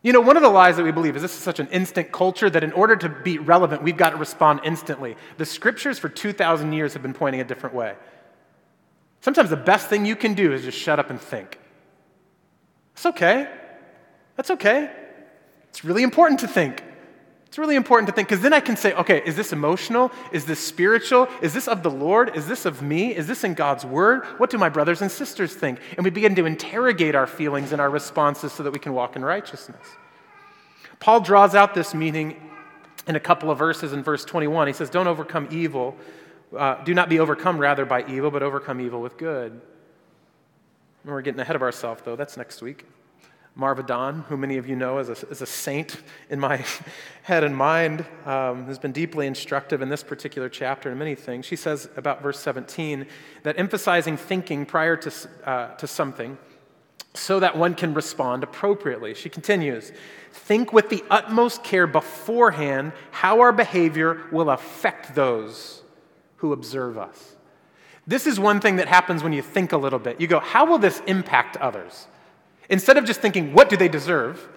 You 0.02 0.12
know, 0.12 0.20
one 0.20 0.36
of 0.36 0.42
the 0.42 0.50
lies 0.50 0.76
that 0.76 0.82
we 0.82 0.92
believe 0.92 1.16
is 1.16 1.22
this 1.22 1.32
is 1.32 1.38
such 1.38 1.60
an 1.60 1.68
instant 1.68 2.12
culture 2.12 2.50
that 2.50 2.62
in 2.62 2.72
order 2.72 2.96
to 2.96 3.08
be 3.08 3.38
relevant, 3.38 3.82
we've 3.82 3.96
got 3.96 4.10
to 4.10 4.16
respond 4.16 4.60
instantly. 4.64 5.16
The 5.38 5.46
scriptures 5.46 5.98
for 5.98 6.10
2,000 6.10 6.72
years 6.72 6.92
have 6.92 7.02
been 7.02 7.14
pointing 7.14 7.40
a 7.40 7.44
different 7.44 7.74
way. 7.74 7.94
Sometimes 9.22 9.48
the 9.48 9.56
best 9.56 9.88
thing 9.88 10.04
you 10.04 10.16
can 10.16 10.34
do 10.34 10.52
is 10.52 10.64
just 10.64 10.76
shut 10.76 10.98
up 10.98 11.08
and 11.08 11.20
think. 11.20 11.58
It's 12.92 13.07
okay. 13.07 13.48
That's 14.37 14.50
okay. 14.50 14.90
It's 15.70 15.85
really 15.85 16.02
important 16.02 16.40
to 16.40 16.48
think. 16.48 16.83
It's 17.46 17.59
really 17.59 17.76
important 17.76 18.09
to 18.09 18.14
think 18.14 18.28
because 18.28 18.42
then 18.42 18.55
I 18.55 18.61
can 18.61 18.76
say, 18.76 18.94
okay, 18.94 19.22
is 19.26 19.37
this 19.37 19.52
emotional? 19.52 20.11
Is 20.33 20.46
this 20.46 20.59
spiritual? 20.59 21.28
Is 21.42 21.52
this 21.52 21.68
of 21.68 21.83
the 21.83 21.90
Lord? 21.90 22.35
Is 22.35 22.46
this 22.46 22.64
of 22.64 22.81
me? 22.81 23.14
Is 23.14 23.26
this 23.26 23.44
in 23.44 23.52
God's 23.52 23.85
word? 23.85 24.24
What 24.38 24.48
do 24.48 24.57
my 24.57 24.70
brothers 24.70 25.02
and 25.02 25.11
sisters 25.11 25.55
think? 25.55 25.78
And 25.96 26.05
we 26.05 26.09
begin 26.09 26.35
to 26.37 26.46
interrogate 26.46 27.14
our 27.14 27.26
feelings 27.26 27.72
and 27.72 27.81
our 27.81 27.90
responses 27.90 28.52
so 28.52 28.62
that 28.62 28.72
we 28.72 28.78
can 28.78 28.94
walk 28.94 29.16
in 29.16 29.24
righteousness. 29.24 29.87
Paul 30.98 31.20
draws 31.20 31.55
out 31.55 31.74
this 31.74 31.92
meaning 31.92 32.40
in 33.07 33.16
a 33.16 33.20
couple 33.20 33.50
of 33.50 33.59
verses 33.59 33.92
in 33.92 34.02
verse 34.02 34.24
21. 34.24 34.68
He 34.68 34.72
says, 34.72 34.88
Don't 34.88 35.07
overcome 35.07 35.48
evil. 35.50 35.94
Uh, 36.57 36.83
do 36.85 36.94
not 36.94 37.11
be 37.11 37.18
overcome, 37.18 37.59
rather, 37.59 37.85
by 37.85 38.02
evil, 38.07 38.31
but 38.31 38.42
overcome 38.42 38.81
evil 38.81 39.02
with 39.02 39.18
good. 39.18 39.61
We're 41.04 41.20
getting 41.22 41.40
ahead 41.40 41.56
of 41.56 41.62
ourselves, 41.62 42.02
though. 42.04 42.16
That's 42.16 42.36
next 42.36 42.62
week. 42.62 42.86
Marva 43.54 43.82
Dawn, 43.82 44.24
who 44.28 44.36
many 44.36 44.56
of 44.56 44.66
you 44.66 44.76
know 44.76 44.98
as 44.98 45.08
a, 45.10 45.16
as 45.30 45.42
a 45.42 45.46
saint 45.46 45.96
in 46.30 46.40
my 46.40 46.64
head 47.22 47.44
and 47.44 47.54
mind, 47.56 48.06
um, 48.24 48.66
has 48.66 48.78
been 48.78 48.92
deeply 48.92 49.26
instructive 49.26 49.82
in 49.82 49.88
this 49.88 50.02
particular 50.02 50.48
chapter 50.48 50.88
and 50.88 50.98
many 50.98 51.14
things. 51.14 51.44
She 51.44 51.56
says 51.56 51.88
about 51.96 52.22
verse 52.22 52.38
17 52.38 53.06
that 53.42 53.58
emphasizing 53.58 54.16
thinking 54.16 54.64
prior 54.64 54.96
to, 54.96 55.12
uh, 55.44 55.74
to 55.74 55.86
something 55.86 56.38
so 57.14 57.40
that 57.40 57.58
one 57.58 57.74
can 57.74 57.92
respond 57.92 58.42
appropriately. 58.42 59.12
She 59.14 59.28
continues 59.28 59.92
Think 60.32 60.72
with 60.72 60.88
the 60.88 61.04
utmost 61.10 61.62
care 61.62 61.86
beforehand 61.86 62.92
how 63.10 63.40
our 63.40 63.52
behavior 63.52 64.22
will 64.32 64.48
affect 64.48 65.14
those 65.14 65.82
who 66.36 66.54
observe 66.54 66.96
us. 66.96 67.32
This 68.06 68.26
is 68.26 68.40
one 68.40 68.60
thing 68.60 68.76
that 68.76 68.88
happens 68.88 69.22
when 69.22 69.32
you 69.32 69.42
think 69.42 69.72
a 69.72 69.76
little 69.76 69.98
bit. 69.98 70.20
You 70.20 70.26
go, 70.26 70.40
How 70.40 70.64
will 70.64 70.78
this 70.78 71.00
impact 71.06 71.56
others? 71.58 72.06
Instead 72.68 72.96
of 72.96 73.04
just 73.04 73.20
thinking, 73.20 73.52
What 73.52 73.68
do 73.68 73.76
they 73.76 73.88
deserve? 73.88 74.48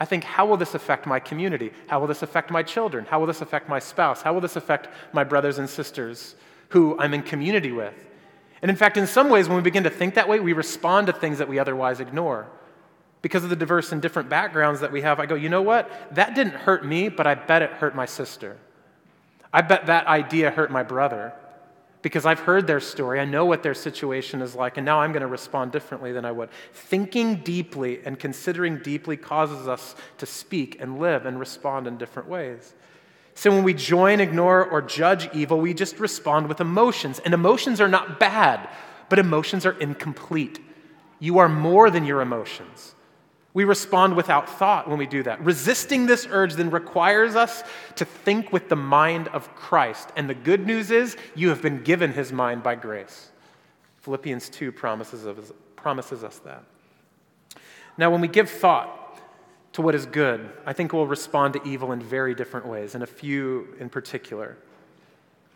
I 0.00 0.04
think, 0.04 0.24
How 0.24 0.46
will 0.46 0.56
this 0.56 0.74
affect 0.74 1.06
my 1.06 1.20
community? 1.20 1.72
How 1.86 2.00
will 2.00 2.08
this 2.08 2.22
affect 2.22 2.50
my 2.50 2.62
children? 2.62 3.04
How 3.04 3.20
will 3.20 3.26
this 3.26 3.40
affect 3.40 3.68
my 3.68 3.78
spouse? 3.78 4.22
How 4.22 4.32
will 4.32 4.40
this 4.40 4.56
affect 4.56 4.88
my 5.12 5.22
brothers 5.22 5.58
and 5.58 5.68
sisters 5.68 6.34
who 6.70 6.98
I'm 6.98 7.14
in 7.14 7.22
community 7.22 7.72
with? 7.72 7.94
And 8.62 8.70
in 8.70 8.76
fact, 8.76 8.96
in 8.96 9.06
some 9.06 9.30
ways, 9.30 9.48
when 9.48 9.56
we 9.56 9.62
begin 9.62 9.84
to 9.84 9.90
think 9.90 10.14
that 10.14 10.28
way, 10.28 10.40
we 10.40 10.52
respond 10.52 11.06
to 11.06 11.12
things 11.12 11.38
that 11.38 11.48
we 11.48 11.60
otherwise 11.60 12.00
ignore. 12.00 12.48
Because 13.22 13.44
of 13.44 13.50
the 13.50 13.56
diverse 13.56 13.92
and 13.92 14.02
different 14.02 14.28
backgrounds 14.28 14.80
that 14.80 14.90
we 14.90 15.02
have, 15.02 15.20
I 15.20 15.26
go, 15.26 15.36
you 15.36 15.48
know 15.48 15.62
what? 15.62 15.88
That 16.14 16.34
didn't 16.34 16.54
hurt 16.54 16.84
me, 16.84 17.08
but 17.08 17.26
I 17.26 17.36
bet 17.36 17.62
it 17.62 17.70
hurt 17.70 17.94
my 17.94 18.06
sister. 18.06 18.56
I 19.52 19.62
bet 19.62 19.86
that 19.86 20.06
idea 20.08 20.50
hurt 20.50 20.72
my 20.72 20.82
brother 20.82 21.32
because 22.02 22.24
I've 22.26 22.40
heard 22.40 22.66
their 22.66 22.80
story. 22.80 23.20
I 23.20 23.24
know 23.24 23.44
what 23.44 23.62
their 23.62 23.74
situation 23.74 24.40
is 24.40 24.54
like, 24.54 24.76
and 24.76 24.84
now 24.84 25.00
I'm 25.00 25.12
going 25.12 25.22
to 25.22 25.26
respond 25.26 25.72
differently 25.72 26.12
than 26.12 26.24
I 26.24 26.32
would. 26.32 26.50
Thinking 26.72 27.36
deeply 27.36 28.00
and 28.04 28.18
considering 28.18 28.78
deeply 28.78 29.16
causes 29.16 29.66
us 29.66 29.96
to 30.18 30.26
speak 30.26 30.80
and 30.80 30.98
live 30.98 31.26
and 31.26 31.40
respond 31.40 31.86
in 31.86 31.98
different 31.98 32.28
ways. 32.28 32.74
So 33.34 33.50
when 33.50 33.64
we 33.64 33.74
join, 33.74 34.20
ignore, 34.20 34.64
or 34.64 34.82
judge 34.82 35.28
evil, 35.32 35.60
we 35.60 35.74
just 35.74 36.00
respond 36.00 36.48
with 36.48 36.60
emotions. 36.60 37.20
And 37.20 37.34
emotions 37.34 37.80
are 37.80 37.88
not 37.88 38.18
bad, 38.18 38.68
but 39.08 39.18
emotions 39.18 39.64
are 39.64 39.78
incomplete. 39.78 40.60
You 41.20 41.38
are 41.38 41.48
more 41.48 41.90
than 41.90 42.04
your 42.04 42.20
emotions. 42.20 42.94
We 43.54 43.64
respond 43.64 44.14
without 44.14 44.48
thought 44.48 44.88
when 44.88 44.98
we 44.98 45.06
do 45.06 45.22
that. 45.24 45.42
Resisting 45.44 46.06
this 46.06 46.28
urge 46.30 46.54
then 46.54 46.70
requires 46.70 47.34
us 47.34 47.62
to 47.96 48.04
think 48.04 48.52
with 48.52 48.68
the 48.68 48.76
mind 48.76 49.28
of 49.28 49.54
Christ. 49.54 50.12
And 50.16 50.28
the 50.28 50.34
good 50.34 50.66
news 50.66 50.90
is, 50.90 51.16
you 51.34 51.48
have 51.48 51.62
been 51.62 51.82
given 51.82 52.12
his 52.12 52.30
mind 52.30 52.62
by 52.62 52.74
grace. 52.74 53.30
Philippians 54.02 54.48
2 54.50 54.70
promises, 54.70 55.26
us, 55.26 55.52
promises 55.76 56.22
us 56.22 56.38
that. 56.40 56.62
Now, 57.96 58.10
when 58.10 58.20
we 58.20 58.28
give 58.28 58.48
thought 58.48 59.20
to 59.72 59.82
what 59.82 59.94
is 59.94 60.06
good, 60.06 60.50
I 60.64 60.72
think 60.72 60.92
we'll 60.92 61.06
respond 61.06 61.54
to 61.54 61.62
evil 61.64 61.92
in 61.92 62.00
very 62.00 62.34
different 62.34 62.66
ways, 62.66 62.94
and 62.94 63.02
a 63.02 63.08
few 63.08 63.74
in 63.80 63.88
particular. 63.88 64.56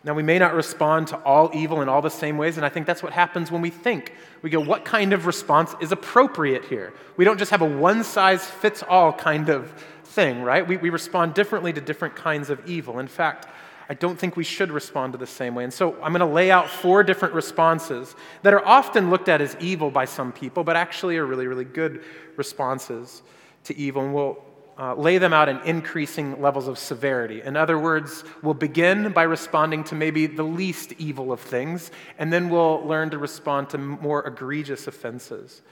Now, 0.04 0.14
we 0.14 0.22
may 0.24 0.38
not 0.38 0.54
respond 0.54 1.08
to 1.08 1.16
all 1.18 1.50
evil 1.54 1.80
in 1.80 1.88
all 1.88 2.02
the 2.02 2.10
same 2.10 2.36
ways, 2.36 2.56
and 2.56 2.66
I 2.66 2.68
think 2.68 2.86
that's 2.86 3.04
what 3.04 3.12
happens 3.12 3.52
when 3.52 3.62
we 3.62 3.70
think. 3.70 4.12
We 4.42 4.50
go, 4.50 4.58
what 4.58 4.84
kind 4.84 5.12
of 5.12 5.26
response 5.26 5.76
is 5.80 5.92
appropriate 5.92 6.64
here? 6.64 6.92
We 7.16 7.24
don't 7.24 7.38
just 7.38 7.52
have 7.52 7.62
a 7.62 7.68
one 7.68 8.02
size 8.02 8.44
fits 8.44 8.82
all 8.82 9.12
kind 9.12 9.48
of 9.48 9.72
thing, 10.02 10.42
right? 10.42 10.66
We, 10.66 10.76
we 10.76 10.90
respond 10.90 11.34
differently 11.34 11.72
to 11.72 11.80
different 11.80 12.16
kinds 12.16 12.50
of 12.50 12.68
evil. 12.68 12.98
In 12.98 13.06
fact, 13.06 13.46
I 13.88 13.94
don't 13.94 14.18
think 14.18 14.36
we 14.36 14.44
should 14.44 14.72
respond 14.72 15.12
to 15.12 15.18
the 15.18 15.26
same 15.26 15.54
way. 15.54 15.64
And 15.64 15.72
so 15.72 15.94
I'm 16.02 16.12
going 16.12 16.20
to 16.20 16.26
lay 16.26 16.50
out 16.50 16.68
four 16.68 17.04
different 17.04 17.34
responses 17.34 18.16
that 18.42 18.54
are 18.54 18.64
often 18.64 19.10
looked 19.10 19.28
at 19.28 19.40
as 19.40 19.56
evil 19.60 19.90
by 19.90 20.04
some 20.04 20.32
people, 20.32 20.64
but 20.64 20.76
actually 20.76 21.16
are 21.16 21.26
really, 21.26 21.46
really 21.46 21.64
good 21.64 22.02
responses 22.36 23.22
to 23.64 23.76
evil. 23.76 24.02
And 24.04 24.14
we'll 24.14 24.42
uh, 24.82 24.96
lay 24.96 25.16
them 25.16 25.32
out 25.32 25.48
in 25.48 25.60
increasing 25.60 26.42
levels 26.42 26.66
of 26.66 26.76
severity. 26.76 27.40
In 27.40 27.56
other 27.56 27.78
words, 27.78 28.24
we'll 28.42 28.52
begin 28.52 29.12
by 29.12 29.22
responding 29.22 29.84
to 29.84 29.94
maybe 29.94 30.26
the 30.26 30.42
least 30.42 30.92
evil 30.98 31.30
of 31.30 31.38
things, 31.38 31.92
and 32.18 32.32
then 32.32 32.50
we'll 32.50 32.84
learn 32.84 33.08
to 33.10 33.18
respond 33.18 33.70
to 33.70 33.78
more 33.78 34.26
egregious 34.26 34.88
offenses. 34.88 35.62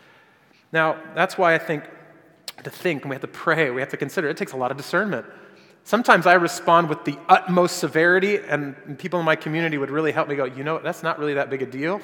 Now, 0.70 0.96
that's 1.16 1.36
why 1.36 1.56
I 1.56 1.58
think 1.58 1.82
to 2.62 2.70
think 2.70 3.02
and 3.02 3.10
we 3.10 3.14
have 3.16 3.22
to 3.22 3.26
pray, 3.26 3.70
we 3.70 3.80
have 3.80 3.90
to 3.90 3.96
consider, 3.96 4.28
it 4.28 4.36
takes 4.36 4.52
a 4.52 4.56
lot 4.56 4.70
of 4.70 4.76
discernment. 4.76 5.26
Sometimes 5.82 6.24
I 6.28 6.34
respond 6.34 6.88
with 6.88 7.04
the 7.04 7.18
utmost 7.28 7.78
severity, 7.78 8.36
and 8.36 8.96
people 8.96 9.18
in 9.18 9.26
my 9.26 9.34
community 9.34 9.76
would 9.76 9.90
really 9.90 10.12
help 10.12 10.28
me 10.28 10.36
go, 10.36 10.44
you 10.44 10.62
know, 10.62 10.78
that's 10.78 11.02
not 11.02 11.18
really 11.18 11.34
that 11.34 11.50
big 11.50 11.62
a 11.62 11.66
deal. 11.66 12.00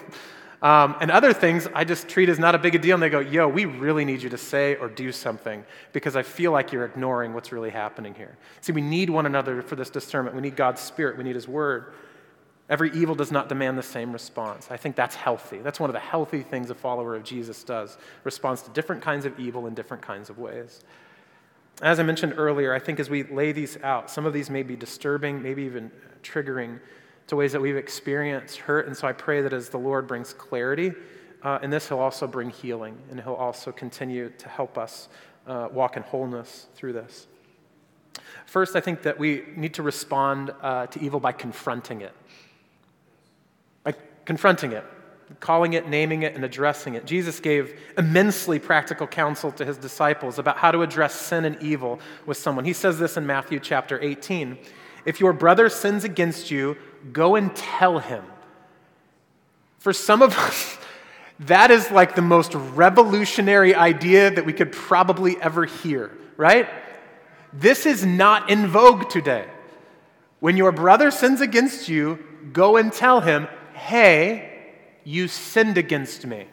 Um, 0.63 0.97
and 1.01 1.11
other 1.11 1.33
things 1.33 1.69
I 1.75 1.85
just 1.85 2.09
treat 2.09 2.29
as 2.29 2.39
not 2.39 2.55
a 2.55 2.59
big 2.59 2.75
a 2.75 2.79
deal, 2.79 2.95
and 2.95 3.03
they 3.03 3.11
go, 3.11 3.21
yo, 3.21 3.47
we 3.47 3.67
really 3.67 4.05
need 4.05 4.23
you 4.23 4.31
to 4.31 4.39
say 4.39 4.77
or 4.77 4.89
do 4.89 5.13
something 5.13 5.65
because 5.93 6.17
I 6.17 6.23
feel 6.23 6.51
like 6.51 6.73
you're 6.73 6.87
ignoring 6.87 7.35
what's 7.35 7.53
really 7.53 7.71
happening 7.71 8.15
here. 8.15 8.39
See, 8.63 8.73
we 8.73 8.81
need 8.81 9.11
one 9.11 9.27
another 9.27 9.61
for 9.61 9.77
this 9.77 9.91
discernment. 9.91 10.35
We 10.35 10.43
need 10.43 10.57
God's 10.57 10.81
Spirit, 10.81 11.19
we 11.19 11.25
need 11.25 11.35
His 11.35 11.49
Word. 11.49 11.93
Every 12.69 12.91
evil 12.93 13.15
does 13.15 13.31
not 13.31 13.49
demand 13.49 13.79
the 13.79 13.83
same 13.83 14.13
response. 14.13 14.69
I 14.73 14.77
think 14.77 14.97
that's 14.97 15.15
healthy. 15.15 15.59
That's 15.59 15.79
one 15.79 15.89
of 15.89 15.95
the 15.95 16.01
healthy 16.01 16.43
things 16.43 16.69
a 16.71 16.75
follower 16.75 17.15
of 17.15 17.23
Jesus 17.23 17.63
does, 17.63 17.97
responds 18.25 18.63
to 18.63 18.71
different 18.71 19.03
kinds 19.03 19.25
of 19.25 19.39
evil 19.39 19.69
in 19.69 19.75
different 19.75 20.03
kinds 20.03 20.31
of 20.31 20.39
ways. 20.39 20.81
As 21.81 22.01
I 22.01 22.03
mentioned 22.03 22.35
earlier, 22.37 22.75
I 22.75 22.81
think 22.81 22.99
as 22.99 23.09
we 23.09 23.23
lay 23.25 23.53
these 23.53 23.77
out, 23.85 24.11
some 24.11 24.27
of 24.27 24.33
these 24.33 24.51
may 24.51 24.65
be 24.65 24.75
disturbing, 24.75 25.43
maybe 25.43 25.63
even 25.63 25.93
triggering 26.23 26.81
to 27.29 27.37
ways 27.37 27.53
that 27.53 27.61
we've 27.61 27.77
experienced 27.77 28.59
hurt. 28.59 28.87
And 28.87 28.97
so 28.97 29.09
I 29.09 29.13
pray 29.13 29.43
that 29.43 29.53
as 29.53 29.69
the 29.69 29.79
Lord 29.79 30.07
brings 30.07 30.33
clarity 30.33 30.93
uh, 31.43 31.59
in 31.63 31.71
this, 31.71 31.89
He'll 31.89 31.99
also 31.99 32.27
bring 32.27 32.51
healing, 32.51 32.99
and 33.11 33.21
He'll 33.21 33.35
also 33.35 33.73
continue 33.73 34.31
to 34.39 34.49
help 34.49 34.79
us 34.79 35.09
uh, 35.47 35.69
walk 35.73 35.97
in 35.97 36.03
wholeness 36.03 36.67
through 36.75 36.93
this. 36.93 37.27
First, 38.47 38.77
I 38.77 38.81
think 38.81 39.03
that 39.03 39.19
we 39.19 39.45
need 39.57 39.75
to 39.75 39.83
respond 39.83 40.53
uh, 40.63 40.87
to 40.87 41.01
evil 41.01 41.21
by 41.21 41.33
confronting 41.33 42.01
it. 42.01 42.13
By 43.83 43.95
confronting 44.25 44.73
it 44.73 44.85
calling 45.41 45.73
it, 45.73 45.89
naming 45.89 46.23
it, 46.23 46.35
and 46.35 46.45
addressing 46.45 46.95
it. 46.95 47.05
Jesus 47.05 47.41
gave 47.41 47.81
immensely 47.99 48.59
practical 48.59 49.07
counsel 49.07 49.51
to 49.53 49.65
his 49.65 49.77
disciples 49.77 50.39
about 50.39 50.57
how 50.59 50.71
to 50.71 50.83
address 50.83 51.15
sin 51.15 51.45
and 51.45 51.61
evil 51.63 52.01
with 52.27 52.37
someone. 52.37 52.65
He 52.65 52.73
says 52.73 52.99
this 52.99 53.17
in 53.17 53.27
Matthew 53.27 53.59
chapter 53.61 54.01
18 54.01 54.59
If 55.05 55.21
your 55.21 55.33
brother 55.33 55.69
sins 55.69 56.05
against 56.05 56.51
you, 56.51 56.77
go 57.13 57.37
and 57.37 57.55
tell 57.55 57.99
him. 57.99 58.25
For 59.79 59.93
some 59.93 60.23
of 60.23 60.37
us, 60.37 60.79
that 61.41 61.71
is 61.71 61.91
like 61.91 62.15
the 62.15 62.23
most 62.23 62.55
revolutionary 62.55 63.75
idea 63.75 64.31
that 64.31 64.47
we 64.47 64.53
could 64.53 64.73
probably 64.73 65.41
ever 65.41 65.65
hear, 65.65 66.11
right? 66.37 66.69
This 67.53 67.87
is 67.87 68.05
not 68.05 68.51
in 68.51 68.67
vogue 68.67 69.09
today. 69.09 69.47
When 70.41 70.57
your 70.57 70.73
brother 70.73 71.11
sins 71.11 71.41
against 71.41 71.89
you, 71.89 72.19
go 72.53 72.77
and 72.77 72.93
tell 72.93 73.21
him, 73.21 73.49
hey, 73.75 74.75
you 75.05 75.29
sinned 75.29 75.79
against 75.79 76.27
me. 76.27 76.47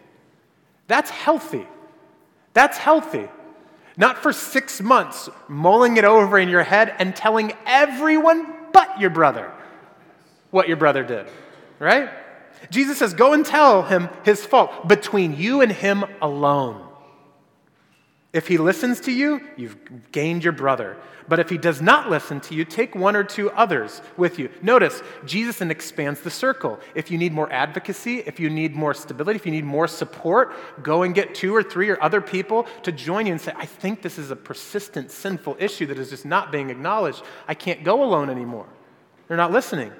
That's 0.88 1.10
healthy. 1.10 1.68
That's 2.54 2.78
healthy. 2.78 3.28
Not 3.98 4.18
for 4.18 4.34
six 4.34 4.82
months 4.82 5.30
mulling 5.48 5.98
it 5.98 6.06
over 6.06 6.38
in 6.38 6.50
your 6.50 6.64
head 6.64 6.96
and 7.00 7.16
telling 7.16 7.54
everyone 7.66 8.54
but 8.72 9.00
your 9.00 9.10
brother 9.10 9.52
what 10.54 10.68
your 10.68 10.78
brother 10.78 11.04
did, 11.04 11.26
right? 11.80 12.12
Jesus 12.70 13.00
says, 13.00 13.16
Go 13.16 13.34
and 13.34 13.44
tell 13.44 13.82
him 13.82 14.08
his 14.24 14.46
fault 14.46 14.88
between 14.88 15.36
you 15.36 15.62
and 15.62 15.72
him 15.72 16.06
alone. 16.22 16.88
If 18.34 18.48
he 18.48 18.60
listens 18.60 19.00
to 19.02 19.12
you, 19.12 19.42
you've 19.58 20.12
gained 20.12 20.44
your 20.44 20.54
brother. 20.54 20.98
But 21.28 21.40
if 21.40 21.50
he 21.50 21.58
does 21.58 21.82
not 21.82 22.10
listen 22.10 22.40
to 22.42 22.54
you, 22.54 22.66
take 22.66 22.94
one 22.94 23.16
or 23.16 23.24
two 23.24 23.50
others 23.52 24.02
with 24.16 24.38
you. 24.38 24.50
Notice, 24.62 25.02
Jesus 25.26 25.58
then 25.58 25.72
expands 25.72 26.22
the 26.22 26.30
circle. 26.30 26.80
If 26.94 27.10
you 27.10 27.18
need 27.18 27.34
more 27.34 27.52
advocacy, 27.52 28.20
if 28.20 28.40
you 28.40 28.50
need 28.50 28.76
more 28.76 28.94
stability, 28.94 29.38
if 29.38 29.46
you 29.46 29.52
need 29.52 29.66
more 29.66 29.88
support, 29.88 30.54
go 30.84 31.02
and 31.02 31.16
get 31.16 31.34
two 31.34 31.56
or 31.56 31.64
three 31.64 31.90
or 31.90 32.02
other 32.02 32.22
people 32.22 32.68
to 32.84 32.92
join 32.92 33.26
you 33.26 33.32
and 33.32 33.42
say, 33.42 33.54
I 33.56 33.66
think 33.66 34.04
this 34.04 34.20
is 34.20 34.30
a 34.30 34.36
persistent 34.36 35.10
sinful 35.10 35.58
issue 35.60 35.88
that 35.88 35.98
is 35.98 36.12
just 36.12 36.26
not 36.26 36.52
being 36.52 36.70
acknowledged. 36.70 37.24
I 37.48 37.56
can't 37.56 37.84
go 37.84 38.04
alone 38.04 38.30
anymore. 38.30 38.68
They're 39.28 39.38
not 39.38 39.52
listening. 39.52 39.92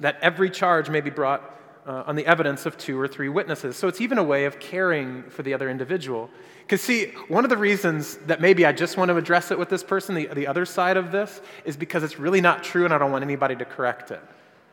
That 0.00 0.18
every 0.20 0.50
charge 0.50 0.90
may 0.90 1.00
be 1.00 1.10
brought 1.10 1.56
uh, 1.86 2.02
on 2.06 2.16
the 2.16 2.26
evidence 2.26 2.66
of 2.66 2.76
two 2.76 2.98
or 3.00 3.06
three 3.06 3.28
witnesses. 3.28 3.76
So 3.76 3.88
it's 3.88 4.00
even 4.00 4.18
a 4.18 4.24
way 4.24 4.44
of 4.44 4.58
caring 4.58 5.22
for 5.24 5.42
the 5.42 5.54
other 5.54 5.70
individual. 5.70 6.28
Because, 6.62 6.80
see, 6.80 7.12
one 7.28 7.44
of 7.44 7.50
the 7.50 7.56
reasons 7.56 8.16
that 8.26 8.40
maybe 8.40 8.66
I 8.66 8.72
just 8.72 8.96
want 8.96 9.08
to 9.10 9.16
address 9.16 9.52
it 9.52 9.58
with 9.58 9.68
this 9.68 9.84
person, 9.84 10.16
the, 10.16 10.26
the 10.26 10.48
other 10.48 10.66
side 10.66 10.96
of 10.96 11.12
this, 11.12 11.40
is 11.64 11.76
because 11.76 12.02
it's 12.02 12.18
really 12.18 12.40
not 12.40 12.64
true 12.64 12.84
and 12.84 12.92
I 12.92 12.98
don't 12.98 13.12
want 13.12 13.22
anybody 13.22 13.54
to 13.56 13.64
correct 13.64 14.10
it. 14.10 14.20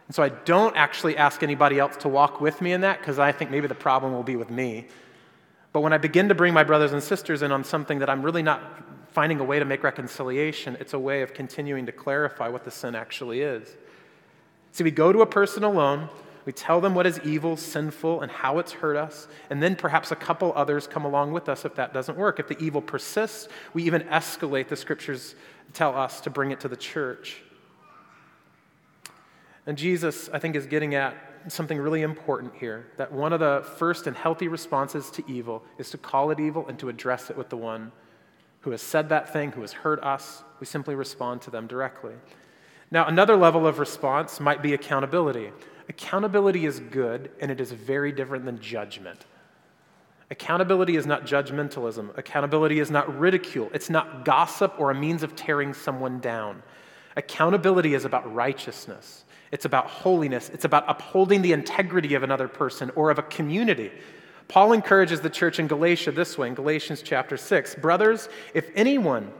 And 0.08 0.16
so 0.16 0.24
I 0.24 0.30
don't 0.30 0.76
actually 0.76 1.16
ask 1.16 1.44
anybody 1.44 1.80
else 1.80 1.96
to 1.98 2.10
walk 2.10 2.42
with 2.42 2.62
me 2.62 2.74
in 2.74 2.82
that 2.82 3.00
because 3.00 3.20
I 3.20 3.32
think 3.32 3.52
maybe 3.52 3.68
the 3.68 3.76
problem 3.76 4.12
will 4.14 4.24
be 4.24 4.36
with 4.36 4.50
me. 4.50 4.88
But 5.72 5.82
when 5.82 5.94
I 5.94 5.98
begin 5.98 6.30
to 6.30 6.36
bring 6.36 6.54
my 6.54 6.64
brothers 6.64 6.94
and 6.94 7.02
sisters 7.02 7.42
in 7.42 7.52
on 7.52 7.64
something 7.64 8.00
that 8.00 8.10
I'm 8.10 8.24
really 8.24 8.44
not 8.44 8.62
finding 9.12 9.40
a 9.40 9.44
way 9.44 9.60
to 9.60 9.66
make 9.66 9.84
reconciliation, 9.84 10.78
it's 10.80 10.94
a 10.94 11.00
way 11.00 11.22
of 11.22 11.34
continuing 11.34 11.86
to 11.86 11.92
clarify 11.92 12.48
what 12.48 12.64
the 12.64 12.72
sin 12.72 12.96
actually 12.96 13.42
is. 13.42 13.76
See, 14.74 14.84
we 14.84 14.92
go 14.92 15.14
to 15.14 15.22
a 15.22 15.26
person 15.26 15.64
alone 15.64 16.10
we 16.46 16.52
tell 16.52 16.82
them 16.82 16.94
what 16.94 17.08
is 17.08 17.20
evil, 17.24 17.56
sinful, 17.56 18.22
and 18.22 18.32
how 18.32 18.60
it's 18.60 18.74
hurt 18.74 18.98
us. 18.98 19.28
And 19.50 19.64
then 19.64 19.76
perhaps 19.76 20.12
a 20.12 20.16
couple 20.16 20.52
others 20.56 20.88
come 20.88 21.06
along 21.06 21.32
with 21.32 21.48
us 21.48 21.64
if 21.64 21.76
that 21.76 21.94
doesn't 21.94 22.18
work. 22.18 22.40
If 22.40 22.48
the 22.48 22.60
evil 22.60 22.82
persists, 22.82 23.48
we 23.74 23.84
even 23.84 24.02
escalate, 24.04 24.68
the 24.68 24.76
scriptures 24.76 25.36
tell 25.74 25.96
us, 25.96 26.22
to 26.22 26.30
bring 26.30 26.52
it 26.52 26.60
to 26.62 26.68
the 26.68 26.76
church. 26.76 27.42
And 29.66 29.78
Jesus, 29.78 30.30
I 30.34 30.40
think, 30.40 30.56
is 30.56 30.66
getting 30.66 30.96
at 30.96 31.16
something 31.48 31.78
really 31.78 32.02
important 32.02 32.54
here 32.56 32.88
that 32.98 33.12
one 33.12 33.32
of 33.32 33.40
the 33.40 33.66
first 33.78 34.08
and 34.08 34.16
healthy 34.16 34.50
responses 34.50 35.10
to 35.12 35.24
evil 35.32 35.64
is 35.78 35.90
to 35.92 35.98
call 35.98 36.32
it 36.32 36.40
evil 36.40 36.68
and 36.68 36.78
to 36.80 36.90
address 36.90 37.30
it 37.30 37.38
with 37.38 37.50
the 37.50 37.58
one 37.58 37.92
who 38.62 38.72
has 38.72 38.82
said 38.82 39.10
that 39.10 39.32
thing, 39.32 39.52
who 39.52 39.62
has 39.62 39.74
hurt 39.74 40.02
us. 40.04 40.44
We 40.60 40.66
simply 40.66 40.96
respond 40.96 41.42
to 41.44 41.52
them 41.52 41.68
directly. 41.68 42.14
Now, 42.94 43.08
another 43.08 43.36
level 43.36 43.66
of 43.66 43.80
response 43.80 44.40
might 44.40 44.62
be 44.62 44.76
accountability. 44.76 45.50
Accountability 45.90 46.68
is 46.68 46.80
good, 46.80 47.32
and 47.42 47.50
it 47.50 47.60
is 47.60 47.72
very 47.72 48.12
different 48.12 48.46
than 48.46 48.60
judgment. 48.60 49.26
Accountability 50.30 50.96
is 50.96 51.08
not 51.08 51.26
judgmentalism. 51.26 52.16
Accountability 52.16 52.80
is 52.80 52.92
not 52.92 53.20
ridicule. 53.20 53.72
It's 53.74 53.90
not 53.90 54.26
gossip 54.26 54.76
or 54.78 54.92
a 54.92 54.96
means 54.96 55.24
of 55.24 55.36
tearing 55.36 55.74
someone 55.74 56.20
down. 56.20 56.62
Accountability 57.18 57.96
is 57.96 58.06
about 58.06 58.32
righteousness. 58.32 59.26
It's 59.52 59.66
about 59.66 59.88
holiness. 59.88 60.52
It's 60.54 60.66
about 60.66 60.86
upholding 60.88 61.42
the 61.42 61.52
integrity 61.52 62.14
of 62.14 62.22
another 62.22 62.48
person 62.48 62.92
or 62.96 63.10
of 63.10 63.18
a 63.18 63.24
community. 63.24 63.92
Paul 64.48 64.72
encourages 64.72 65.20
the 65.20 65.32
church 65.32 65.58
in 65.58 65.66
Galatia 65.66 66.12
this 66.12 66.38
way 66.38 66.48
in 66.48 66.54
Galatians 66.54 67.02
chapter 67.02 67.38
6 67.38 67.74
Brothers, 67.74 68.30
if 68.54 68.70
anyone 68.76 69.32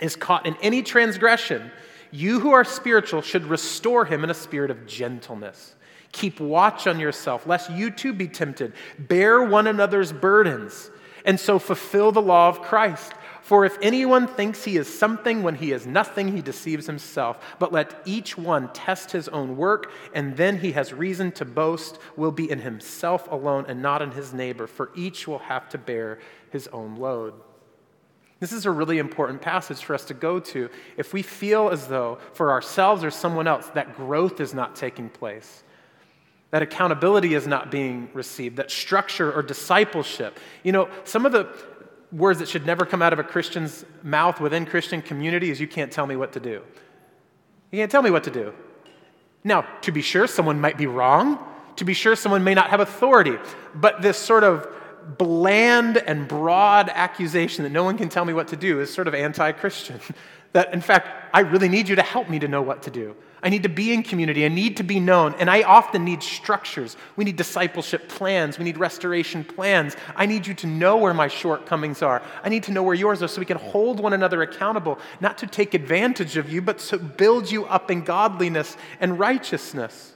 is 0.00 0.16
caught 0.16 0.44
in 0.44 0.56
any 0.60 0.82
transgression, 0.82 1.70
you 2.10 2.40
who 2.40 2.50
are 2.50 2.64
spiritual 2.64 3.22
should 3.22 3.46
restore 3.46 4.04
him 4.04 4.24
in 4.24 4.30
a 4.30 4.34
spirit 4.34 4.70
of 4.70 4.86
gentleness. 4.86 5.74
Keep 6.12 6.40
watch 6.40 6.86
on 6.86 6.98
yourself, 6.98 7.46
lest 7.46 7.70
you 7.70 7.90
too 7.90 8.12
be 8.12 8.26
tempted. 8.26 8.72
Bear 8.98 9.42
one 9.42 9.66
another's 9.66 10.12
burdens, 10.12 10.90
and 11.24 11.38
so 11.38 11.58
fulfill 11.58 12.10
the 12.10 12.22
law 12.22 12.48
of 12.48 12.62
Christ. 12.62 13.12
For 13.42 13.64
if 13.64 13.78
anyone 13.82 14.26
thinks 14.26 14.64
he 14.64 14.76
is 14.76 14.86
something 14.86 15.42
when 15.42 15.56
he 15.56 15.72
is 15.72 15.86
nothing, 15.86 16.36
he 16.36 16.42
deceives 16.42 16.86
himself. 16.86 17.56
But 17.58 17.72
let 17.72 18.00
each 18.04 18.36
one 18.36 18.72
test 18.72 19.12
his 19.12 19.28
own 19.28 19.56
work, 19.56 19.92
and 20.14 20.36
then 20.36 20.58
he 20.58 20.72
has 20.72 20.92
reason 20.92 21.32
to 21.32 21.44
boast 21.44 21.98
will 22.16 22.32
be 22.32 22.50
in 22.50 22.60
himself 22.60 23.30
alone 23.30 23.64
and 23.68 23.82
not 23.82 24.02
in 24.02 24.12
his 24.12 24.32
neighbor, 24.32 24.66
for 24.66 24.90
each 24.94 25.26
will 25.26 25.38
have 25.38 25.68
to 25.70 25.78
bear 25.78 26.18
his 26.50 26.68
own 26.68 26.96
load. 26.96 27.34
This 28.40 28.52
is 28.52 28.64
a 28.64 28.70
really 28.70 28.98
important 28.98 29.42
passage 29.42 29.84
for 29.84 29.94
us 29.94 30.04
to 30.06 30.14
go 30.14 30.40
to 30.40 30.70
if 30.96 31.12
we 31.12 31.22
feel 31.22 31.68
as 31.68 31.86
though 31.86 32.18
for 32.32 32.50
ourselves 32.50 33.04
or 33.04 33.10
someone 33.10 33.46
else 33.46 33.66
that 33.74 33.94
growth 33.94 34.40
is 34.40 34.54
not 34.54 34.74
taking 34.74 35.10
place, 35.10 35.62
that 36.50 36.62
accountability 36.62 37.34
is 37.34 37.46
not 37.46 37.70
being 37.70 38.08
received, 38.14 38.56
that 38.56 38.70
structure 38.70 39.30
or 39.30 39.42
discipleship. 39.42 40.40
You 40.62 40.72
know, 40.72 40.88
some 41.04 41.26
of 41.26 41.32
the 41.32 41.48
words 42.12 42.38
that 42.38 42.48
should 42.48 42.66
never 42.66 42.86
come 42.86 43.02
out 43.02 43.12
of 43.12 43.18
a 43.18 43.22
Christian's 43.22 43.84
mouth 44.02 44.40
within 44.40 44.64
Christian 44.64 45.02
community 45.02 45.50
is 45.50 45.60
you 45.60 45.68
can't 45.68 45.92
tell 45.92 46.06
me 46.06 46.16
what 46.16 46.32
to 46.32 46.40
do. 46.40 46.62
You 47.70 47.78
can't 47.78 47.90
tell 47.90 48.02
me 48.02 48.10
what 48.10 48.24
to 48.24 48.30
do. 48.30 48.54
Now, 49.44 49.66
to 49.82 49.92
be 49.92 50.02
sure, 50.02 50.26
someone 50.26 50.60
might 50.60 50.76
be 50.76 50.86
wrong. 50.86 51.38
To 51.76 51.84
be 51.84 51.94
sure, 51.94 52.16
someone 52.16 52.42
may 52.42 52.54
not 52.54 52.70
have 52.70 52.80
authority. 52.80 53.38
But 53.74 54.02
this 54.02 54.18
sort 54.18 54.44
of 54.44 54.66
bland 55.18 55.96
and 55.98 56.26
broad 56.28 56.88
accusation 56.88 57.64
that 57.64 57.70
no 57.70 57.84
one 57.84 57.98
can 57.98 58.08
tell 58.08 58.24
me 58.24 58.32
what 58.32 58.48
to 58.48 58.56
do 58.56 58.80
is 58.80 58.92
sort 58.92 59.08
of 59.08 59.14
anti 59.14 59.52
Christian. 59.52 60.00
that, 60.52 60.72
in 60.72 60.80
fact, 60.80 61.08
I 61.32 61.40
really 61.40 61.68
need 61.68 61.88
you 61.88 61.96
to 61.96 62.02
help 62.02 62.28
me 62.28 62.38
to 62.40 62.48
know 62.48 62.62
what 62.62 62.82
to 62.82 62.90
do. 62.90 63.14
I 63.42 63.48
need 63.48 63.62
to 63.62 63.68
be 63.68 63.92
in 63.92 64.02
community. 64.02 64.44
I 64.44 64.48
need 64.48 64.76
to 64.78 64.82
be 64.82 65.00
known. 65.00 65.34
And 65.38 65.48
I 65.48 65.62
often 65.62 66.04
need 66.04 66.22
structures. 66.22 66.96
We 67.16 67.24
need 67.24 67.36
discipleship 67.36 68.08
plans. 68.08 68.58
We 68.58 68.64
need 68.64 68.76
restoration 68.76 69.44
plans. 69.44 69.96
I 70.14 70.26
need 70.26 70.46
you 70.46 70.54
to 70.54 70.66
know 70.66 70.96
where 70.98 71.14
my 71.14 71.28
shortcomings 71.28 72.02
are. 72.02 72.22
I 72.42 72.48
need 72.48 72.64
to 72.64 72.72
know 72.72 72.82
where 72.82 72.94
yours 72.94 73.22
are 73.22 73.28
so 73.28 73.40
we 73.40 73.46
can 73.46 73.56
hold 73.56 74.00
one 74.00 74.12
another 74.12 74.42
accountable, 74.42 74.98
not 75.20 75.38
to 75.38 75.46
take 75.46 75.72
advantage 75.72 76.36
of 76.36 76.50
you, 76.52 76.60
but 76.60 76.78
to 76.78 76.98
build 76.98 77.50
you 77.50 77.64
up 77.64 77.90
in 77.90 78.02
godliness 78.02 78.76
and 79.00 79.18
righteousness. 79.18 80.14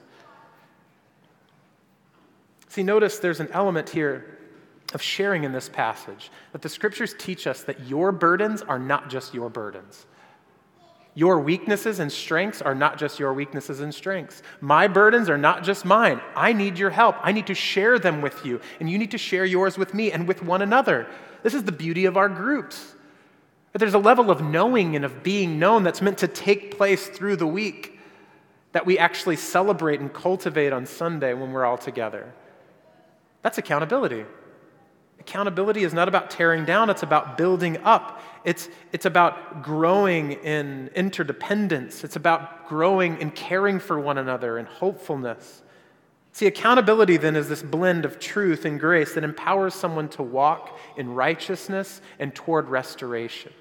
See, 2.69 2.83
notice 2.83 3.21
there's 3.21 3.41
an 3.41 3.49
element 3.53 3.89
here 3.89 4.34
of 4.93 5.03
sharing 5.03 5.45
in 5.45 5.53
this 5.53 5.69
passage 5.69 6.31
that 6.53 6.63
the 6.63 6.69
scriptures 6.69 7.15
teach 7.19 7.47
us 7.47 7.63
that 7.63 7.81
your 7.87 8.13
burdens 8.13 8.63
are 8.63 8.79
not 8.79 9.09
just 9.09 9.35
your 9.35 9.49
burdens. 9.49 10.07
Your 11.17 11.39
weaknesses 11.39 12.01
and 12.01 12.11
strengths 12.11 12.61
are 12.61 12.75
not 12.75 12.99
just 12.99 13.21
your 13.21 13.33
weaknesses 13.33 13.81
and 13.81 13.95
strengths. 13.95 14.43
My 14.61 14.89
burdens 14.89 15.31
are 15.31 15.39
not 15.39 15.63
just 15.63 15.85
mine. 15.85 16.21
I 16.35 16.53
need 16.53 16.77
your 16.77 16.91
help. 16.91 17.17
I 17.23 17.31
need 17.31 17.47
to 17.47 17.55
share 17.55 18.01
them 18.01 18.21
with 18.21 18.45
you, 18.45 18.61
and 18.81 18.91
you 18.91 18.99
need 18.99 19.13
to 19.13 19.19
share 19.19 19.45
yours 19.45 19.79
with 19.79 19.95
me 19.95 20.11
and 20.11 20.27
with 20.27 20.43
one 20.43 20.61
another. 20.61 21.07
This 21.45 21.55
is 21.55 21.63
the 21.63 21.73
beauty 21.73 22.05
of 22.07 22.17
our 22.17 22.29
groups. 22.29 22.95
But 23.71 23.79
there's 23.79 23.95
a 23.95 23.99
level 23.99 24.31
of 24.31 24.41
knowing 24.41 24.97
and 24.97 25.05
of 25.05 25.23
being 25.23 25.59
known 25.59 25.85
that's 25.85 26.03
meant 26.03 26.19
to 26.19 26.29
take 26.29 26.77
place 26.77 27.07
through 27.07 27.37
the 27.37 27.47
week 27.47 27.99
that 28.73 28.87
we 28.87 28.99
actually 28.99 29.37
celebrate 29.37 30.01
and 30.01 30.13
cultivate 30.13 30.73
on 30.73 30.85
Sunday 30.85 31.33
when 31.33 31.53
we're 31.53 31.65
all 31.65 31.79
together. 31.79 32.33
That's 33.43 33.59
accountability. 33.59 34.25
Accountability 35.21 35.85
is 35.85 35.95
not 35.95 36.09
about 36.09 36.31
tearing 36.31 36.65
down, 36.65 36.91
it's 36.91 37.03
about 37.03 37.39
building 37.39 37.79
up. 37.79 38.21
It's, 38.45 38.69
it's 38.93 39.07
about 39.07 39.63
growing 39.63 40.33
in 40.33 40.91
interdependence. 40.95 42.05
It's 42.05 42.17
about 42.17 42.69
growing 42.69 43.19
in 43.21 43.31
caring 43.31 43.81
for 43.81 43.99
one 43.99 44.19
another 44.19 44.59
and 44.59 44.69
hopefulness. 44.69 45.63
See, 46.33 46.47
accountability 46.47 47.17
then 47.17 47.37
is 47.37 47.49
this 47.49 47.63
blend 47.63 48.05
of 48.05 48.19
truth 48.19 48.65
and 48.65 48.79
grace 48.79 49.15
that 49.15 49.25
empowers 49.25 49.73
someone 49.73 50.09
to 50.11 50.23
walk 50.23 50.79
in 50.97 51.15
righteousness 51.15 52.03
and 52.19 52.35
toward 52.35 52.69
restoration. 52.69 53.53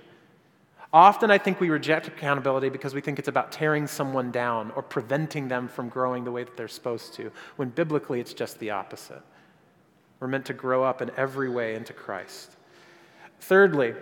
Often, 0.92 1.32
I 1.32 1.38
think 1.38 1.60
we 1.60 1.70
reject 1.70 2.08
accountability 2.08 2.70
because 2.70 2.94
we 2.94 3.02
think 3.02 3.20
it's 3.20 3.28
about 3.28 3.52
tearing 3.52 3.88
someone 3.88 4.32
down 4.32 4.72
or 4.76 4.84
preventing 4.84 5.48
them 5.48 5.68
from 5.68 5.88
growing 5.88 6.24
the 6.24 6.32
way 6.32 6.44
that 6.44 6.58
they're 6.58 6.68
supposed 6.68 7.14
to, 7.16 7.32
when 7.56 7.70
biblically 7.70 8.20
it's 8.20 8.34
just 8.34 8.60
the 8.60 8.72
opposite. 8.72 9.22
We're 10.24 10.30
meant 10.30 10.46
to 10.46 10.54
grow 10.54 10.86
up 10.86 11.02
in 11.02 11.12
every 11.18 11.50
way 11.50 11.76
into 11.76 11.92
Christ. 11.92 12.56
Thirdly, 13.42 13.94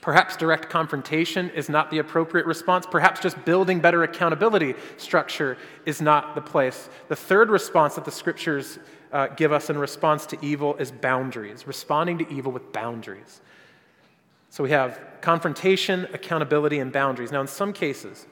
perhaps 0.00 0.36
direct 0.36 0.68
confrontation 0.68 1.48
is 1.50 1.68
not 1.68 1.92
the 1.92 1.98
appropriate 1.98 2.44
response. 2.44 2.86
Perhaps 2.90 3.20
just 3.20 3.44
building 3.44 3.78
better 3.78 4.02
accountability 4.02 4.74
structure 4.96 5.56
is 5.86 6.02
not 6.02 6.34
the 6.34 6.40
place. 6.40 6.88
The 7.06 7.14
third 7.14 7.50
response 7.50 7.94
that 7.94 8.04
the 8.04 8.10
scriptures 8.10 8.80
uh, 9.12 9.28
give 9.28 9.52
us 9.52 9.70
in 9.70 9.78
response 9.78 10.26
to 10.26 10.44
evil 10.44 10.74
is 10.74 10.90
boundaries, 10.90 11.68
responding 11.68 12.18
to 12.18 12.28
evil 12.28 12.50
with 12.50 12.72
boundaries. 12.72 13.40
So 14.50 14.64
we 14.64 14.70
have 14.70 15.00
confrontation, 15.20 16.08
accountability, 16.12 16.80
and 16.80 16.92
boundaries. 16.92 17.30
Now, 17.30 17.42
in 17.42 17.46
some 17.46 17.72
cases, 17.72 18.26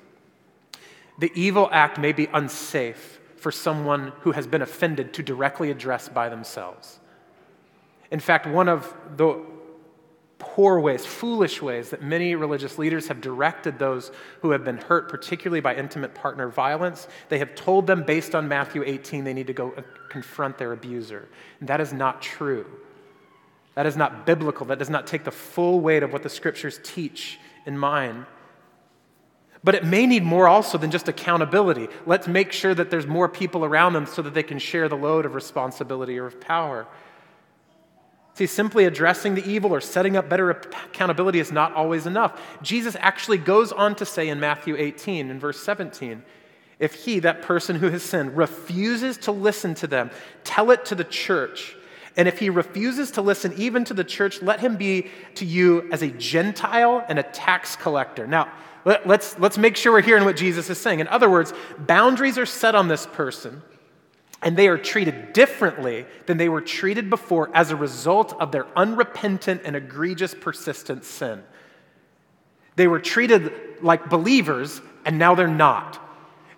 the 1.21 1.31
evil 1.37 1.69
act 1.71 2.01
may 2.01 2.11
be 2.11 2.27
unsafe 2.35 3.21
for 3.37 3.53
someone 3.53 4.13
who 4.23 4.33
has 4.33 4.49
been 4.49 4.63
offended 4.63 5.15
to 5.15 5.23
directly 5.23 5.71
address 5.71 6.09
by 6.09 6.29
themselves. 6.29 6.99
In 8.13 8.21
fact, 8.21 8.47
one 8.47 8.69
of 8.69 8.95
the 9.17 9.43
poor 10.39 10.79
ways, 10.79 11.07
foolish 11.07 11.63
ways 11.63 11.91
that 11.91 12.03
many 12.03 12.35
religious 12.35 12.79
leaders 12.79 13.09
have 13.09 13.23
directed 13.23 13.79
those 13.79 14.13
who 14.43 14.51
have 14.51 14.65
been 14.65 14.77
hurt, 14.77 15.09
particularly 15.09 15.61
by 15.61 15.75
intimate 15.75 16.15
partner 16.15 16.49
violence, 16.49 17.09
they 17.31 17.39
have 17.39 17.55
told 17.55 17.87
them 17.87 18.03
based 18.03 18.35
on 18.35 18.47
Matthew 18.49 18.83
18 18.85 19.25
they 19.25 19.33
need 19.33 19.47
to 19.47 19.55
go 19.55 19.73
confront 20.11 20.59
their 20.59 20.73
abuser. 20.73 21.27
And 21.61 21.69
that 21.71 21.81
is 21.81 21.95
not 21.95 22.21
true. 22.21 22.67
That 23.77 23.87
is 23.87 23.97
not 23.97 24.27
biblical. 24.27 24.67
That 24.67 24.79
does 24.79 24.91
not 24.91 25.07
take 25.07 25.25
the 25.25 25.31
full 25.31 25.81
weight 25.81 26.03
of 26.03 26.13
what 26.13 26.23
the 26.23 26.29
scriptures 26.29 26.79
teach 26.85 27.41
in 27.65 27.79
mind. 27.79 28.27
But 29.65 29.75
it 29.75 29.85
may 29.85 30.07
need 30.07 30.23
more 30.23 30.49
also 30.49 30.77
than 30.77 30.91
just 30.91 31.09
accountability. 31.09 31.89
Let's 32.05 32.29
make 32.29 32.53
sure 32.53 32.75
that 32.75 32.91
there's 32.91 33.07
more 33.07 33.29
people 33.29 33.65
around 33.65 33.95
them 33.95 34.05
so 34.05 34.21
that 34.21 34.35
they 34.35 34.43
can 34.43 34.59
share 34.59 34.89
the 34.89 34.97
load 34.97 35.25
of 35.25 35.35
responsibility 35.35 36.19
or 36.19 36.27
of 36.27 36.41
power. 36.41 36.87
See, 38.35 38.47
simply 38.47 38.87
addressing 38.87 39.35
the 39.35 39.47
evil 39.47 39.75
or 39.75 39.81
setting 39.81 40.17
up 40.17 40.29
better 40.29 40.51
accountability 40.51 41.39
is 41.39 41.53
not 41.53 41.75
always 41.75 42.07
enough. 42.07 42.41
Jesus 42.63 42.97
actually 42.99 43.39
goes 43.39 43.73
on 43.73 43.95
to 43.97 44.07
say 44.07 44.29
in 44.29 44.41
Matthew 44.41 44.75
18, 44.77 45.31
in 45.31 45.39
verse 45.39 45.61
17, 45.61 46.23
if 46.79 46.95
he, 46.95 47.21
that 47.21 47.43
person 47.43 47.77
who 47.77 47.91
has 47.91 48.03
sinned, 48.03 48.37
refuses 48.37 49.19
to 49.19 49.33
listen 49.33 49.75
to 49.77 49.87
them, 49.87 50.11
tell 50.45 50.71
it 50.71 50.87
to 50.87 50.95
the 50.95 51.05
church. 51.05 51.77
And 52.17 52.27
if 52.27 52.39
he 52.39 52.51
refuses 52.51 53.11
to 53.13 53.23
listen 53.23 53.53
even 53.57 53.85
to 53.85 53.95
the 53.95 54.05
church, 54.05 54.43
let 54.43 54.61
him 54.61 54.77
be 54.77 55.09
to 55.37 55.45
you 55.45 55.89
as 55.93 56.03
a 56.03 56.09
Gentile 56.09 57.05
and 57.09 57.19
a 57.19 57.23
tax 57.23 57.77
collector. 57.77 58.27
Now, 58.27 58.51
let, 58.85 59.07
let's, 59.07 59.39
let's 59.39 59.59
make 59.59 59.77
sure 59.77 59.93
we're 59.93 60.03
hearing 60.03 60.25
what 60.25 60.37
Jesus 60.37 60.69
is 60.71 60.79
saying. 60.79 61.01
In 61.01 61.09
other 61.09 61.31
words, 61.31 61.53
boundaries 61.79 62.37
are 62.39 62.47
set 62.47 62.75
on 62.75 62.89
this 62.89 63.07
person 63.07 63.63
and 64.43 64.57
they 64.57 64.69
are 64.69 64.79
treated 64.79 65.33
differently 65.33 66.05
than 66.27 66.37
they 66.37 66.49
were 66.49 66.61
treated 66.61 67.09
before 67.09 67.51
as 67.55 67.71
a 67.71 67.77
result 67.77 68.35
of 68.41 68.51
their 68.51 68.67
unrepentant 68.77 69.63
and 69.65 69.77
egregious 69.77 70.35
persistent 70.35 71.05
sin. 71.05 71.43
They 72.75 72.89
were 72.89 73.01
treated 73.01 73.53
like 73.83 74.11
believers, 74.11 74.81
and 75.05 75.19
now 75.19 75.35
they're 75.35 75.47
not. 75.47 76.01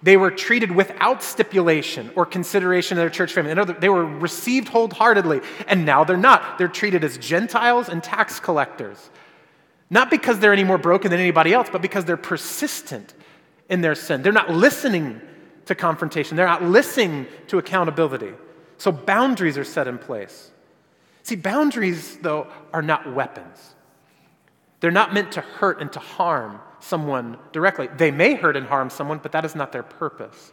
They 0.02 0.16
were 0.16 0.30
treated 0.30 0.70
without 0.70 1.22
stipulation 1.22 2.10
or 2.14 2.26
consideration 2.26 2.98
of 2.98 3.02
their 3.02 3.10
church 3.10 3.32
family. 3.32 3.54
They 3.80 3.88
were 3.88 4.04
received 4.04 4.68
wholeheartedly, 4.68 5.40
and 5.66 5.84
now 5.84 6.04
they're 6.04 6.16
not. 6.16 6.58
They're 6.58 6.68
treated 6.68 7.04
as 7.04 7.16
Gentiles 7.18 7.88
and 7.88 8.02
tax 8.02 8.38
collectors. 8.38 9.10
Not 9.90 10.10
because 10.10 10.38
they're 10.38 10.52
any 10.52 10.64
more 10.64 10.78
broken 10.78 11.10
than 11.10 11.20
anybody 11.20 11.52
else, 11.52 11.68
but 11.70 11.82
because 11.82 12.04
they're 12.04 12.16
persistent 12.16 13.14
in 13.68 13.80
their 13.80 13.94
sin. 13.94 14.22
They're 14.22 14.32
not 14.32 14.50
listening 14.50 15.20
to 15.66 15.74
confrontation, 15.74 16.36
they're 16.36 16.46
not 16.46 16.62
listening 16.62 17.26
to 17.48 17.58
accountability. 17.58 18.32
So 18.78 18.92
boundaries 18.92 19.56
are 19.56 19.64
set 19.64 19.88
in 19.88 19.98
place. 19.98 20.50
See, 21.22 21.36
boundaries, 21.36 22.18
though, 22.18 22.48
are 22.72 22.82
not 22.82 23.12
weapons. 23.12 23.74
They're 24.80 24.90
not 24.90 25.14
meant 25.14 25.32
to 25.32 25.40
hurt 25.40 25.80
and 25.80 25.90
to 25.94 25.98
harm 25.98 26.60
someone 26.80 27.38
directly. 27.52 27.88
They 27.96 28.10
may 28.10 28.34
hurt 28.34 28.56
and 28.56 28.66
harm 28.66 28.90
someone, 28.90 29.18
but 29.18 29.32
that 29.32 29.44
is 29.44 29.54
not 29.54 29.72
their 29.72 29.82
purpose. 29.82 30.52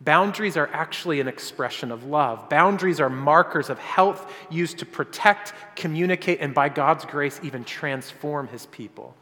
Boundaries 0.00 0.56
are 0.56 0.70
actually 0.72 1.20
an 1.20 1.28
expression 1.28 1.90
of 1.90 2.04
love. 2.04 2.48
Boundaries 2.48 3.00
are 3.00 3.10
markers 3.10 3.68
of 3.68 3.78
health 3.78 4.32
used 4.48 4.78
to 4.78 4.86
protect, 4.86 5.52
communicate, 5.74 6.40
and 6.40 6.54
by 6.54 6.68
God's 6.68 7.04
grace, 7.04 7.40
even 7.42 7.64
transform 7.64 8.48
his 8.48 8.66
people. 8.66 9.14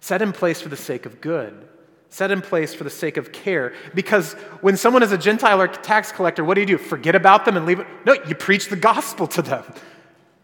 Set 0.00 0.20
in 0.20 0.32
place 0.32 0.60
for 0.60 0.68
the 0.68 0.76
sake 0.76 1.06
of 1.06 1.20
good 1.20 1.66
set 2.14 2.30
in 2.30 2.40
place 2.40 2.72
for 2.72 2.84
the 2.84 2.90
sake 2.90 3.16
of 3.16 3.32
care. 3.32 3.74
Because 3.92 4.34
when 4.60 4.76
someone 4.76 5.02
is 5.02 5.10
a 5.10 5.18
Gentile 5.18 5.60
or 5.60 5.66
tax 5.66 6.12
collector, 6.12 6.44
what 6.44 6.54
do 6.54 6.60
you 6.60 6.66
do? 6.66 6.78
Forget 6.78 7.16
about 7.16 7.44
them 7.44 7.56
and 7.56 7.66
leave 7.66 7.80
it? 7.80 7.88
No, 8.06 8.14
you 8.28 8.36
preach 8.36 8.68
the 8.68 8.76
gospel 8.76 9.26
to 9.26 9.42
them. 9.42 9.64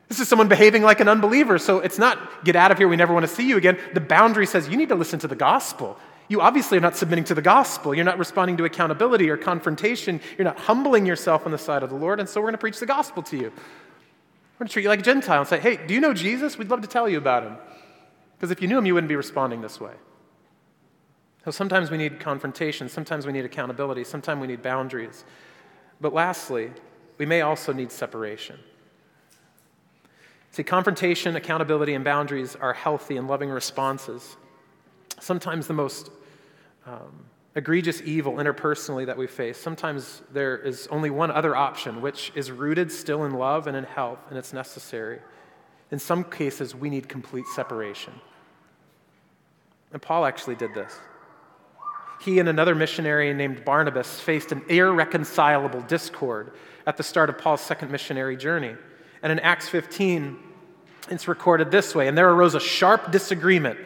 This 0.09 0.18
is 0.18 0.26
someone 0.26 0.48
behaving 0.48 0.83
like 0.83 0.98
an 0.98 1.09
unbeliever. 1.09 1.59
So 1.59 1.78
it's 1.78 1.96
not 1.96 2.44
get 2.44 2.56
out 2.56 2.72
of 2.72 2.78
here, 2.78 2.88
we 2.88 2.96
never 2.96 3.14
want 3.14 3.24
to 3.24 3.33
see 3.33 3.48
you 3.48 3.56
again. 3.56 3.78
The 3.94 4.00
boundary 4.00 4.46
says 4.46 4.68
you 4.68 4.76
need 4.76 4.88
to 4.88 4.96
listen 4.96 5.20
to 5.20 5.28
the 5.28 5.37
gospel. 5.37 5.96
You 6.28 6.40
obviously 6.40 6.76
are 6.76 6.80
not 6.80 6.96
submitting 6.96 7.24
to 7.24 7.37
the 7.37 7.42
gospel. 7.42 7.94
You're 7.94 8.04
not 8.04 8.18
responding 8.18 8.56
to 8.56 8.64
accountability 8.64 9.30
or 9.30 9.37
confrontation. 9.37 10.20
You're 10.37 10.46
not 10.46 10.59
humbling 10.59 11.06
yourself 11.06 11.46
on 11.46 11.52
the 11.52 11.59
side 11.59 11.85
of 11.85 11.90
the 11.90 11.96
Lord. 11.96 12.18
And 12.18 12.28
so 12.28 12.40
we're 12.40 12.46
going 12.46 12.54
to 12.54 12.59
preach 12.59 12.80
the 12.80 12.87
gospel 12.87 13.22
to 13.24 13.37
you. 13.37 13.50
We're 13.50 14.59
going 14.59 14.66
to 14.66 14.72
treat 14.72 14.83
you 14.83 14.88
like 14.88 15.00
a 15.00 15.02
Gentile 15.04 15.38
and 15.38 15.48
say, 15.48 15.61
hey, 15.61 15.78
do 15.87 15.94
you 15.94 16.00
know 16.00 16.14
Jesus? 16.14 16.59
We'd 16.59 16.68
love 16.68 16.80
to 16.80 16.88
tell 16.88 17.09
you 17.09 17.18
about 17.18 17.44
him. 17.44 17.56
Because 18.37 18.50
if 18.50 18.61
you 18.61 18.66
knew 18.66 18.78
him, 18.78 18.87
you 18.87 18.94
wouldn't 18.94 19.09
be 19.09 19.16
responding 19.16 19.61
this 19.61 19.80
way. 19.80 19.92
So 21.44 21.50
sometimes 21.50 21.90
we 21.90 21.96
need 21.96 22.20
confrontation, 22.20 22.88
sometimes 22.88 23.26
we 23.26 23.33
need 23.33 23.44
accountability, 23.44 24.05
sometimes 24.05 24.40
we 24.40 24.46
need 24.46 24.62
boundaries. 24.62 25.24
But 26.00 26.12
lastly, 26.12 26.70
we 27.18 27.26
may 27.26 27.40
also 27.40 27.72
need 27.72 27.90
separation. 27.90 28.59
See, 30.53 30.64
confrontation, 30.64 31.37
accountability, 31.37 31.94
and 31.94 32.05
boundaries 32.05 32.57
are 32.57 32.72
healthy 32.72 33.16
and 33.16 33.29
loving 33.29 33.50
responses. 33.50 34.37
Sometimes 35.20 35.66
the 35.66 35.74
most 35.74 36.11
um, 36.87 37.24
egregious 37.55 38.03
evil 38.03 38.35
interpersonally 38.35 39.07
that 39.07 39.16
we 39.16 39.26
face, 39.26 39.59
sometimes 39.59 40.22
there 40.33 40.59
is 40.59 40.88
only 40.88 41.09
one 41.09 41.31
other 41.31 41.55
option, 41.55 42.03
which 42.03 42.33
is 42.35 42.50
rooted 42.50 42.90
still 42.90 43.24
in 43.24 43.33
love 43.33 43.66
and 43.66 43.76
in 43.76 43.85
health, 43.85 44.18
and 44.29 44.38
it's 44.38 44.53
necessary. 44.53 45.20
In 45.90 45.98
some 45.98 46.24
cases, 46.24 46.74
we 46.74 46.90
need 46.90 47.09
complete 47.09 47.46
separation. 47.55 48.12
And 49.92 50.00
Paul 50.03 50.24
actually 50.24 50.57
did 50.57 50.74
this. 50.74 50.98
He 52.20 52.38
and 52.38 52.48
another 52.48 52.74
missionary 52.74 53.33
named 53.33 53.64
Barnabas 53.64 54.20
faced 54.20 54.52
an 54.52 54.62
irreconcilable 54.68 55.80
discord 55.83 56.52
at 56.87 56.96
the 56.96 57.02
start 57.02 57.30
of 57.30 57.38
Paul's 57.38 57.61
second 57.61 57.90
missionary 57.90 58.37
journey. 58.37 58.74
And 59.22 59.33
in 59.33 59.40
Acts 59.40 59.68
15, 59.68 60.38
it's 61.11 61.26
recorded 61.26 61.70
this 61.70 61.94
way 61.94 62.09
And 62.09 62.16
there 62.16 62.30
arose 62.30 62.54
a 62.54 62.61
sharp 62.61 63.11
disagreement 63.11 63.78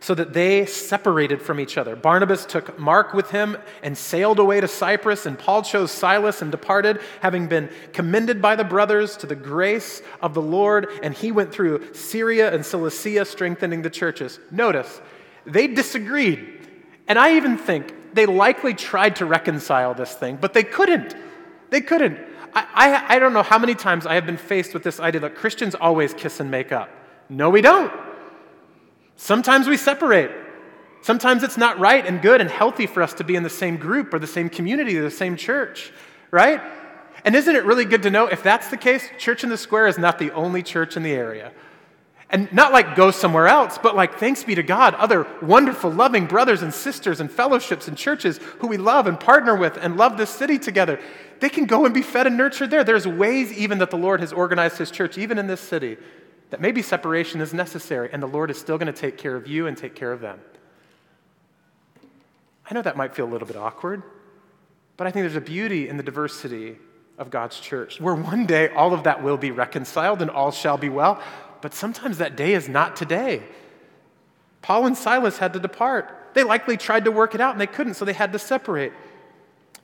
so 0.00 0.14
that 0.14 0.32
they 0.32 0.64
separated 0.66 1.42
from 1.42 1.58
each 1.58 1.76
other. 1.76 1.96
Barnabas 1.96 2.46
took 2.46 2.78
Mark 2.78 3.14
with 3.14 3.30
him 3.30 3.56
and 3.82 3.98
sailed 3.98 4.38
away 4.38 4.60
to 4.60 4.68
Cyprus, 4.68 5.26
and 5.26 5.36
Paul 5.36 5.62
chose 5.62 5.90
Silas 5.90 6.40
and 6.40 6.52
departed, 6.52 7.00
having 7.20 7.48
been 7.48 7.68
commended 7.92 8.40
by 8.40 8.54
the 8.54 8.62
brothers 8.62 9.16
to 9.16 9.26
the 9.26 9.34
grace 9.34 10.00
of 10.20 10.34
the 10.34 10.42
Lord, 10.42 10.88
and 11.02 11.12
he 11.12 11.32
went 11.32 11.52
through 11.52 11.94
Syria 11.94 12.54
and 12.54 12.64
Cilicia, 12.64 13.24
strengthening 13.24 13.82
the 13.82 13.90
churches. 13.90 14.38
Notice, 14.52 15.00
they 15.44 15.66
disagreed. 15.66 16.57
And 17.08 17.18
I 17.18 17.36
even 17.36 17.56
think 17.56 18.14
they 18.14 18.26
likely 18.26 18.74
tried 18.74 19.16
to 19.16 19.26
reconcile 19.26 19.94
this 19.94 20.14
thing, 20.14 20.36
but 20.40 20.52
they 20.52 20.62
couldn't. 20.62 21.16
They 21.70 21.80
couldn't. 21.80 22.18
I, 22.54 22.66
I, 22.74 23.16
I 23.16 23.18
don't 23.18 23.32
know 23.32 23.42
how 23.42 23.58
many 23.58 23.74
times 23.74 24.06
I 24.06 24.14
have 24.14 24.26
been 24.26 24.36
faced 24.36 24.74
with 24.74 24.82
this 24.82 25.00
idea 25.00 25.22
that 25.22 25.34
Christians 25.34 25.74
always 25.74 26.14
kiss 26.14 26.40
and 26.40 26.50
make 26.50 26.70
up. 26.70 26.90
No, 27.28 27.50
we 27.50 27.60
don't. 27.60 27.92
Sometimes 29.16 29.66
we 29.66 29.76
separate. 29.76 30.30
Sometimes 31.02 31.42
it's 31.42 31.56
not 31.56 31.78
right 31.78 32.04
and 32.04 32.20
good 32.20 32.40
and 32.40 32.50
healthy 32.50 32.86
for 32.86 33.02
us 33.02 33.14
to 33.14 33.24
be 33.24 33.36
in 33.36 33.42
the 33.42 33.50
same 33.50 33.76
group 33.76 34.12
or 34.12 34.18
the 34.18 34.26
same 34.26 34.48
community 34.48 34.96
or 34.96 35.02
the 35.02 35.10
same 35.10 35.36
church, 35.36 35.92
right? 36.30 36.60
And 37.24 37.34
isn't 37.34 37.54
it 37.54 37.64
really 37.64 37.84
good 37.84 38.02
to 38.04 38.10
know 38.10 38.26
if 38.26 38.42
that's 38.42 38.68
the 38.68 38.76
case, 38.76 39.08
Church 39.18 39.44
in 39.44 39.50
the 39.50 39.56
Square 39.56 39.88
is 39.88 39.98
not 39.98 40.18
the 40.18 40.30
only 40.32 40.62
church 40.62 40.96
in 40.96 41.02
the 41.02 41.12
area. 41.12 41.52
And 42.30 42.52
not 42.52 42.72
like 42.72 42.94
go 42.94 43.10
somewhere 43.10 43.48
else, 43.48 43.78
but 43.78 43.96
like 43.96 44.18
thanks 44.18 44.44
be 44.44 44.54
to 44.54 44.62
God, 44.62 44.94
other 44.94 45.26
wonderful, 45.40 45.90
loving 45.90 46.26
brothers 46.26 46.60
and 46.60 46.74
sisters 46.74 47.20
and 47.20 47.32
fellowships 47.32 47.88
and 47.88 47.96
churches 47.96 48.38
who 48.58 48.66
we 48.66 48.76
love 48.76 49.06
and 49.06 49.18
partner 49.18 49.56
with 49.56 49.78
and 49.78 49.96
love 49.96 50.18
this 50.18 50.28
city 50.28 50.58
together. 50.58 51.00
They 51.40 51.48
can 51.48 51.64
go 51.64 51.86
and 51.86 51.94
be 51.94 52.02
fed 52.02 52.26
and 52.26 52.36
nurtured 52.36 52.70
there. 52.70 52.84
There's 52.84 53.06
ways 53.06 53.50
even 53.52 53.78
that 53.78 53.90
the 53.90 53.96
Lord 53.96 54.20
has 54.20 54.32
organized 54.32 54.76
his 54.76 54.90
church, 54.90 55.16
even 55.16 55.38
in 55.38 55.46
this 55.46 55.60
city, 55.60 55.96
that 56.50 56.60
maybe 56.60 56.82
separation 56.82 57.40
is 57.40 57.54
necessary 57.54 58.10
and 58.12 58.22
the 58.22 58.26
Lord 58.26 58.50
is 58.50 58.58
still 58.58 58.76
going 58.76 58.92
to 58.92 59.00
take 59.00 59.16
care 59.16 59.34
of 59.34 59.46
you 59.46 59.66
and 59.66 59.74
take 59.74 59.94
care 59.94 60.12
of 60.12 60.20
them. 60.20 60.38
I 62.70 62.74
know 62.74 62.82
that 62.82 62.96
might 62.98 63.14
feel 63.14 63.24
a 63.24 63.32
little 63.32 63.48
bit 63.48 63.56
awkward, 63.56 64.02
but 64.98 65.06
I 65.06 65.10
think 65.10 65.22
there's 65.22 65.36
a 65.36 65.40
beauty 65.40 65.88
in 65.88 65.96
the 65.96 66.02
diversity 66.02 66.76
of 67.16 67.30
God's 67.30 67.58
church, 67.58 68.00
where 68.00 68.14
one 68.14 68.44
day 68.44 68.68
all 68.68 68.92
of 68.92 69.04
that 69.04 69.22
will 69.22 69.38
be 69.38 69.50
reconciled 69.50 70.20
and 70.20 70.30
all 70.30 70.52
shall 70.52 70.76
be 70.76 70.90
well 70.90 71.22
but 71.60 71.74
sometimes 71.74 72.18
that 72.18 72.36
day 72.36 72.54
is 72.54 72.68
not 72.68 72.96
today. 72.96 73.42
Paul 74.62 74.86
and 74.86 74.96
Silas 74.96 75.38
had 75.38 75.52
to 75.52 75.60
depart. 75.60 76.30
They 76.34 76.42
likely 76.42 76.76
tried 76.76 77.04
to 77.04 77.10
work 77.10 77.34
it 77.34 77.40
out 77.40 77.52
and 77.52 77.60
they 77.60 77.66
couldn't, 77.66 77.94
so 77.94 78.04
they 78.04 78.12
had 78.12 78.32
to 78.32 78.38
separate. 78.38 78.92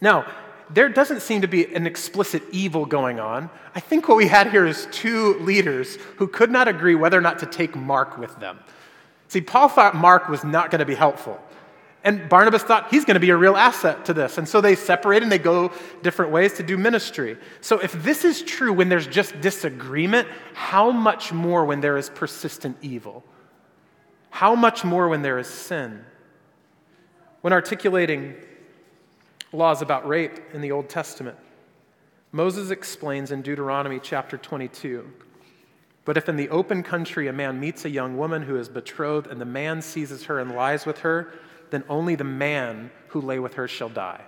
Now, 0.01 0.27
there 0.71 0.89
doesn't 0.89 1.21
seem 1.21 1.43
to 1.43 1.49
be 1.49 1.75
an 1.75 1.87
explicit 1.87 2.43
evil 2.51 2.87
going 2.87 3.21
on. 3.21 3.51
I 3.75 3.81
think 3.81 4.09
what 4.09 4.17
we 4.17 4.29
had 4.29 4.51
here 4.51 4.67
is 4.67 4.89
two 4.91 5.35
leaders 5.41 5.97
who 6.17 6.27
could 6.27 6.51
not 6.51 6.69
agree 6.69 6.95
whether 6.95 7.19
or 7.19 7.21
not 7.21 7.39
to 7.41 7.47
take 7.47 7.77
Mark 7.77 8.19
with 8.19 8.39
them. 8.41 8.59
See, 9.29 9.41
Paul 9.41 9.69
thought 9.69 9.95
Mark 9.95 10.29
was 10.29 10.45
not 10.45 10.71
going 10.71 10.79
to 10.79 10.87
be 10.87 10.95
helpful. 10.95 11.41
And 12.05 12.29
Barnabas 12.29 12.63
thought 12.63 12.91
he's 12.91 13.07
going 13.07 13.15
to 13.15 13.21
be 13.21 13.31
a 13.31 13.37
real 13.37 13.57
asset 13.57 14.05
to 14.05 14.15
this. 14.15 14.37
And 14.37 14.47
so 14.47 14.61
they 14.61 14.77
separate 14.77 15.23
and 15.23 15.33
they 15.33 15.39
go 15.39 15.73
different 16.03 16.31
ways 16.31 16.53
to 16.55 16.63
do 16.63 16.77
ministry. 16.77 17.39
So 17.63 17.79
if 17.79 17.93
this 17.95 18.27
is 18.27 18.43
true 18.43 18.75
when 18.75 18.91
there's 18.91 19.07
just 19.07 19.41
disagreement, 19.41 20.29
how 20.53 20.91
much 20.91 21.33
more 21.33 21.65
when 21.65 21.81
there 21.81 21.97
is 21.97 22.11
persistent 22.11 22.77
evil? 22.83 23.25
How 24.29 24.55
much 24.55 24.85
more 24.85 25.09
when 25.09 25.23
there 25.23 25.39
is 25.39 25.49
sin? 25.49 26.05
When 27.41 27.55
articulating 27.55 28.35
laws 29.53 29.81
about 29.81 30.07
rape 30.07 30.41
in 30.53 30.61
the 30.61 30.73
Old 30.73 30.91
Testament, 30.91 31.39
Moses 32.33 32.71
explains 32.71 33.31
in 33.31 33.41
Deuteronomy 33.41 33.99
chapter 33.99 34.37
22 34.37 35.11
But 36.05 36.19
if 36.19 36.29
in 36.29 36.37
the 36.37 36.51
open 36.51 36.83
country 36.83 37.29
a 37.29 37.33
man 37.33 37.61
meets 37.61 37.87
a 37.87 37.91
young 37.91 38.19
woman 38.19 38.43
who 38.43 38.57
is 38.57 38.69
betrothed 38.69 39.29
and 39.29 39.41
the 39.41 39.47
man 39.47 39.81
seizes 39.81 40.25
her 40.25 40.39
and 40.39 40.55
lies 40.55 40.85
with 40.85 40.99
her, 40.99 41.33
then 41.75 41.85
only 41.89 42.15
the 42.15 42.25
man 42.25 42.91
who 43.09 43.21
lay 43.21 43.39
with 43.39 43.55
her 43.55 43.67
shall 43.67 43.89
die. 43.89 44.23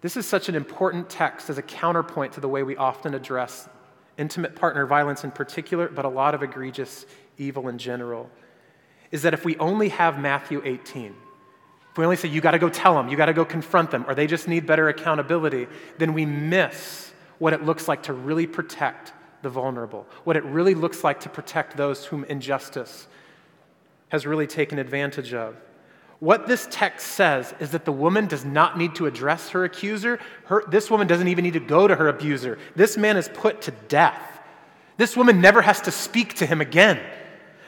This 0.00 0.16
is 0.16 0.24
such 0.24 0.48
an 0.48 0.54
important 0.54 1.10
text 1.10 1.50
as 1.50 1.58
a 1.58 1.62
counterpoint 1.62 2.34
to 2.34 2.40
the 2.40 2.48
way 2.48 2.62
we 2.62 2.76
often 2.76 3.12
address 3.14 3.68
intimate 4.16 4.54
partner 4.54 4.86
violence 4.86 5.24
in 5.24 5.32
particular, 5.32 5.88
but 5.88 6.04
a 6.04 6.08
lot 6.08 6.34
of 6.34 6.42
egregious 6.42 7.06
evil 7.38 7.68
in 7.68 7.76
general. 7.76 8.30
Is 9.10 9.22
that 9.22 9.34
if 9.34 9.44
we 9.44 9.56
only 9.58 9.88
have 9.88 10.18
Matthew 10.18 10.62
18, 10.64 11.14
if 11.90 11.98
we 11.98 12.04
only 12.04 12.16
say, 12.16 12.28
you 12.28 12.40
got 12.40 12.52
to 12.52 12.58
go 12.58 12.68
tell 12.68 12.94
them, 12.94 13.08
you 13.08 13.16
got 13.16 13.26
to 13.26 13.32
go 13.32 13.44
confront 13.44 13.90
them, 13.90 14.04
or 14.06 14.14
they 14.14 14.26
just 14.26 14.48
need 14.48 14.66
better 14.66 14.88
accountability, 14.88 15.66
then 15.98 16.12
we 16.12 16.24
miss 16.24 17.12
what 17.38 17.52
it 17.52 17.64
looks 17.64 17.88
like 17.88 18.04
to 18.04 18.12
really 18.12 18.46
protect 18.46 19.12
the 19.42 19.48
vulnerable, 19.48 20.06
what 20.24 20.36
it 20.36 20.44
really 20.44 20.74
looks 20.74 21.02
like 21.02 21.20
to 21.20 21.28
protect 21.28 21.76
those 21.76 22.04
whom 22.04 22.24
injustice 22.24 23.08
has 24.08 24.26
really 24.26 24.46
taken 24.46 24.78
advantage 24.78 25.34
of. 25.34 25.56
What 26.18 26.46
this 26.46 26.66
text 26.70 27.08
says 27.08 27.54
is 27.60 27.72
that 27.72 27.84
the 27.84 27.92
woman 27.92 28.26
does 28.26 28.44
not 28.44 28.78
need 28.78 28.94
to 28.94 29.06
address 29.06 29.50
her 29.50 29.64
accuser. 29.64 30.18
Her, 30.46 30.64
this 30.68 30.90
woman 30.90 31.06
doesn't 31.06 31.28
even 31.28 31.44
need 31.44 31.52
to 31.54 31.60
go 31.60 31.86
to 31.86 31.94
her 31.94 32.08
abuser. 32.08 32.58
This 32.74 32.96
man 32.96 33.16
is 33.16 33.28
put 33.28 33.62
to 33.62 33.70
death. 33.88 34.22
This 34.96 35.16
woman 35.16 35.42
never 35.42 35.60
has 35.60 35.82
to 35.82 35.90
speak 35.90 36.34
to 36.34 36.46
him 36.46 36.62
again. 36.62 36.98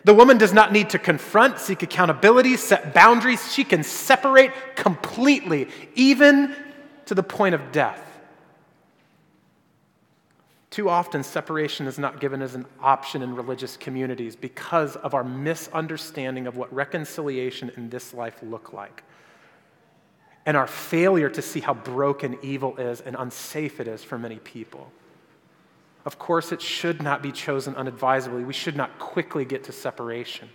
The 0.04 0.14
woman 0.14 0.38
does 0.38 0.54
not 0.54 0.72
need 0.72 0.90
to 0.90 0.98
confront, 0.98 1.58
seek 1.58 1.82
accountability, 1.82 2.56
set 2.56 2.94
boundaries. 2.94 3.52
She 3.52 3.64
can 3.64 3.82
separate 3.82 4.52
completely, 4.76 5.68
even 5.94 6.54
to 7.06 7.14
the 7.14 7.22
point 7.22 7.54
of 7.54 7.72
death. 7.72 8.07
Too 10.70 10.88
often, 10.88 11.22
separation 11.22 11.86
is 11.86 11.98
not 11.98 12.20
given 12.20 12.42
as 12.42 12.54
an 12.54 12.66
option 12.80 13.22
in 13.22 13.34
religious 13.34 13.76
communities 13.76 14.36
because 14.36 14.96
of 14.96 15.14
our 15.14 15.24
misunderstanding 15.24 16.46
of 16.46 16.56
what 16.56 16.72
reconciliation 16.72 17.72
in 17.76 17.88
this 17.88 18.12
life 18.12 18.38
look 18.42 18.72
like. 18.72 19.02
And 20.44 20.56
our 20.56 20.66
failure 20.66 21.30
to 21.30 21.42
see 21.42 21.60
how 21.60 21.74
broken 21.74 22.38
evil 22.42 22.76
is 22.76 23.00
and 23.00 23.16
unsafe 23.18 23.80
it 23.80 23.88
is 23.88 24.04
for 24.04 24.18
many 24.18 24.36
people. 24.36 24.92
Of 26.04 26.18
course, 26.18 26.52
it 26.52 26.62
should 26.62 27.02
not 27.02 27.22
be 27.22 27.32
chosen 27.32 27.74
unadvisedly. 27.74 28.44
We 28.44 28.52
should 28.52 28.76
not 28.76 28.98
quickly 28.98 29.44
get 29.44 29.64
to 29.64 29.72
separation. 29.72 30.48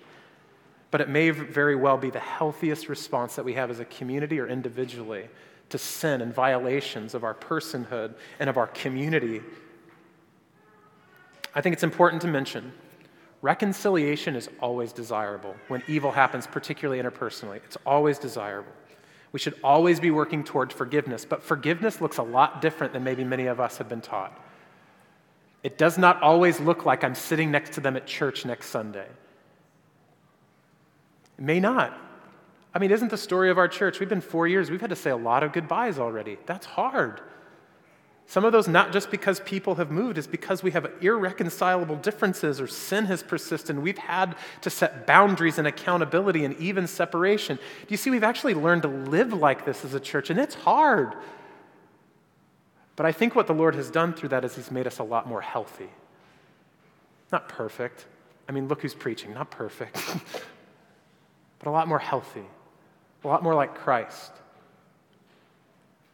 But 0.90 1.02
it 1.02 1.10
may 1.10 1.32
very 1.32 1.76
well 1.76 1.98
be 1.98 2.12
the 2.12 2.20
healthiest 2.20 2.88
response 2.88 3.36
that 3.36 3.46
we 3.46 3.54
have 3.54 3.72
as 3.72 3.80
a 3.80 3.86
community 3.86 4.40
or 4.40 4.48
individually 4.48 5.28
to 5.70 5.78
sin 5.80 6.22
and 6.22 6.34
violations 6.34 7.16
of 7.16 7.24
our 7.24 7.34
personhood 7.34 8.14
and 8.40 8.48
of 8.48 8.58
our 8.58 8.68
community 8.68 9.42
I 11.56 11.62
think 11.62 11.74
it's 11.74 11.84
important 11.84 12.22
to 12.24 12.28
mention 12.28 12.72
reconciliation 13.42 14.36
is 14.38 14.50
always 14.62 14.94
desirable 14.94 15.56
when 15.68 15.84
evil 15.88 16.12
happens, 16.12 16.48
particularly 16.48 17.02
interpersonally. 17.02 17.58
It's 17.66 17.78
always 17.86 18.18
desirable. 18.18 18.72
We 19.34 19.40
should 19.40 19.56
always 19.64 20.00
be 20.00 20.12
working 20.12 20.44
toward 20.44 20.72
forgiveness, 20.72 21.26
but 21.26 21.44
forgiveness 21.44 22.00
looks 22.00 22.18
a 22.18 22.24
lot 22.24 22.62
different 22.62 22.94
than 22.94 23.04
maybe 23.04 23.24
many 23.24 23.48
of 23.48 23.60
us 23.60 23.78
have 23.80 23.90
been 23.90 24.00
taught. 24.00 24.40
It 25.64 25.78
does 25.78 25.98
not 25.98 26.22
always 26.22 26.60
look 26.60 26.86
like 26.86 27.04
I'm 27.04 27.16
sitting 27.16 27.52
next 27.52 27.74
to 27.74 27.82
them 27.82 27.98
at 27.98 28.06
church 28.06 28.46
next 28.46 28.68
Sunday. 28.68 29.08
It 31.38 31.44
may 31.44 31.60
not. 31.60 31.98
I 32.74 32.80
mean, 32.80 32.92
isn't 32.92 33.10
the 33.10 33.18
story 33.18 33.50
of 33.50 33.58
our 33.58 33.68
church? 33.68 34.00
We've 34.00 34.10
been 34.10 34.22
four 34.22 34.48
years, 34.48 34.72
we've 34.72 34.82
had 34.82 34.90
to 34.90 34.96
say 34.96 35.10
a 35.10 35.18
lot 35.18 35.44
of 35.44 35.52
goodbyes 35.52 36.00
already. 36.00 36.38
That's 36.46 36.66
hard. 36.66 37.22
Some 38.26 38.46
of 38.46 38.52
those, 38.52 38.68
not 38.68 38.94
just 38.94 39.12
because 39.12 39.40
people 39.42 39.76
have 39.76 39.92
moved, 39.92 40.18
is 40.18 40.28
because 40.28 40.64
we 40.64 40.72
have 40.72 40.92
irreconcilable 41.02 41.98
differences 41.98 42.60
or 42.60 42.68
sin 42.68 43.06
has 43.06 43.22
persisted. 43.22 43.78
We've 43.78 43.98
had 43.98 44.36
to 44.62 44.70
set 44.70 45.06
boundaries 45.06 45.58
and 45.58 45.68
accountability 45.68 46.46
and 46.46 46.58
even 46.58 46.88
separation. 46.88 47.58
Do 47.58 47.88
you 47.90 47.98
see, 47.98 48.10
we've 48.10 48.24
actually 48.24 48.54
learned 48.54 48.84
to 48.84 48.88
live 48.88 49.34
like 49.34 49.66
this 49.66 49.86
as 49.86 49.94
a 49.94 50.00
church, 50.00 50.30
and 50.30 50.40
it's 50.40 50.56
hard. 50.56 51.16
But 52.96 53.06
I 53.06 53.12
think 53.12 53.36
what 53.36 53.48
the 53.48 53.54
Lord 53.54 53.76
has 53.76 53.92
done 53.92 54.14
through 54.14 54.30
that 54.30 54.46
is 54.46 54.56
He's 54.56 54.72
made 54.72 54.88
us 54.88 55.00
a 55.00 55.04
lot 55.04 55.28
more 55.28 55.42
healthy. 55.42 55.90
Not 57.32 57.50
perfect. 57.50 58.06
I 58.48 58.52
mean, 58.52 58.68
look 58.68 58.82
who's 58.82 58.94
preaching, 58.94 59.34
not 59.34 59.52
perfect, 59.52 59.96
but 61.60 61.68
a 61.68 61.72
lot 61.72 61.88
more 61.88 62.00
healthy, 62.00 62.46
a 63.24 63.28
lot 63.28 63.42
more 63.42 63.56
like 63.56 63.76
Christ. 63.76 64.32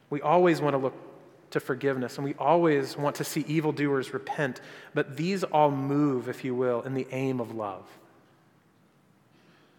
We 0.10 0.22
always 0.22 0.62
want 0.62 0.74
to 0.74 0.78
look 0.78 1.09
to 1.52 1.60
forgiveness, 1.60 2.18
and 2.18 2.26
we 2.26 2.36
always 2.36 2.98
want 2.98 3.16
to 3.18 3.24
see 3.24 3.42
evildoers 3.42 4.14
repent, 4.14 4.62
but 4.94 5.18
these 5.18 5.44
all 5.44 5.72
move, 5.72 6.30
if 6.30 6.44
you 6.44 6.54
will, 6.54 6.82
in 6.82 6.94
the 6.94 7.08
aim 7.12 7.40
of 7.40 7.56
love. 7.56 7.86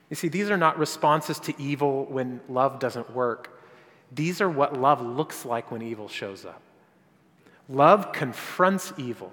You 0.08 0.16
see, 0.16 0.28
these 0.28 0.50
are 0.50 0.56
not 0.56 0.78
responses 0.78 1.38
to 1.40 1.62
evil 1.62 2.04
when 2.06 2.40
love 2.48 2.80
doesn't 2.80 3.14
work. 3.14 3.60
These 4.12 4.40
are 4.40 4.50
what 4.50 4.76
love 4.76 5.00
looks 5.00 5.44
like 5.44 5.70
when 5.70 5.82
evil 5.82 6.08
shows 6.08 6.44
up. 6.44 6.60
Love 7.68 8.12
confronts 8.12 8.92
evil. 8.98 9.32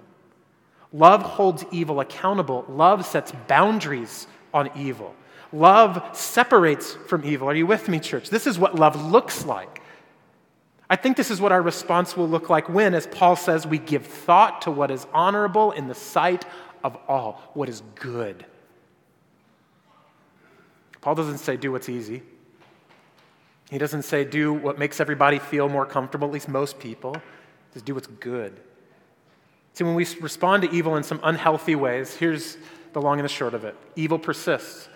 Love 0.94 1.24
holds 1.24 1.66
evil 1.72 2.00
accountable. 2.00 2.64
Love 2.70 3.06
sets 3.06 3.32
boundaries 3.48 4.28
on 4.54 4.70
evil. 4.78 5.16
Love 5.52 6.16
separates 6.16 6.94
from 6.94 7.26
evil. 7.26 7.50
Are 7.50 7.56
you 7.56 7.66
with 7.66 7.90
me, 7.90 8.00
church? 8.00 8.30
This 8.30 8.46
is 8.46 8.60
what 8.60 8.76
love 8.76 9.12
looks 9.12 9.46
like. 9.46 9.82
I 10.90 10.96
think 10.96 11.18
this 11.18 11.32
is 11.32 11.42
what 11.42 11.52
our 11.52 11.62
response 11.62 12.16
will 12.16 12.30
look 12.30 12.50
like 12.50 12.70
when, 12.70 12.94
as 12.94 13.08
Paul 13.08 13.36
says, 13.36 13.68
we 13.68 13.78
give 13.78 14.06
thought 14.06 14.62
to 14.62 14.72
what 14.72 14.90
is 14.90 15.06
honorable 15.14 15.72
in 15.72 15.88
the 15.88 15.96
sight 15.96 16.46
of 16.84 16.98
all, 17.08 17.42
what 17.54 17.68
is 17.68 17.82
good. 17.96 18.46
Paul 21.02 21.16
doesn't 21.16 21.40
say 21.40 21.58
do 21.58 21.72
what's 21.72 21.90
easy. 21.90 22.22
He 23.70 23.78
doesn't 23.78 24.04
say 24.04 24.24
do 24.24 24.54
what 24.54 24.80
makes 24.80 25.00
everybody 25.00 25.40
feel 25.40 25.68
more 25.68 25.86
comfortable, 25.86 26.28
at 26.28 26.34
least 26.34 26.48
most 26.48 26.80
people. 26.80 27.14
He 27.14 27.74
says 27.74 27.82
do 27.82 27.94
what's 27.94 28.08
good. 28.08 28.60
See, 29.74 29.84
when 29.84 29.96
we 29.96 30.08
respond 30.22 30.64
to 30.64 30.72
evil 30.72 30.96
in 30.96 31.04
some 31.04 31.20
unhealthy 31.22 31.76
ways, 31.76 32.16
here's 32.16 32.58
the 32.94 33.02
long 33.02 33.20
and 33.20 33.26
the 33.26 33.30
short 33.30 33.54
of 33.54 33.66
it 33.66 33.76
evil 33.96 34.20
persists. 34.20 34.88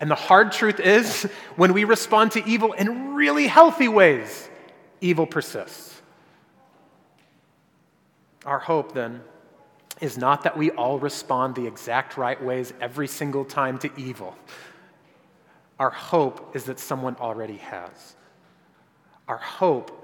And 0.00 0.10
the 0.10 0.14
hard 0.14 0.52
truth 0.52 0.80
is, 0.80 1.22
when 1.56 1.72
we 1.72 1.84
respond 1.84 2.32
to 2.32 2.44
evil 2.46 2.72
in 2.72 3.14
really 3.14 3.48
healthy 3.48 3.88
ways, 3.88 4.49
evil 5.00 5.26
persists. 5.26 6.00
Our 8.44 8.58
hope, 8.58 8.92
then, 8.92 9.20
is 10.00 10.16
not 10.16 10.44
that 10.44 10.56
we 10.56 10.70
all 10.70 10.98
respond 10.98 11.54
the 11.54 11.66
exact 11.66 12.16
right 12.16 12.42
ways 12.42 12.72
every 12.80 13.06
single 13.06 13.44
time 13.44 13.78
to 13.78 13.90
evil. 13.96 14.34
Our 15.78 15.90
hope 15.90 16.54
is 16.54 16.64
that 16.64 16.78
someone 16.78 17.16
already 17.16 17.56
has. 17.56 18.16
Our 19.28 19.38
hope 19.38 19.96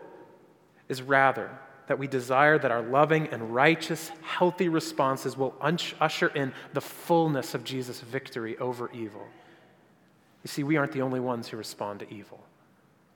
is 0.89 1.03
rather 1.03 1.51
that 1.87 1.99
we 1.99 2.07
desire 2.07 2.59
that 2.59 2.71
our 2.71 2.83
loving 2.83 3.29
and 3.29 3.55
righteous, 3.55 4.11
healthy 4.23 4.69
responses 4.69 5.37
will 5.37 5.55
usher 5.61 6.29
in 6.29 6.53
the 6.73 6.81
fullness 6.81 7.55
of 7.55 7.65
Jesus' 7.65 8.01
victory 8.01 8.57
over 8.59 8.91
evil. 8.93 9.27
You 10.43 10.49
see, 10.49 10.63
we 10.63 10.77
aren't 10.77 10.93
the 10.93 11.03
only 11.03 11.21
ones 11.21 11.49
who 11.49 11.57
respond 11.57 12.01
to 12.01 12.13
evil. 12.13 12.46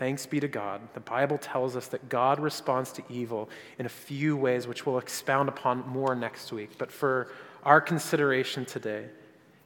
Thanks 0.00 0.24
be 0.24 0.40
to 0.40 0.48
God. 0.48 0.80
The 0.94 1.00
Bible 1.00 1.36
tells 1.36 1.76
us 1.76 1.88
that 1.88 2.08
God 2.08 2.40
responds 2.40 2.90
to 2.92 3.02
evil 3.10 3.50
in 3.78 3.84
a 3.84 3.90
few 3.90 4.34
ways, 4.34 4.66
which 4.66 4.86
we'll 4.86 4.96
expound 4.96 5.50
upon 5.50 5.86
more 5.86 6.14
next 6.14 6.50
week. 6.54 6.70
But 6.78 6.90
for 6.90 7.30
our 7.64 7.82
consideration 7.82 8.64
today, 8.64 9.04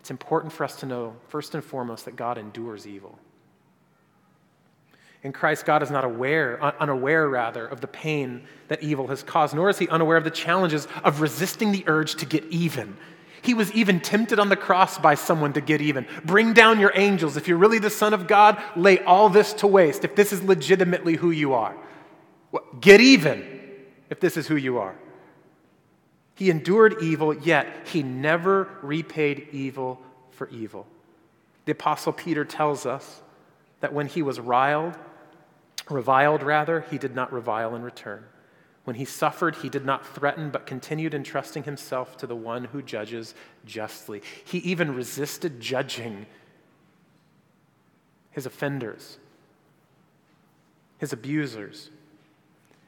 it's 0.00 0.10
important 0.10 0.52
for 0.52 0.64
us 0.64 0.74
to 0.80 0.86
know, 0.86 1.14
first 1.28 1.54
and 1.54 1.62
foremost, 1.62 2.06
that 2.06 2.16
God 2.16 2.36
endures 2.36 2.84
evil. 2.84 3.16
In 5.22 5.32
Christ, 5.32 5.66
God 5.66 5.84
is 5.84 5.90
not 5.92 6.02
aware, 6.02 6.60
unaware 6.80 7.28
rather, 7.28 7.64
of 7.64 7.80
the 7.80 7.86
pain 7.86 8.42
that 8.66 8.82
evil 8.82 9.06
has 9.06 9.22
caused, 9.22 9.54
nor 9.54 9.70
is 9.70 9.78
he 9.78 9.88
unaware 9.88 10.16
of 10.16 10.24
the 10.24 10.32
challenges 10.32 10.88
of 11.04 11.20
resisting 11.20 11.70
the 11.70 11.84
urge 11.86 12.16
to 12.16 12.26
get 12.26 12.42
even. 12.46 12.96
He 13.44 13.52
was 13.52 13.70
even 13.72 14.00
tempted 14.00 14.38
on 14.38 14.48
the 14.48 14.56
cross 14.56 14.96
by 14.96 15.16
someone 15.16 15.52
to 15.52 15.60
get 15.60 15.82
even. 15.82 16.06
Bring 16.24 16.54
down 16.54 16.80
your 16.80 16.92
angels. 16.94 17.36
If 17.36 17.46
you're 17.46 17.58
really 17.58 17.78
the 17.78 17.90
Son 17.90 18.14
of 18.14 18.26
God, 18.26 18.60
lay 18.74 19.00
all 19.00 19.28
this 19.28 19.52
to 19.54 19.66
waste 19.66 20.02
if 20.02 20.16
this 20.16 20.32
is 20.32 20.42
legitimately 20.42 21.16
who 21.16 21.30
you 21.30 21.52
are. 21.52 21.76
Get 22.80 23.02
even 23.02 23.60
if 24.08 24.18
this 24.18 24.38
is 24.38 24.46
who 24.46 24.56
you 24.56 24.78
are. 24.78 24.94
He 26.36 26.48
endured 26.50 27.02
evil, 27.02 27.34
yet 27.34 27.86
he 27.86 28.02
never 28.02 28.68
repaid 28.82 29.48
evil 29.52 30.00
for 30.30 30.48
evil. 30.48 30.86
The 31.66 31.72
Apostle 31.72 32.12
Peter 32.12 32.44
tells 32.44 32.86
us 32.86 33.22
that 33.80 33.92
when 33.92 34.06
he 34.06 34.22
was 34.22 34.40
riled, 34.40 34.96
reviled 35.90 36.42
rather, 36.42 36.80
he 36.90 36.96
did 36.96 37.14
not 37.14 37.32
revile 37.32 37.74
in 37.74 37.82
return. 37.82 38.24
When 38.84 38.96
he 38.96 39.06
suffered, 39.06 39.56
he 39.56 39.68
did 39.70 39.86
not 39.86 40.06
threaten, 40.06 40.50
but 40.50 40.66
continued 40.66 41.14
entrusting 41.14 41.64
himself 41.64 42.16
to 42.18 42.26
the 42.26 42.36
one 42.36 42.64
who 42.64 42.82
judges 42.82 43.34
justly. 43.64 44.22
He 44.44 44.58
even 44.58 44.94
resisted 44.94 45.58
judging 45.60 46.26
his 48.30 48.44
offenders, 48.46 49.18
his 50.98 51.12
abusers. 51.12 51.90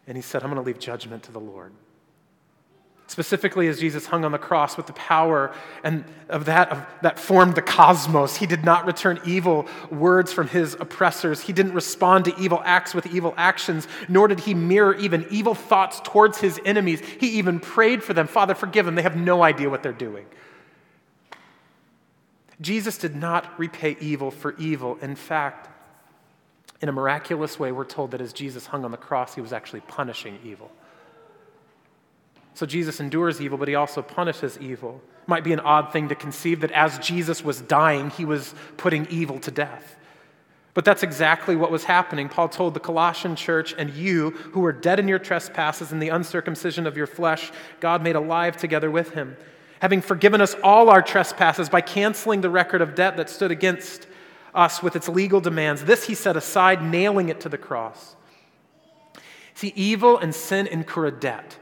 And 0.06 0.16
he 0.16 0.22
said, 0.22 0.42
I'm 0.42 0.50
going 0.50 0.62
to 0.62 0.66
leave 0.66 0.78
judgment 0.78 1.22
to 1.24 1.32
the 1.32 1.40
Lord. 1.40 1.72
Specifically, 3.08 3.68
as 3.68 3.78
Jesus 3.78 4.06
hung 4.06 4.24
on 4.24 4.32
the 4.32 4.38
cross 4.38 4.76
with 4.76 4.88
the 4.88 4.92
power 4.94 5.54
and 5.84 6.04
of 6.28 6.46
that, 6.46 6.70
of, 6.70 6.86
that 7.02 7.20
formed 7.20 7.54
the 7.54 7.62
cosmos, 7.62 8.36
he 8.36 8.46
did 8.46 8.64
not 8.64 8.84
return 8.84 9.20
evil 9.24 9.68
words 9.92 10.32
from 10.32 10.48
his 10.48 10.74
oppressors. 10.74 11.40
He 11.40 11.52
didn't 11.52 11.74
respond 11.74 12.24
to 12.24 12.36
evil 12.36 12.60
acts 12.64 12.94
with 12.94 13.06
evil 13.06 13.32
actions, 13.36 13.86
nor 14.08 14.26
did 14.26 14.40
he 14.40 14.54
mirror 14.54 14.94
even 14.96 15.24
evil 15.30 15.54
thoughts 15.54 16.00
towards 16.02 16.38
his 16.38 16.60
enemies. 16.64 17.00
He 17.20 17.38
even 17.38 17.60
prayed 17.60 18.02
for 18.02 18.12
them 18.12 18.26
Father, 18.26 18.56
forgive 18.56 18.86
them. 18.86 18.96
They 18.96 19.02
have 19.02 19.16
no 19.16 19.40
idea 19.40 19.70
what 19.70 19.84
they're 19.84 19.92
doing. 19.92 20.26
Jesus 22.60 22.98
did 22.98 23.14
not 23.14 23.56
repay 23.56 23.96
evil 24.00 24.32
for 24.32 24.56
evil. 24.56 24.98
In 25.00 25.14
fact, 25.14 25.68
in 26.80 26.88
a 26.88 26.92
miraculous 26.92 27.58
way, 27.58 27.70
we're 27.70 27.84
told 27.84 28.10
that 28.10 28.20
as 28.20 28.32
Jesus 28.32 28.66
hung 28.66 28.84
on 28.84 28.90
the 28.90 28.96
cross, 28.96 29.34
he 29.34 29.40
was 29.40 29.52
actually 29.52 29.80
punishing 29.80 30.38
evil. 30.44 30.72
So 32.56 32.64
Jesus 32.64 33.00
endures 33.00 33.38
evil, 33.38 33.58
but 33.58 33.68
he 33.68 33.74
also 33.74 34.00
punishes 34.00 34.58
evil. 34.58 35.02
It 35.24 35.28
might 35.28 35.44
be 35.44 35.52
an 35.52 35.60
odd 35.60 35.92
thing 35.92 36.08
to 36.08 36.14
conceive 36.14 36.62
that 36.62 36.70
as 36.70 36.98
Jesus 37.00 37.44
was 37.44 37.60
dying, 37.60 38.08
he 38.08 38.24
was 38.24 38.54
putting 38.78 39.06
evil 39.10 39.38
to 39.40 39.50
death. 39.50 39.98
But 40.72 40.86
that's 40.86 41.02
exactly 41.02 41.54
what 41.54 41.70
was 41.70 41.84
happening. 41.84 42.30
Paul 42.30 42.48
told 42.48 42.72
the 42.72 42.80
Colossian 42.80 43.36
church, 43.36 43.74
and 43.76 43.90
you, 43.92 44.30
who 44.30 44.60
were 44.60 44.72
dead 44.72 44.98
in 44.98 45.06
your 45.06 45.18
trespasses 45.18 45.92
and 45.92 46.00
the 46.00 46.08
uncircumcision 46.08 46.86
of 46.86 46.96
your 46.96 47.06
flesh, 47.06 47.52
God 47.80 48.02
made 48.02 48.16
alive 48.16 48.56
together 48.56 48.90
with 48.90 49.12
him, 49.12 49.36
having 49.80 50.00
forgiven 50.00 50.40
us 50.40 50.56
all 50.64 50.88
our 50.88 51.02
trespasses 51.02 51.68
by 51.68 51.82
canceling 51.82 52.40
the 52.40 52.48
record 52.48 52.80
of 52.80 52.94
debt 52.94 53.18
that 53.18 53.28
stood 53.28 53.50
against 53.50 54.06
us 54.54 54.82
with 54.82 54.96
its 54.96 55.10
legal 55.10 55.42
demands. 55.42 55.84
This 55.84 56.06
he 56.06 56.14
set 56.14 56.38
aside, 56.38 56.82
nailing 56.82 57.28
it 57.28 57.40
to 57.40 57.50
the 57.50 57.58
cross. 57.58 58.16
See, 59.52 59.74
evil 59.76 60.16
and 60.16 60.34
sin 60.34 60.66
incur 60.66 61.04
a 61.04 61.12
debt 61.12 61.58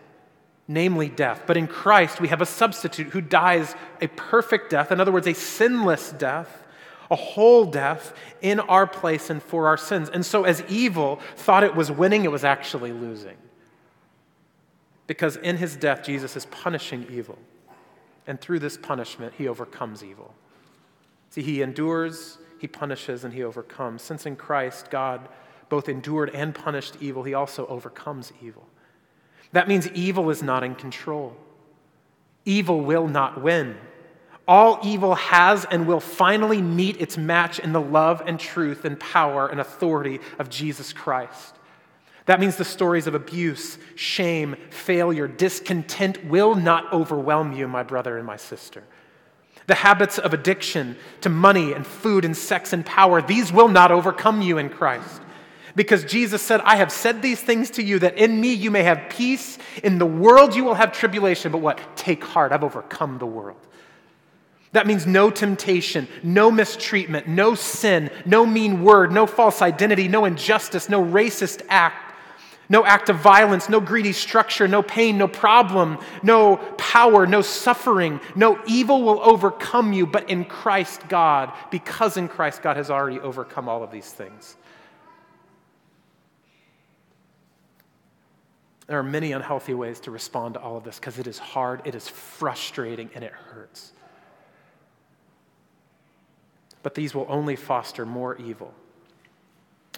namely 0.66 1.08
death. 1.08 1.42
But 1.46 1.56
in 1.56 1.66
Christ, 1.66 2.20
we 2.20 2.28
have 2.28 2.40
a 2.40 2.46
substitute 2.46 3.08
who 3.08 3.20
dies 3.20 3.74
a 4.00 4.08
perfect 4.08 4.70
death, 4.70 4.90
in 4.90 5.00
other 5.00 5.12
words, 5.12 5.26
a 5.26 5.34
sinless 5.34 6.12
death, 6.12 6.62
a 7.10 7.16
whole 7.16 7.66
death 7.66 8.16
in 8.40 8.60
our 8.60 8.86
place 8.86 9.28
and 9.28 9.42
for 9.42 9.66
our 9.66 9.76
sins. 9.76 10.08
And 10.08 10.24
so, 10.24 10.44
as 10.44 10.62
evil 10.68 11.20
thought 11.36 11.64
it 11.64 11.74
was 11.74 11.90
winning, 11.90 12.24
it 12.24 12.32
was 12.32 12.44
actually 12.44 12.92
losing. 12.92 13.36
Because 15.06 15.36
in 15.36 15.58
his 15.58 15.76
death, 15.76 16.02
Jesus 16.02 16.34
is 16.34 16.46
punishing 16.46 17.06
evil. 17.10 17.38
And 18.26 18.40
through 18.40 18.60
this 18.60 18.78
punishment, 18.78 19.34
he 19.36 19.48
overcomes 19.48 20.02
evil. 20.02 20.34
See, 21.28 21.42
he 21.42 21.60
endures, 21.60 22.38
he 22.58 22.66
punishes, 22.66 23.24
and 23.24 23.34
he 23.34 23.44
overcomes. 23.44 24.00
Since 24.00 24.24
in 24.24 24.36
Christ, 24.36 24.90
God 24.90 25.28
both 25.68 25.90
endured 25.90 26.30
and 26.30 26.54
punished 26.54 26.96
evil, 27.00 27.22
he 27.22 27.34
also 27.34 27.66
overcomes 27.66 28.32
evil. 28.42 28.66
That 29.54 29.68
means 29.68 29.88
evil 29.92 30.30
is 30.30 30.42
not 30.42 30.64
in 30.64 30.74
control. 30.74 31.36
Evil 32.44 32.80
will 32.80 33.06
not 33.06 33.40
win. 33.40 33.76
All 34.48 34.80
evil 34.82 35.14
has 35.14 35.64
and 35.64 35.86
will 35.86 36.00
finally 36.00 36.60
meet 36.60 37.00
its 37.00 37.16
match 37.16 37.60
in 37.60 37.72
the 37.72 37.80
love 37.80 38.20
and 38.26 38.38
truth 38.38 38.84
and 38.84 38.98
power 38.98 39.46
and 39.46 39.60
authority 39.60 40.18
of 40.40 40.50
Jesus 40.50 40.92
Christ. 40.92 41.54
That 42.26 42.40
means 42.40 42.56
the 42.56 42.64
stories 42.64 43.06
of 43.06 43.14
abuse, 43.14 43.78
shame, 43.94 44.56
failure, 44.70 45.28
discontent 45.28 46.24
will 46.24 46.56
not 46.56 46.92
overwhelm 46.92 47.52
you, 47.52 47.68
my 47.68 47.84
brother 47.84 48.18
and 48.18 48.26
my 48.26 48.36
sister. 48.36 48.82
The 49.68 49.76
habits 49.76 50.18
of 50.18 50.34
addiction 50.34 50.96
to 51.20 51.28
money 51.28 51.74
and 51.74 51.86
food 51.86 52.24
and 52.24 52.36
sex 52.36 52.72
and 52.72 52.84
power, 52.84 53.22
these 53.22 53.52
will 53.52 53.68
not 53.68 53.92
overcome 53.92 54.42
you 54.42 54.58
in 54.58 54.68
Christ. 54.68 55.22
Because 55.76 56.04
Jesus 56.04 56.40
said, 56.40 56.60
I 56.60 56.76
have 56.76 56.92
said 56.92 57.20
these 57.20 57.40
things 57.40 57.70
to 57.72 57.82
you 57.82 57.98
that 57.98 58.16
in 58.16 58.40
me 58.40 58.52
you 58.52 58.70
may 58.70 58.84
have 58.84 59.06
peace. 59.08 59.58
In 59.82 59.98
the 59.98 60.06
world 60.06 60.54
you 60.54 60.64
will 60.64 60.74
have 60.74 60.92
tribulation, 60.92 61.50
but 61.50 61.58
what? 61.58 61.80
Take 61.96 62.22
heart, 62.22 62.52
I've 62.52 62.62
overcome 62.62 63.18
the 63.18 63.26
world. 63.26 63.58
That 64.72 64.86
means 64.88 65.06
no 65.06 65.30
temptation, 65.30 66.08
no 66.24 66.50
mistreatment, 66.50 67.28
no 67.28 67.54
sin, 67.54 68.10
no 68.26 68.44
mean 68.44 68.82
word, 68.82 69.12
no 69.12 69.24
false 69.24 69.62
identity, 69.62 70.08
no 70.08 70.24
injustice, 70.24 70.88
no 70.88 71.04
racist 71.04 71.62
act, 71.68 72.12
no 72.68 72.84
act 72.84 73.08
of 73.08 73.16
violence, 73.16 73.68
no 73.68 73.78
greedy 73.78 74.12
structure, 74.12 74.66
no 74.66 74.82
pain, 74.82 75.16
no 75.16 75.28
problem, 75.28 75.98
no 76.24 76.56
power, 76.76 77.24
no 77.24 77.40
suffering, 77.40 78.20
no 78.34 78.60
evil 78.66 79.02
will 79.02 79.20
overcome 79.20 79.92
you, 79.92 80.06
but 80.06 80.28
in 80.28 80.44
Christ 80.44 81.08
God, 81.08 81.52
because 81.70 82.16
in 82.16 82.26
Christ 82.26 82.62
God 82.62 82.76
has 82.76 82.90
already 82.90 83.20
overcome 83.20 83.68
all 83.68 83.84
of 83.84 83.92
these 83.92 84.10
things. 84.10 84.56
There 88.86 88.98
are 88.98 89.02
many 89.02 89.32
unhealthy 89.32 89.74
ways 89.74 90.00
to 90.00 90.10
respond 90.10 90.54
to 90.54 90.60
all 90.60 90.76
of 90.76 90.84
this 90.84 90.98
because 90.98 91.18
it 91.18 91.26
is 91.26 91.38
hard, 91.38 91.82
it 91.84 91.94
is 91.94 92.08
frustrating, 92.08 93.10
and 93.14 93.24
it 93.24 93.32
hurts. 93.32 93.92
But 96.82 96.94
these 96.94 97.14
will 97.14 97.26
only 97.30 97.56
foster 97.56 98.04
more 98.04 98.36
evil. 98.36 98.74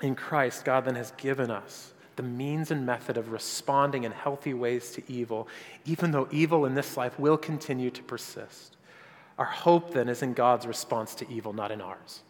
In 0.03 0.15
Christ, 0.15 0.65
God 0.65 0.85
then 0.85 0.95
has 0.95 1.11
given 1.17 1.51
us 1.51 1.93
the 2.15 2.23
means 2.23 2.71
and 2.71 2.87
method 2.87 3.17
of 3.17 3.33
responding 3.33 4.05
in 4.05 4.13
healthy 4.13 4.55
ways 4.55 4.93
to 4.93 5.03
evil, 5.09 5.49
even 5.85 6.13
though 6.13 6.29
evil 6.31 6.65
in 6.65 6.75
this 6.75 6.97
life 6.97 7.19
will 7.19 7.37
continue 7.37 7.91
to 7.91 8.03
persist. 8.05 8.77
Our 9.37 9.45
hope 9.45 9.93
then 9.93 10.09
is 10.09 10.23
in 10.23 10.33
God's 10.33 10.67
response 10.67 11.15
to 11.17 11.31
evil, 11.31 11.53
not 11.53 11.71
in 11.73 11.81
ours. 11.81 12.23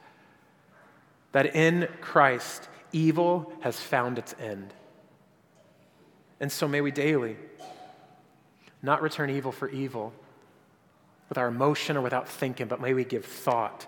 that 1.32 1.54
in 1.54 1.86
Christ, 2.00 2.68
evil 2.92 3.52
has 3.60 3.78
found 3.78 4.18
its 4.18 4.34
end. 4.40 4.72
And 6.40 6.50
so 6.52 6.68
may 6.68 6.80
we 6.80 6.90
daily 6.90 7.36
not 8.82 9.02
return 9.02 9.30
evil 9.30 9.52
for 9.52 9.68
evil 9.68 10.12
with 11.28 11.38
our 11.38 11.48
emotion 11.48 11.96
or 11.96 12.02
without 12.02 12.28
thinking, 12.28 12.66
but 12.66 12.80
may 12.80 12.94
we 12.94 13.04
give 13.04 13.24
thought 13.24 13.86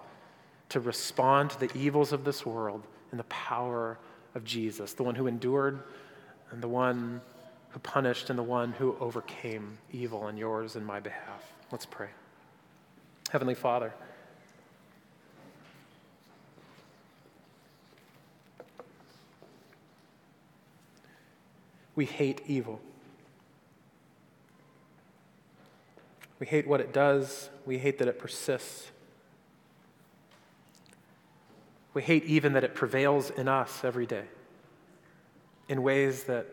to 0.70 0.80
respond 0.80 1.50
to 1.50 1.60
the 1.60 1.76
evils 1.76 2.12
of 2.12 2.24
this 2.24 2.44
world 2.44 2.86
in 3.12 3.18
the 3.18 3.24
power 3.24 3.98
of 4.34 4.44
Jesus, 4.44 4.92
the 4.92 5.02
one 5.02 5.14
who 5.14 5.26
endured 5.26 5.80
and 6.50 6.62
the 6.62 6.68
one 6.68 7.20
who 7.70 7.78
punished 7.80 8.30
and 8.30 8.38
the 8.38 8.42
one 8.42 8.72
who 8.72 8.96
overcame 9.00 9.78
evil 9.92 10.20
on 10.20 10.36
yours 10.36 10.76
and 10.76 10.86
my 10.86 11.00
behalf. 11.00 11.52
Let's 11.70 11.86
pray. 11.86 12.08
Heavenly 13.30 13.54
Father, 13.54 13.92
we 21.98 22.04
hate 22.04 22.42
evil. 22.46 22.78
We 26.38 26.46
hate 26.46 26.64
what 26.68 26.80
it 26.80 26.92
does. 26.92 27.50
We 27.66 27.76
hate 27.76 27.98
that 27.98 28.06
it 28.06 28.20
persists. 28.20 28.92
We 31.94 32.02
hate 32.02 32.22
even 32.22 32.52
that 32.52 32.62
it 32.62 32.76
prevails 32.76 33.30
in 33.30 33.48
us 33.48 33.82
every 33.82 34.06
day 34.06 34.22
in 35.68 35.82
ways 35.82 36.22
that 36.24 36.46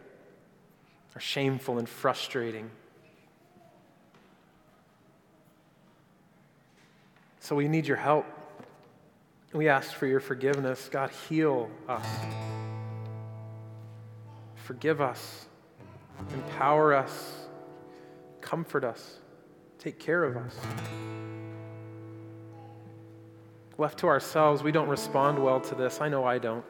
are 1.16 1.22
shameful 1.22 1.78
and 1.78 1.88
frustrating. 1.88 2.72
So 7.40 7.56
we 7.56 7.68
need 7.68 7.86
your 7.86 7.98
help. 7.98 8.26
We 9.54 9.70
ask 9.70 9.94
for 9.94 10.08
your 10.08 10.22
forgiveness. 10.22 10.90
God, 10.92 11.12
heal 11.30 11.70
us. 11.88 12.65
Forgive 14.66 15.00
us. 15.00 15.46
Empower 16.34 16.96
us. 16.96 17.46
Comfort 18.42 18.84
us. 18.84 19.20
Take 19.78 20.00
care 20.00 20.24
of 20.24 20.38
us. 20.38 20.56
Left 23.78 24.00
to 24.00 24.08
ourselves, 24.08 24.64
we 24.64 24.72
don't 24.72 24.88
respond 24.88 25.38
well 25.38 25.60
to 25.60 25.76
this. 25.76 26.02
I 26.02 26.10
know 26.10 26.24
I 26.24 26.40
don't. 26.40 26.66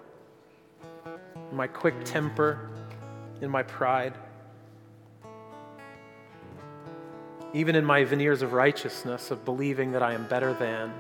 My 1.54 1.68
quick 1.68 2.04
temper, 2.04 2.70
in 3.40 3.50
my 3.50 3.64
pride, 3.64 4.14
even 7.54 7.78
in 7.78 7.86
my 7.86 8.04
veneers 8.04 8.42
of 8.42 8.52
righteousness, 8.52 9.32
of 9.32 9.46
believing 9.46 9.94
that 9.94 10.04
I 10.04 10.14
am 10.16 10.28
better 10.28 10.54
than. 10.54 10.92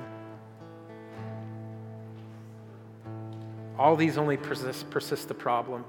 All 3.77 3.97
these 3.97 4.17
only 4.17 4.37
persist, 4.37 4.89
persist 4.89 5.27
the 5.27 5.33
problem. 5.33 5.83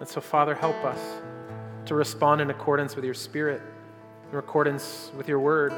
And 0.00 0.08
so, 0.08 0.20
Father, 0.20 0.54
help 0.54 0.76
us 0.84 1.00
to 1.86 1.94
respond 1.94 2.40
in 2.40 2.50
accordance 2.50 2.94
with 2.94 3.04
your 3.04 3.14
Spirit, 3.14 3.62
in 4.32 4.38
accordance 4.38 5.10
with 5.16 5.28
your 5.28 5.40
word, 5.40 5.72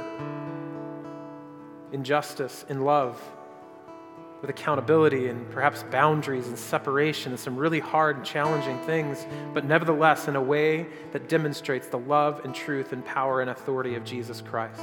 in 1.93 2.05
justice, 2.05 2.64
in 2.68 2.85
love 2.85 3.21
with 4.41 4.51
accountability 4.51 5.29
and 5.29 5.51
perhaps 5.51 5.83
boundaries 5.91 6.49
and 6.49 6.59
separation 6.59 7.33
and 7.33 7.39
some 7.39 7.57
really 7.57 7.81
hard 7.81 8.16
and 8.16 8.25
challenging 8.25 8.79
things, 8.81 9.27
but 9.53 9.64
nevertheless 9.64 10.29
in 10.29 10.37
a 10.37 10.43
way 10.43 10.87
that 11.12 11.29
demonstrates 11.29 11.89
the 11.89 11.99
love 11.99 12.45
and 12.45 12.55
truth 12.55 12.93
and 12.93 13.05
power 13.05 13.41
and 13.41 13.51
authority 13.51 13.95
of 13.97 14.05
Jesus 14.05 14.41
Christ. 14.41 14.81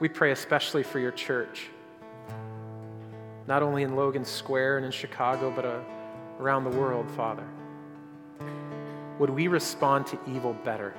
We 0.00 0.08
pray 0.08 0.32
especially 0.32 0.82
for 0.82 0.98
your 0.98 1.12
church, 1.12 1.68
not 3.46 3.62
only 3.62 3.82
in 3.82 3.96
Logan 3.96 4.24
Square 4.24 4.78
and 4.78 4.86
in 4.86 4.92
Chicago, 4.92 5.52
but 5.54 5.64
uh, 5.64 5.80
around 6.40 6.64
the 6.64 6.70
world, 6.70 7.10
Father. 7.10 7.46
Would 9.18 9.30
we 9.30 9.48
respond 9.48 10.06
to 10.08 10.18
evil 10.26 10.54
better? 10.64 10.94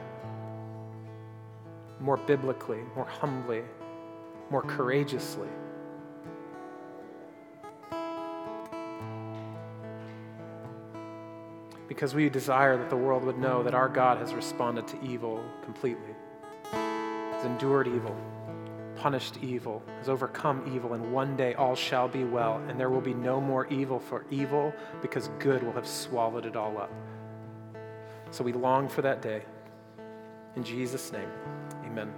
more 2.03 2.17
biblically, 2.17 2.79
more 2.95 3.05
humbly, 3.05 3.63
more 4.49 4.61
courageously. 4.61 5.47
Because 11.87 12.13
we 12.13 12.29
desire 12.29 12.77
that 12.77 12.89
the 12.89 12.97
world 12.97 13.23
would 13.23 13.37
know 13.37 13.63
that 13.63 13.73
our 13.73 13.87
God 13.87 14.17
has 14.17 14.33
responded 14.33 14.87
to 14.89 15.01
evil 15.01 15.41
completely, 15.63 16.13
has 16.73 17.45
endured 17.45 17.87
evil, 17.87 18.15
punished 18.95 19.37
evil, 19.41 19.83
has 19.97 20.09
overcome 20.09 20.71
evil, 20.73 20.93
and 20.93 21.11
one 21.11 21.35
day 21.35 21.53
all 21.55 21.75
shall 21.75 22.07
be 22.07 22.23
well, 22.23 22.61
and 22.67 22.79
there 22.79 22.89
will 22.89 23.01
be 23.01 23.13
no 23.13 23.41
more 23.41 23.67
evil 23.67 23.99
for 23.99 24.25
evil 24.29 24.73
because 25.01 25.29
good 25.39 25.63
will 25.63 25.73
have 25.73 25.87
swallowed 25.87 26.45
it 26.45 26.55
all 26.55 26.77
up. 26.77 26.91
So 28.31 28.43
we 28.43 28.53
long 28.53 28.87
for 28.87 29.01
that 29.01 29.21
day. 29.21 29.43
In 30.55 30.63
Jesus' 30.63 31.11
name. 31.11 31.29
Amen. 31.85 32.13